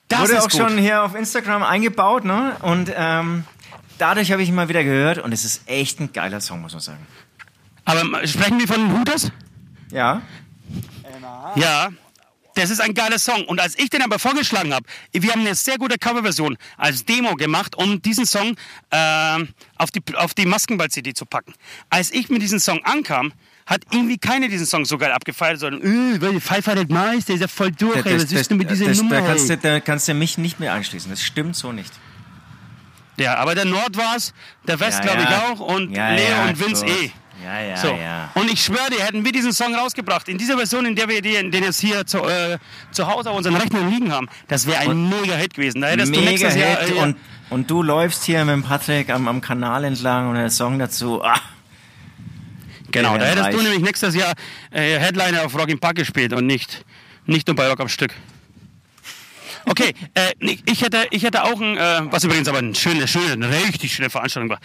Das 0.08 0.20
Wurde 0.20 0.32
ist 0.32 0.38
auch 0.38 0.48
gut. 0.50 0.60
schon 0.60 0.78
hier 0.78 1.02
auf 1.02 1.14
Instagram 1.14 1.62
eingebaut, 1.62 2.24
ne? 2.24 2.56
Und 2.62 2.92
ähm, 2.94 3.44
dadurch 3.98 4.32
habe 4.32 4.42
ich 4.42 4.48
ihn 4.48 4.54
mal 4.56 4.68
wieder 4.68 4.82
gehört 4.82 5.18
und 5.18 5.32
es 5.32 5.44
ist 5.44 5.62
echt 5.68 6.00
ein 6.00 6.12
geiler 6.12 6.40
Song, 6.40 6.60
muss 6.60 6.72
man 6.72 6.80
sagen. 6.80 7.06
Aber 7.90 8.26
sprechen 8.26 8.58
wir 8.60 8.68
von 8.68 8.76
den 8.76 8.98
Hooters? 8.98 9.32
Ja. 9.90 10.22
Ja, 11.56 11.88
das 12.54 12.70
ist 12.70 12.80
ein 12.80 12.94
geiler 12.94 13.18
Song. 13.18 13.44
Und 13.46 13.60
als 13.60 13.76
ich 13.78 13.90
den 13.90 14.02
aber 14.02 14.18
vorgeschlagen 14.18 14.72
habe, 14.72 14.86
wir 15.12 15.32
haben 15.32 15.40
eine 15.40 15.54
sehr 15.54 15.78
gute 15.78 15.98
Coverversion 15.98 16.56
als 16.76 17.04
Demo 17.04 17.34
gemacht, 17.34 17.74
um 17.76 18.00
diesen 18.00 18.26
Song 18.26 18.54
ähm, 18.92 19.48
auf 19.76 19.90
die, 19.90 20.00
auf 20.14 20.34
die 20.34 20.46
Maskenball-CD 20.46 21.14
zu 21.14 21.26
packen. 21.26 21.54
Als 21.88 22.12
ich 22.12 22.28
mit 22.28 22.42
diesem 22.42 22.60
Song 22.60 22.80
ankam, 22.84 23.32
hat 23.66 23.82
irgendwie 23.90 24.18
keiner 24.18 24.48
diesen 24.48 24.66
Song 24.66 24.84
so 24.84 24.98
geil 24.98 25.12
abgefeiert, 25.12 25.58
sondern, 25.58 25.82
äh, 25.82 26.20
weil 26.20 26.32
die 26.34 26.40
500 26.40 26.88
Miles, 26.90 27.24
der 27.24 27.36
ist 27.36 27.40
ja 27.40 27.48
voll 27.48 27.72
durch, 27.72 28.04
ey, 28.06 28.14
was 28.16 28.30
ist 28.30 28.50
denn 28.50 28.58
mit 28.58 28.70
dieser 28.70 28.86
das, 28.86 28.98
Nummer? 28.98 29.16
da, 29.16 29.26
kannst 29.26 29.48
du, 29.50 29.56
da 29.56 29.80
kannst 29.80 30.06
du 30.08 30.14
mich 30.14 30.38
nicht 30.38 30.60
mehr 30.60 30.72
anschließen. 30.72 31.10
Das 31.10 31.22
stimmt 31.22 31.56
so 31.56 31.72
nicht. 31.72 31.92
Ja, 33.18 33.34
aber 33.36 33.54
der 33.54 33.64
Nord 33.66 33.96
war's, 33.96 34.32
der 34.66 34.78
West 34.80 34.98
Ja, 35.04 35.04
glaube 35.12 35.22
ich 35.22 35.30
ja. 35.30 35.48
auch 35.50 35.60
und 35.60 35.94
Ja, 35.94 36.14
Leo 36.14 36.42
und 36.48 36.58
Vince 36.60 36.84
gut. 36.84 36.94
eh. 36.94 37.10
Ja, 37.44 37.60
ja, 37.60 37.76
So. 37.76 37.88
ja. 37.88 38.30
Und 38.34 38.50
ich 38.52 38.62
schwöre 38.64 38.90
dir, 38.90 39.02
hätten 39.04 39.24
wir 39.24 39.32
diesen 39.32 39.52
Song 39.52 39.74
rausgebracht, 39.74 40.28
in 40.28 40.36
dieser 40.38 40.56
Version, 40.56 40.84
in 40.86 40.94
der 40.94 41.08
wir 41.08 41.22
den, 41.22 41.50
den 41.50 41.64
jetzt 41.64 41.80
hier 41.80 42.04
zu, 42.06 42.18
äh, 42.24 42.58
zu 42.90 43.06
Hause 43.06 43.30
auf 43.30 43.36
unseren 43.38 43.56
Rechnern 43.56 43.90
liegen 43.90 44.12
haben, 44.12 44.28
das 44.48 44.66
wäre 44.66 44.78
ein 44.80 45.08
mega 45.08 45.34
Hit 45.36 45.54
gewesen. 45.54 45.80
Da 45.80 45.88
hättest 45.88 46.14
du 46.14 46.18
Mega 46.18 46.30
nächstes 46.30 46.54
Jahr, 46.56 46.76
Hit 46.80 46.96
äh, 46.96 47.00
und, 47.00 47.16
und 47.50 47.70
du 47.70 47.82
läufst 47.82 48.24
hier 48.24 48.44
mit 48.44 48.64
Patrick 48.66 49.10
am, 49.10 49.26
am 49.28 49.40
Kanal 49.40 49.84
entlang 49.84 50.28
und 50.28 50.34
der 50.36 50.50
Song 50.50 50.78
dazu. 50.78 51.22
Ah, 51.24 51.40
Genau, 52.92 53.16
da 53.16 53.24
hättest 53.24 53.52
du 53.52 53.56
reich. 53.56 53.62
nämlich 53.62 53.80
nächstes 53.82 54.14
Jahr 54.16 54.32
äh, 54.72 54.98
Headliner 54.98 55.44
auf 55.44 55.56
Rock 55.56 55.68
im 55.68 55.78
Park 55.78 55.94
gespielt 55.96 56.32
und 56.32 56.46
nicht, 56.46 56.84
nicht 57.26 57.46
nur 57.46 57.54
bei 57.54 57.68
Rock 57.68 57.78
am 57.80 57.88
Stück. 57.88 58.12
Okay, 59.66 59.94
äh, 60.14 60.32
ich 60.66 60.82
hätte, 60.82 61.06
ich 61.10 61.22
hätte 61.22 61.44
auch 61.44 61.60
ein, 61.60 61.76
äh, 61.76 62.00
was 62.12 62.24
übrigens 62.24 62.48
aber 62.48 62.58
eine 62.58 62.74
schöne, 62.74 63.06
schöne, 63.06 63.32
eine 63.32 63.50
richtig 63.50 63.94
schöne 63.94 64.10
Veranstaltung 64.10 64.50
war. 64.50 64.60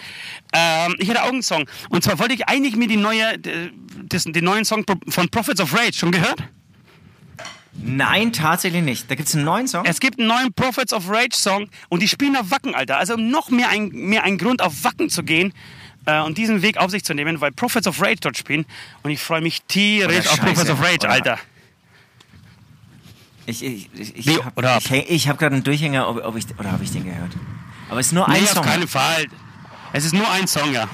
Ähm, 0.54 0.96
ich 1.00 1.10
hätte 1.10 1.24
auch 1.24 1.30
einen 1.30 1.44
Song. 1.44 1.66
Und 1.90 2.04
zwar 2.04 2.20
wollte 2.20 2.34
ich 2.34 2.48
eigentlich 2.48 2.76
mir 2.76 2.88
die 2.88 2.98
neue, 2.98 3.38
das, 4.04 4.24
den 4.24 4.44
neuen 4.44 4.66
Song 4.66 4.86
von 5.08 5.30
Prophets 5.30 5.62
of 5.62 5.74
Rage 5.74 5.94
schon 5.94 6.12
gehört? 6.12 6.44
Nein, 7.78 8.32
tatsächlich 8.32 8.84
nicht. 8.84 9.12
Da 9.12 9.16
gibt 9.16 9.28
es 9.28 9.36
einen 9.36 9.44
neuen 9.44 9.68
Song. 9.68 9.86
Es 9.86 10.00
gibt 10.00 10.20
einen 10.20 10.30
neuen 10.30 10.54
Prophets 10.54 10.94
of 10.94 11.10
Rage 11.10 11.36
Song 11.36 11.70
und 11.90 12.02
die 12.02 12.08
spielen 12.08 12.36
auf 12.36 12.50
Wacken, 12.52 12.74
Alter. 12.74 12.98
Also 12.98 13.18
noch 13.18 13.50
mehr 13.50 13.70
ein, 13.70 13.90
mehr 13.90 14.24
ein 14.24 14.38
Grund, 14.38 14.62
auf 14.62 14.84
Wacken 14.84 15.10
zu 15.10 15.24
gehen 15.24 15.54
äh, 16.06 16.22
und 16.22 16.38
diesen 16.38 16.62
Weg 16.62 16.78
auf 16.78 16.92
sich 16.92 17.04
zu 17.04 17.14
nehmen, 17.14 17.42
weil 17.42 17.52
Prophets 17.52 17.88
of 17.88 18.02
Rage 18.02 18.22
dort 18.22 18.38
spielen. 18.38 18.66
Und 19.04 19.12
ich 19.12 19.20
freue 19.20 19.42
mich 19.42 19.62
tierisch 19.64 20.26
Oder 20.26 20.32
auf 20.32 20.40
Prophets 20.40 20.70
of 20.70 20.82
Rage, 20.82 21.00
Oder- 21.02 21.10
Alter. 21.10 21.40
Ich, 23.46 23.64
ich, 23.64 23.90
ich, 23.94 24.16
ich 24.28 24.44
habe 24.44 24.68
hab 24.68 25.38
gerade 25.40 25.56
einen 25.56 25.64
Durchhänger, 25.64 26.10
ob, 26.10 26.24
ob 26.24 26.36
ich, 26.36 26.46
oder 26.58 26.72
habe 26.72 26.84
ich 26.84 26.92
den 26.92 27.06
gehört? 27.06 27.32
Aber 27.90 28.00
es 28.00 28.08
ist 28.08 28.14
nur 28.14 28.28
ein 28.28 28.42
Nee, 28.42 28.48
Song. 28.48 28.60
auf 28.60 28.66
keinen 28.66 28.88
Fall. 28.88 29.26
Es 29.94 30.04
ist 30.06 30.14
nur 30.14 30.30
ein 30.32 30.48
Song, 30.48 30.74
ja. 30.74 30.88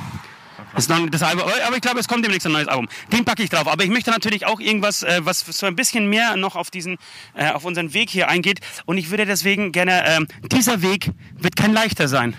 Das, 0.73 0.87
das 0.87 1.21
Album, 1.23 1.43
aber 1.67 1.75
ich 1.75 1.81
glaube, 1.81 1.99
es 1.99 2.07
kommt 2.07 2.23
demnächst 2.23 2.45
ein 2.47 2.53
neues 2.53 2.67
Album. 2.67 2.87
Den 3.11 3.25
packe 3.25 3.43
ich 3.43 3.49
drauf. 3.49 3.67
Aber 3.67 3.83
ich 3.83 3.89
möchte 3.89 4.09
natürlich 4.09 4.45
auch 4.45 4.59
irgendwas, 4.61 5.03
äh, 5.03 5.19
was 5.23 5.39
so 5.41 5.65
ein 5.65 5.75
bisschen 5.75 6.09
mehr 6.09 6.37
noch 6.37 6.55
auf 6.55 6.71
diesen, 6.71 6.97
äh, 7.33 7.49
auf 7.51 7.65
unseren 7.65 7.93
Weg 7.93 8.09
hier 8.09 8.29
eingeht. 8.29 8.59
Und 8.85 8.97
ich 8.97 9.09
würde 9.09 9.25
deswegen 9.25 9.71
gerne, 9.73 10.03
ähm, 10.07 10.27
dieser 10.51 10.81
Weg 10.81 11.11
wird 11.37 11.55
kein 11.57 11.73
leichter 11.73 12.07
sein. 12.07 12.35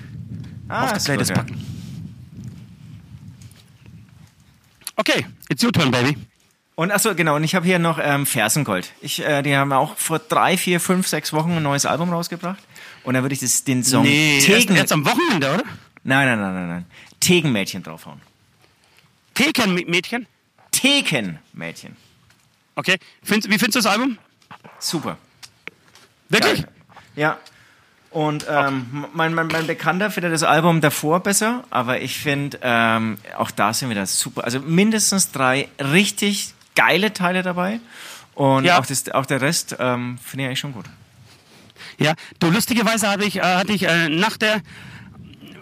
ah, 0.69 0.85
auf 0.87 0.93
die 0.95 1.05
Playlist 1.05 1.35
packen. 1.35 1.61
Okay, 4.97 5.27
it's 5.51 5.63
your 5.63 5.73
turn, 5.73 5.91
baby. 5.91 6.17
Und 6.75 6.91
achso, 6.91 7.15
genau, 7.15 7.37
und 7.37 7.45
ich 7.45 7.55
habe 7.55 7.67
hier 7.67 7.79
noch 7.79 7.99
ähm, 8.03 8.25
Fersengold. 8.25 8.93
Ich, 9.03 9.23
äh, 9.25 9.43
die 9.43 9.57
haben 9.57 9.73
auch 9.73 9.97
vor 9.99 10.19
drei, 10.19 10.57
vier, 10.57 10.81
fünf, 10.81 11.07
sechs 11.07 11.33
Wochen 11.33 11.53
ein 11.53 11.63
neues 11.63 11.85
Album 11.85 12.11
rausgebracht. 12.11 12.63
Und 13.05 13.15
da 13.15 13.23
würde 13.23 13.35
ich 13.35 13.41
das, 13.41 13.65
den 13.65 13.85
Song 13.85 14.05
Nee, 14.05 14.41
Tegen... 14.41 14.75
erst 14.75 14.93
am 14.93 15.05
Wochenende, 15.05 15.55
oder? 15.55 15.65
nein, 16.03 16.27
nein, 16.27 16.41
nein, 16.41 16.55
nein, 16.55 16.69
nein. 16.69 16.87
Tegenmädchen 17.21 17.83
draufhauen. 17.83 18.21
Theken-Mädchen. 19.35 20.27
Tekenmädchen. 20.71 21.97
Okay, 22.75 22.97
Find, 23.23 23.45
wie 23.45 23.59
findest 23.59 23.75
du 23.75 23.79
das 23.81 23.87
Album? 23.87 24.19
Super. 24.79 25.19
Wirklich? 26.29 26.63
Geil. 26.63 26.73
Ja. 27.17 27.39
Und 28.11 28.47
ähm, 28.49 29.07
mein, 29.15 29.33
mein, 29.35 29.47
mein 29.47 29.67
Bekannter 29.67 30.11
findet 30.11 30.33
das 30.33 30.43
Album 30.43 30.81
davor 30.81 31.21
besser, 31.21 31.65
aber 31.71 32.01
ich 32.01 32.19
finde, 32.19 32.59
ähm, 32.63 33.19
auch 33.39 33.51
da 33.51 33.73
sind 33.73 33.89
wieder 33.89 34.05
super. 34.07 34.45
Also 34.45 34.61
mindestens 34.61 35.33
drei 35.33 35.69
richtig 35.79 36.55
geile 36.75 37.13
Teile 37.13 37.43
dabei. 37.43 37.81
Und 38.35 38.65
Ja. 38.65 38.79
auch, 38.79 38.87
das, 38.87 39.09
auch 39.11 39.27
der 39.27 39.41
Rest 39.41 39.77
ähm, 39.79 40.19
finde 40.25 40.45
ich 40.45 40.47
eigentlich 40.49 40.59
schon 40.61 40.73
gut. 40.73 40.87
Ja, 41.99 42.15
du, 42.41 42.51
lustigerweise 42.51 43.09
hatte 43.09 43.25
ich, 43.25 43.37
äh, 43.37 43.43
hatte 43.43 43.73
ich 43.73 43.83
äh, 43.83 44.09
nach 44.09 44.37
der 44.37 44.63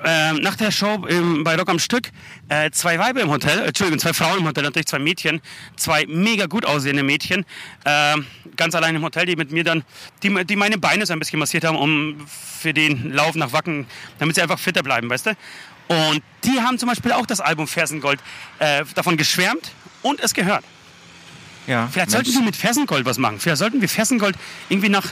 äh, 0.03 0.33
nach 0.33 0.57
der 0.57 0.71
Show 0.71 1.07
ähm, 1.09 1.45
bei 1.45 1.57
Rock 1.57 1.69
am 1.69 1.79
Stück 1.79 2.11
äh, 2.49 2.71
zwei 2.71 2.99
Weiber 2.99 3.21
im 3.21 3.29
Hotel, 3.31 3.59
äh, 3.59 3.67
Entschuldigung, 3.67 3.99
zwei 3.99 4.15
Frauen 4.15 4.39
im 4.39 4.47
Hotel, 4.47 4.65
natürlich 4.65 4.87
zwei 4.87 4.99
Mädchen, 4.99 5.43
zwei 5.77 6.07
mega 6.07 6.47
gut 6.47 6.65
aussehende 6.65 7.03
Mädchen, 7.03 7.45
äh, 7.85 8.17
ganz 8.57 8.75
allein 8.75 8.95
im 8.97 9.03
Hotel, 9.03 9.27
die 9.27 9.37
mit 9.37 9.53
mir 9.53 9.63
dann, 9.63 9.85
die, 10.23 10.45
die 10.47 10.57
meine 10.57 10.79
Beine 10.79 11.05
so 11.05 11.13
ein 11.13 11.19
bisschen 11.19 11.39
massiert 11.39 11.65
haben, 11.65 11.77
um 11.77 12.17
für 12.27 12.73
den 12.73 13.13
Lauf 13.13 13.35
nach 13.35 13.53
Wacken, 13.53 13.87
damit 14.19 14.37
sie 14.37 14.43
einfach 14.43 14.59
fitter 14.59 14.83
bleiben, 14.83 15.11
weißt 15.11 15.27
du? 15.27 15.31
Und 15.89 16.23
die 16.45 16.59
haben 16.61 16.79
zum 16.79 16.89
Beispiel 16.89 17.13
auch 17.13 17.27
das 17.27 17.41
Album 17.41 17.67
Fersengold 17.67 18.21
äh, 18.59 18.85
davon 18.95 19.19
geschwärmt 19.19 19.73
und 20.01 20.21
es 20.21 20.33
gehört. 20.33 20.65
Ja, 21.71 21.89
Vielleicht 21.91 22.11
Mensch. 22.11 22.27
sollten 22.27 22.39
wir 22.41 22.47
mit 22.47 22.57
Fersengold 22.57 23.05
was 23.07 23.19
machen. 23.19 23.39
Vielleicht 23.39 23.59
sollten 23.59 23.81
wir 23.81 23.89
Fersengold 23.89 24.37
irgendwie 24.69 24.89
nach, 24.89 25.07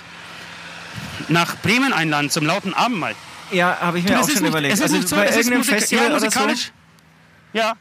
nach 1.28 1.56
Bremen 1.62 1.92
einladen 1.92 2.30
zum 2.30 2.44
lauten 2.46 2.74
Abendmahl. 2.74 3.14
Ja, 3.52 3.78
habe 3.80 3.98
ich 3.98 4.04
mir 4.04 4.10
Du, 4.10 4.16
auch 4.20 4.24
schon 4.28 4.40
nicht- 4.42 4.48
überlegt. 4.48 4.74
es 4.74 4.80
ist 4.80 4.82
Also 4.84 4.96
nicht 4.96 5.08
so, 5.08 5.16
bei 5.16 5.28
irgendeinem 5.30 5.64
Festival 5.64 6.04
ja, 6.04 6.10
oder 6.10 6.20
so. 6.20 6.26
musikalisch. 6.26 6.72
Ja, 7.52 7.74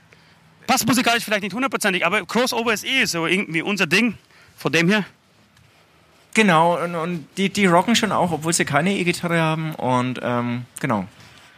passt 0.66 0.88
musikalisch 0.88 1.24
vielleicht 1.26 1.44
nicht 1.44 1.54
hundertprozentig, 1.54 2.06
aber 2.06 2.26
Crossover 2.26 2.72
ist 2.74 2.86
eh 2.86 3.06
so 3.06 3.26
irgendwie 3.28 3.62
unser 3.62 3.88
Ding. 3.88 4.18
Von 4.56 4.72
dem 4.72 4.90
her. 4.90 5.04
Genau, 6.34 6.82
und, 6.84 6.96
und 6.96 7.28
die, 7.38 7.50
die 7.50 7.66
rocken 7.66 7.96
schon 7.96 8.12
auch, 8.12 8.32
obwohl 8.32 8.54
sie 8.54 8.64
keine 8.66 8.94
E-Gitarre 8.94 9.42
haben. 9.42 9.74
Und 9.76 10.20
ähm, 10.22 10.66
genau. 10.80 11.06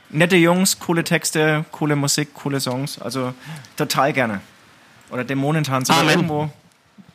Nette 0.10 0.38
Jungs, 0.38 0.80
coole 0.80 1.04
Texte, 1.04 1.66
coole 1.72 1.96
Musik, 1.96 2.34
coole 2.34 2.60
Songs. 2.60 3.00
Also 3.00 3.34
total 3.78 4.14
gerne. 4.14 4.42
Oder 5.12 5.24
Dämonentanz 5.24 5.90
oder 5.90 6.00
Amen. 6.00 6.10
irgendwo 6.12 6.50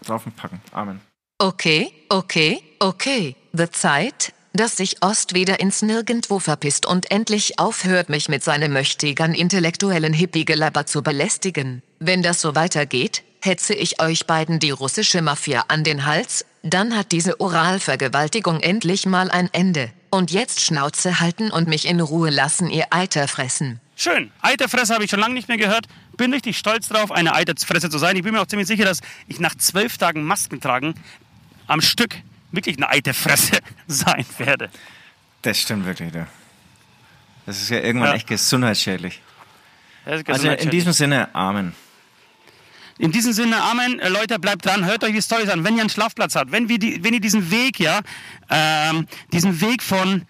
drauf 0.04 0.24
packen. 0.36 0.60
Amen. 0.72 1.00
Okay, 1.38 1.92
okay, 2.08 2.62
okay. 2.78 3.36
The 3.52 3.70
Zeit, 3.70 4.32
dass 4.52 4.76
sich 4.76 5.02
Ost 5.02 5.34
wieder 5.34 5.58
ins 5.58 5.82
Nirgendwo 5.82 6.38
verpisst 6.38 6.86
und 6.86 7.10
endlich 7.10 7.58
aufhört, 7.58 8.08
mich 8.08 8.28
mit 8.28 8.44
seinem 8.44 8.72
möchtegern 8.72 9.34
intellektuellen 9.34 10.12
Hippie-Gelaber 10.12 10.86
zu 10.86 11.02
belästigen. 11.02 11.82
Wenn 11.98 12.22
das 12.22 12.40
so 12.40 12.54
weitergeht, 12.54 13.24
hetze 13.40 13.74
ich 13.74 14.00
euch 14.00 14.26
beiden 14.26 14.60
die 14.60 14.70
russische 14.70 15.22
Mafia 15.22 15.64
an 15.68 15.82
den 15.82 16.06
Hals, 16.06 16.44
dann 16.62 16.96
hat 16.96 17.12
diese 17.12 17.40
Oralvergewaltigung 17.40 18.60
endlich 18.60 19.06
mal 19.06 19.30
ein 19.30 19.50
Ende. 19.52 19.90
Und 20.10 20.30
jetzt 20.30 20.60
Schnauze 20.60 21.20
halten 21.20 21.50
und 21.50 21.66
mich 21.66 21.86
in 21.86 22.00
Ruhe 22.00 22.30
lassen, 22.30 22.70
ihr 22.70 22.86
Eiter 22.90 23.26
fressen. 23.26 23.80
Schön. 23.96 24.30
Eiterfresse 24.40 24.94
habe 24.94 25.04
ich 25.04 25.10
schon 25.10 25.20
lange 25.20 25.34
nicht 25.34 25.48
mehr 25.48 25.58
gehört. 25.58 25.86
Bin 26.16 26.32
richtig 26.32 26.56
stolz 26.58 26.88
drauf, 26.88 27.10
eine 27.12 27.34
Eiterfresse 27.34 27.90
zu 27.90 27.98
sein. 27.98 28.16
Ich 28.16 28.22
bin 28.22 28.32
mir 28.32 28.40
auch 28.40 28.46
ziemlich 28.46 28.68
sicher, 28.68 28.84
dass 28.84 29.00
ich 29.28 29.40
nach 29.40 29.54
zwölf 29.56 29.98
Tagen 29.98 30.24
Masken 30.24 30.60
tragen 30.60 30.94
am 31.66 31.80
Stück 31.80 32.14
wirklich 32.52 32.76
eine 32.76 32.88
Eiterfresse 32.88 33.58
sein 33.86 34.24
werde. 34.38 34.70
Das 35.42 35.60
stimmt 35.60 35.86
wirklich, 35.86 36.14
ja. 36.14 36.26
Das 37.46 37.60
ist 37.60 37.68
ja 37.70 37.80
irgendwann 37.80 38.10
Ja. 38.10 38.14
echt 38.14 38.26
gesundheitsschädlich. 38.26 39.14
Ist 39.16 40.06
Also 40.06 40.18
in 40.20 40.24
gesundheitsschädlich. 40.24 40.70
diesem 40.70 40.92
Sinne, 40.92 41.34
Amen. 41.34 41.74
In 42.98 43.10
diesem 43.10 43.32
Sinne, 43.32 43.60
Amen. 43.60 43.98
Äh, 43.98 44.08
Leute, 44.08 44.38
bleibt 44.38 44.64
dran, 44.64 44.84
hört 44.86 45.02
euch 45.02 45.12
die 45.12 45.20
Storys 45.22 45.48
an. 45.48 45.64
Wenn 45.64 45.74
ihr 45.74 45.80
einen 45.80 45.90
Schlafplatz 45.90 46.36
habt, 46.36 46.52
wenn, 46.52 46.68
wir 46.68 46.78
die, 46.78 47.02
wenn 47.02 47.12
ihr 47.12 47.20
diesen 47.20 47.50
Weg, 47.50 47.80
ja, 47.80 48.00
ähm, 48.50 49.06
diesen 49.32 49.60
Weg 49.60 49.82
von, 49.82 50.22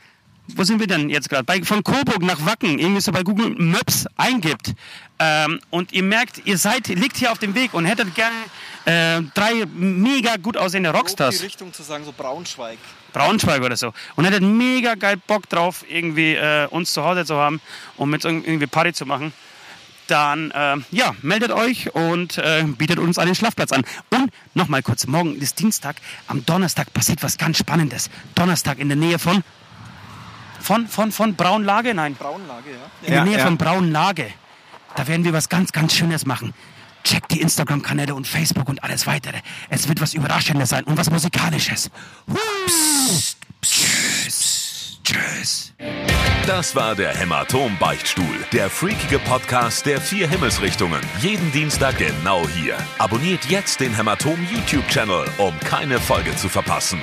wo 0.49 0.64
sind 0.64 0.78
wir 0.78 0.86
denn 0.86 1.09
jetzt 1.11 1.28
gerade? 1.28 1.64
Von 1.64 1.82
Coburg 1.82 2.22
nach 2.22 2.45
Wacken, 2.45 2.78
irgendwie 2.78 3.01
so 3.01 3.12
bei 3.12 3.22
Google 3.22 3.51
Maps 3.51 4.07
eingibt 4.16 4.74
ähm, 5.18 5.61
und 5.70 5.92
ihr 5.92 6.03
merkt, 6.03 6.42
ihr 6.45 6.59
seid, 6.59 6.88
liegt 6.88 7.16
hier 7.16 7.32
auf 7.32 7.38
dem 7.38 7.55
Weg 7.55 7.72
und 7.72 7.86
hättet 7.86 8.14
gerne 8.14 8.36
äh, 8.84 9.22
drei 9.34 9.64
mega 9.74 10.36
gut 10.36 10.57
aussehende 10.57 10.90
Rockstars. 10.90 11.38
die 11.38 11.45
Richtung 11.45 11.72
zu 11.72 11.82
sagen, 11.82 12.05
so 12.05 12.12
Braunschweig. 12.12 12.78
Braunschweig 13.12 13.62
oder 13.62 13.76
so. 13.76 13.92
Und 14.16 14.24
hättet 14.24 14.42
mega 14.42 14.97
geil 14.97 15.16
Bock 15.26 15.49
drauf, 15.49 15.84
irgendwie 15.88 16.34
äh, 16.34 16.66
uns 16.66 16.92
zu 16.92 17.05
Hause 17.05 17.24
zu 17.24 17.36
haben 17.36 17.61
und 17.97 18.11
mit 18.11 18.24
uns 18.24 18.45
irgendwie 18.47 18.66
Party 18.66 18.92
zu 18.92 19.07
machen, 19.07 19.32
dann 20.09 20.51
äh, 20.51 20.76
ja, 20.90 21.14
meldet 21.22 21.51
euch 21.53 21.95
und 21.95 22.36
äh, 22.38 22.64
bietet 22.64 22.99
uns 22.99 23.18
einen 23.18 23.34
Schlafplatz 23.34 23.72
an. 23.72 23.84
Und 24.11 24.30
nochmal 24.53 24.82
kurz, 24.82 25.07
morgen 25.07 25.36
ist 25.36 25.59
Dienstag, 25.61 25.97
am 26.26 26.45
Donnerstag 26.45 26.92
passiert 26.92 27.22
was 27.22 27.38
ganz 27.38 27.59
Spannendes. 27.59 28.11
Donnerstag 28.34 28.78
in 28.78 28.88
der 28.88 28.97
Nähe 28.97 29.18
von 29.18 29.42
von, 30.64 30.88
von, 30.88 31.12
von 31.12 31.34
Braunlage? 31.34 31.94
Nein, 31.94 32.14
Braunlage, 32.14 32.70
ja. 32.70 33.06
in 33.06 33.12
Ja, 33.12 33.20
der 33.20 33.24
Nähe 33.24 33.38
ja. 33.38 33.44
von 33.44 33.56
Braunlage. 33.58 34.26
Da 34.96 35.06
werden 35.06 35.24
wir 35.24 35.32
was 35.32 35.48
ganz, 35.48 35.72
ganz 35.72 35.94
Schönes 35.94 36.24
machen. 36.26 36.54
Checkt 37.04 37.32
die 37.32 37.40
Instagram-Kanäle 37.42 38.14
und 38.14 38.26
Facebook 38.26 38.68
und 38.68 38.82
alles 38.82 39.06
weitere. 39.06 39.38
Es 39.68 39.88
wird 39.88 40.00
was 40.00 40.14
Überraschendes 40.14 40.70
sein 40.70 40.84
und 40.84 40.96
was 40.96 41.10
Musikalisches. 41.10 41.90
Psst, 42.66 43.36
tschüss, 43.60 45.00
tschüss. 45.04 45.74
Das 46.46 46.74
war 46.74 46.94
der 46.94 47.14
Hämatom-Beichtstuhl, 47.14 48.46
der 48.52 48.70
freakige 48.70 49.18
Podcast 49.18 49.84
der 49.84 50.00
vier 50.00 50.28
Himmelsrichtungen. 50.28 51.00
Jeden 51.20 51.52
Dienstag 51.52 51.98
genau 51.98 52.46
hier. 52.48 52.76
Abonniert 52.98 53.44
jetzt 53.46 53.80
den 53.80 53.94
Hämatom 53.94 54.38
YouTube-Channel, 54.50 55.26
um 55.38 55.58
keine 55.60 55.98
Folge 56.00 56.34
zu 56.36 56.48
verpassen. 56.48 57.00